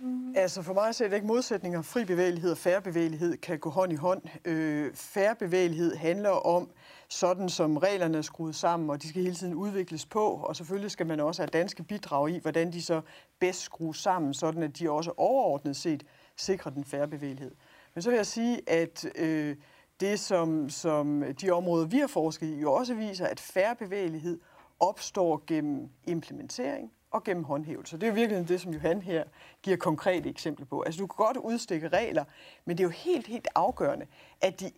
Mm. 0.00 0.34
Altså 0.36 0.62
for 0.62 0.74
mig 0.74 0.94
ser 0.94 1.08
det 1.08 1.14
ikke 1.14 1.26
modsætninger. 1.26 1.82
Fri 1.82 2.04
bevægelighed 2.04 2.50
og 2.50 2.58
færre 2.58 2.82
bevægelighed 2.82 3.36
kan 3.36 3.58
gå 3.58 3.70
hånd 3.70 3.92
i 3.92 3.96
hånd. 3.96 4.22
Øh, 4.44 4.94
færre 4.94 5.36
bevægelighed 5.36 5.96
handler 5.96 6.30
om, 6.30 6.70
sådan 7.08 7.48
som 7.48 7.76
reglerne 7.76 8.18
er 8.18 8.22
skruet 8.22 8.54
sammen, 8.54 8.90
og 8.90 9.02
de 9.02 9.08
skal 9.08 9.22
hele 9.22 9.34
tiden 9.34 9.54
udvikles 9.54 10.06
på, 10.06 10.24
og 10.24 10.56
selvfølgelig 10.56 10.90
skal 10.90 11.06
man 11.06 11.20
også 11.20 11.42
have 11.42 11.50
danske 11.52 11.82
bidrag 11.82 12.30
i, 12.30 12.38
hvordan 12.38 12.72
de 12.72 12.82
så 12.82 13.00
bedst 13.38 13.60
skrues 13.60 13.98
sammen, 13.98 14.34
sådan 14.34 14.62
at 14.62 14.78
de 14.78 14.90
også 14.90 15.12
overordnet 15.16 15.76
set 15.76 16.04
sikrer 16.36 16.70
den 16.70 16.84
færre 16.84 17.08
bevægelighed. 17.08 17.54
Men 17.94 18.02
så 18.02 18.10
vil 18.10 18.16
jeg 18.16 18.26
sige, 18.26 18.70
at 18.70 19.04
øh, 19.14 19.56
det, 20.00 20.20
som, 20.20 20.70
som 20.70 21.24
de 21.40 21.50
områder, 21.50 21.86
vi 21.86 21.98
har 21.98 22.06
forsket 22.06 22.46
i, 22.46 22.60
jo 22.60 22.72
også 22.72 22.94
viser, 22.94 23.26
at 23.26 23.40
færre 23.40 23.76
bevægelighed 23.76 24.40
opstår 24.80 25.42
gennem 25.46 25.88
implementering, 26.06 26.92
og 27.16 27.24
gennem 27.24 27.44
håndhævelse. 27.44 27.96
Det 27.96 28.02
er 28.02 28.06
jo 28.06 28.14
virkelig 28.14 28.48
det, 28.48 28.60
som 28.60 28.72
Johan 28.72 29.02
her 29.02 29.24
giver 29.62 29.76
konkrete 29.76 30.28
eksempler 30.28 30.66
på. 30.66 30.80
Altså 30.80 30.98
du 31.00 31.06
kan 31.06 31.26
godt 31.26 31.36
udstikke 31.36 31.88
regler, 31.88 32.24
men 32.64 32.78
det 32.78 32.84
er 32.84 32.88
jo 32.88 32.92
helt, 32.92 33.26
helt 33.26 33.48
afgørende, 33.54 34.06
at 34.40 34.60
de 34.60 34.70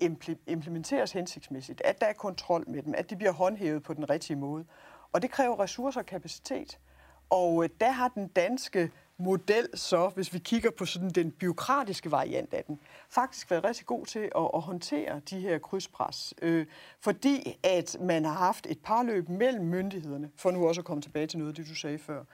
implementeres 0.46 1.12
hensigtsmæssigt, 1.12 1.82
at 1.84 2.00
der 2.00 2.06
er 2.06 2.12
kontrol 2.12 2.64
med 2.70 2.82
dem, 2.82 2.94
at 2.96 3.10
de 3.10 3.16
bliver 3.16 3.32
håndhævet 3.32 3.82
på 3.82 3.94
den 3.94 4.10
rigtige 4.10 4.36
måde. 4.36 4.64
Og 5.12 5.22
det 5.22 5.30
kræver 5.30 5.60
ressourcer 5.60 6.00
og 6.00 6.06
kapacitet. 6.06 6.78
Og 7.30 7.64
øh, 7.64 7.70
der 7.80 7.90
har 7.90 8.08
den 8.08 8.28
danske 8.28 8.90
model 9.18 9.68
så, 9.74 10.08
hvis 10.08 10.32
vi 10.32 10.38
kigger 10.38 10.70
på 10.70 10.84
sådan 10.84 11.10
den 11.10 11.30
byråkratiske 11.30 12.10
variant 12.10 12.54
af 12.54 12.64
den, 12.64 12.80
faktisk 13.10 13.50
været 13.50 13.64
rigtig 13.64 13.86
god 13.86 14.06
til 14.06 14.18
at, 14.18 14.50
at 14.54 14.60
håndtere 14.60 15.20
de 15.30 15.40
her 15.40 15.58
krydspres. 15.58 16.34
Øh, 16.42 16.66
fordi 17.00 17.58
at 17.62 17.96
man 18.00 18.24
har 18.24 18.32
haft 18.32 18.66
et 18.66 18.78
parløb 18.78 19.28
mellem 19.28 19.64
myndighederne, 19.64 20.30
for 20.36 20.50
nu 20.50 20.68
også 20.68 20.80
at 20.80 20.84
komme 20.84 21.02
tilbage 21.02 21.26
til 21.26 21.38
noget 21.38 21.52
af 21.52 21.54
det, 21.54 21.68
du 21.68 21.74
sagde 21.74 21.98
før, 21.98 22.24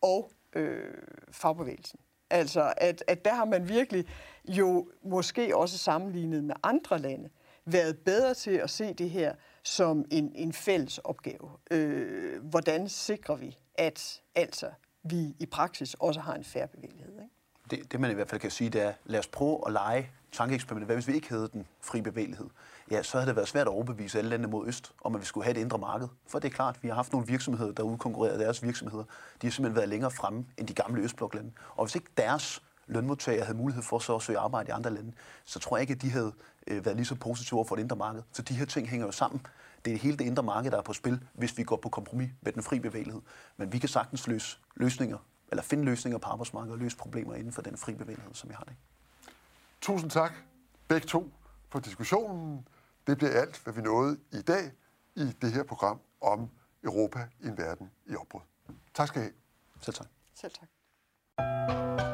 og 0.00 0.30
øh, 0.52 0.94
fagbevægelsen. 1.30 1.98
Altså, 2.30 2.72
at, 2.76 3.04
at 3.06 3.24
der 3.24 3.34
har 3.34 3.44
man 3.44 3.68
virkelig 3.68 4.06
jo 4.48 4.88
måske 5.02 5.56
også 5.56 5.78
sammenlignet 5.78 6.44
med 6.44 6.54
andre 6.62 6.98
lande, 6.98 7.28
været 7.64 7.98
bedre 7.98 8.34
til 8.34 8.50
at 8.50 8.70
se 8.70 8.94
det 8.94 9.10
her 9.10 9.34
som 9.62 10.04
en, 10.10 10.32
en 10.34 10.52
fælles 10.52 10.98
opgave. 10.98 11.50
Øh, 11.70 12.44
hvordan 12.44 12.88
sikrer 12.88 13.36
vi, 13.36 13.58
at 13.74 14.22
altså 14.34 14.70
vi 15.04 15.36
i 15.38 15.46
praksis 15.46 15.94
også 15.94 16.20
har 16.20 16.34
en 16.34 16.44
færre 16.44 16.68
bevægelighed. 16.68 17.12
Ikke? 17.12 17.34
Det, 17.70 17.92
det 17.92 18.00
man 18.00 18.10
i 18.10 18.14
hvert 18.14 18.28
fald 18.28 18.40
kan 18.40 18.50
sige, 18.50 18.70
det 18.70 18.82
er, 18.82 18.92
lad 19.04 19.18
os 19.18 19.26
prøve 19.26 19.62
at 19.66 19.72
lege 19.72 20.10
tankeeksperimentet. 20.32 20.86
Hvad 20.86 20.96
hvis 20.96 21.08
vi 21.08 21.14
ikke 21.14 21.28
havde 21.28 21.48
den 21.52 21.66
fri 21.80 22.00
bevægelighed? 22.00 22.46
Ja, 22.90 23.02
så 23.02 23.16
havde 23.16 23.28
det 23.28 23.36
været 23.36 23.48
svært 23.48 23.66
at 23.66 23.72
overbevise 23.72 24.18
alle 24.18 24.30
lande 24.30 24.48
mod 24.48 24.66
øst, 24.66 24.92
om 25.00 25.14
at 25.14 25.20
vi 25.20 25.26
skulle 25.26 25.44
have 25.44 25.56
et 25.56 25.60
indre 25.60 25.78
marked. 25.78 26.08
For 26.26 26.38
det 26.38 26.48
er 26.48 26.52
klart, 26.52 26.82
vi 26.82 26.88
har 26.88 26.94
haft 26.94 27.12
nogle 27.12 27.26
virksomheder, 27.26 27.72
der 27.72 27.82
udkonkurrerede 27.82 28.38
deres 28.38 28.62
virksomheder. 28.62 29.04
De 29.42 29.46
har 29.46 29.50
simpelthen 29.50 29.76
været 29.76 29.88
længere 29.88 30.10
fremme 30.10 30.44
end 30.58 30.68
de 30.68 30.74
gamle 30.74 31.02
østbloklande. 31.02 31.52
Og 31.76 31.84
hvis 31.84 31.94
ikke 31.94 32.08
deres 32.16 32.62
lønmodtagere 32.86 33.44
havde 33.44 33.58
mulighed 33.58 33.82
for 33.82 33.98
så 33.98 34.14
at 34.14 34.22
søge 34.22 34.38
arbejde 34.38 34.68
i 34.68 34.70
andre 34.70 34.90
lande, 34.90 35.12
så 35.44 35.58
tror 35.58 35.76
jeg 35.76 35.80
ikke, 35.82 35.92
at 35.92 36.02
de 36.02 36.10
havde 36.10 36.32
øh, 36.66 36.84
været 36.84 36.96
lige 36.96 37.06
så 37.06 37.14
positive 37.14 37.58
over 37.58 37.64
for 37.64 37.76
det 37.76 37.82
indre 37.82 37.96
marked. 37.96 38.22
Så 38.32 38.42
de 38.42 38.54
her 38.54 38.66
ting 38.66 38.88
hænger 38.88 39.06
jo 39.06 39.12
sammen. 39.12 39.46
Det 39.84 39.92
er 39.92 39.98
hele 39.98 40.16
det 40.16 40.24
indre 40.24 40.42
marked, 40.42 40.70
der 40.70 40.78
er 40.78 40.82
på 40.82 40.92
spil, 40.92 41.26
hvis 41.32 41.58
vi 41.58 41.62
går 41.62 41.76
på 41.76 41.88
kompromis 41.88 42.30
med 42.40 42.52
den 42.52 42.62
fri 42.62 42.78
bevægelighed. 42.78 43.22
Men 43.56 43.72
vi 43.72 43.78
kan 43.78 43.88
sagtens 43.88 44.26
løse 44.26 44.58
løsninger, 44.76 45.18
eller 45.48 45.62
finde 45.62 45.84
løsninger 45.84 46.18
på 46.18 46.28
arbejdsmarkedet 46.28 46.72
og 46.72 46.78
løse 46.78 46.96
problemer 46.96 47.34
inden 47.34 47.52
for 47.52 47.62
den 47.62 47.76
fri 47.76 47.94
bevægelighed, 47.94 48.34
som 48.34 48.50
vi 48.50 48.54
har 48.54 48.64
det. 48.64 48.76
Tusind 49.80 50.10
tak, 50.10 50.32
begge 50.88 51.06
to, 51.06 51.32
for 51.68 51.80
diskussionen. 51.80 52.68
Det 53.06 53.18
bliver 53.18 53.40
alt, 53.40 53.60
hvad 53.64 53.74
vi 53.74 53.80
nåede 53.80 54.18
i 54.32 54.42
dag 54.42 54.72
i 55.16 55.32
det 55.42 55.52
her 55.52 55.62
program 55.62 56.00
om 56.20 56.50
Europa 56.84 57.28
i 57.40 57.46
en 57.46 57.58
verden 57.58 57.90
i 58.06 58.16
opbrud. 58.16 58.40
Tak 58.94 59.08
skal 59.08 59.20
I 59.20 59.24
have. 59.24 59.34
Selv 59.80 59.94
tak. 59.94 60.06
Selv 60.34 60.52
tak. 60.52 62.13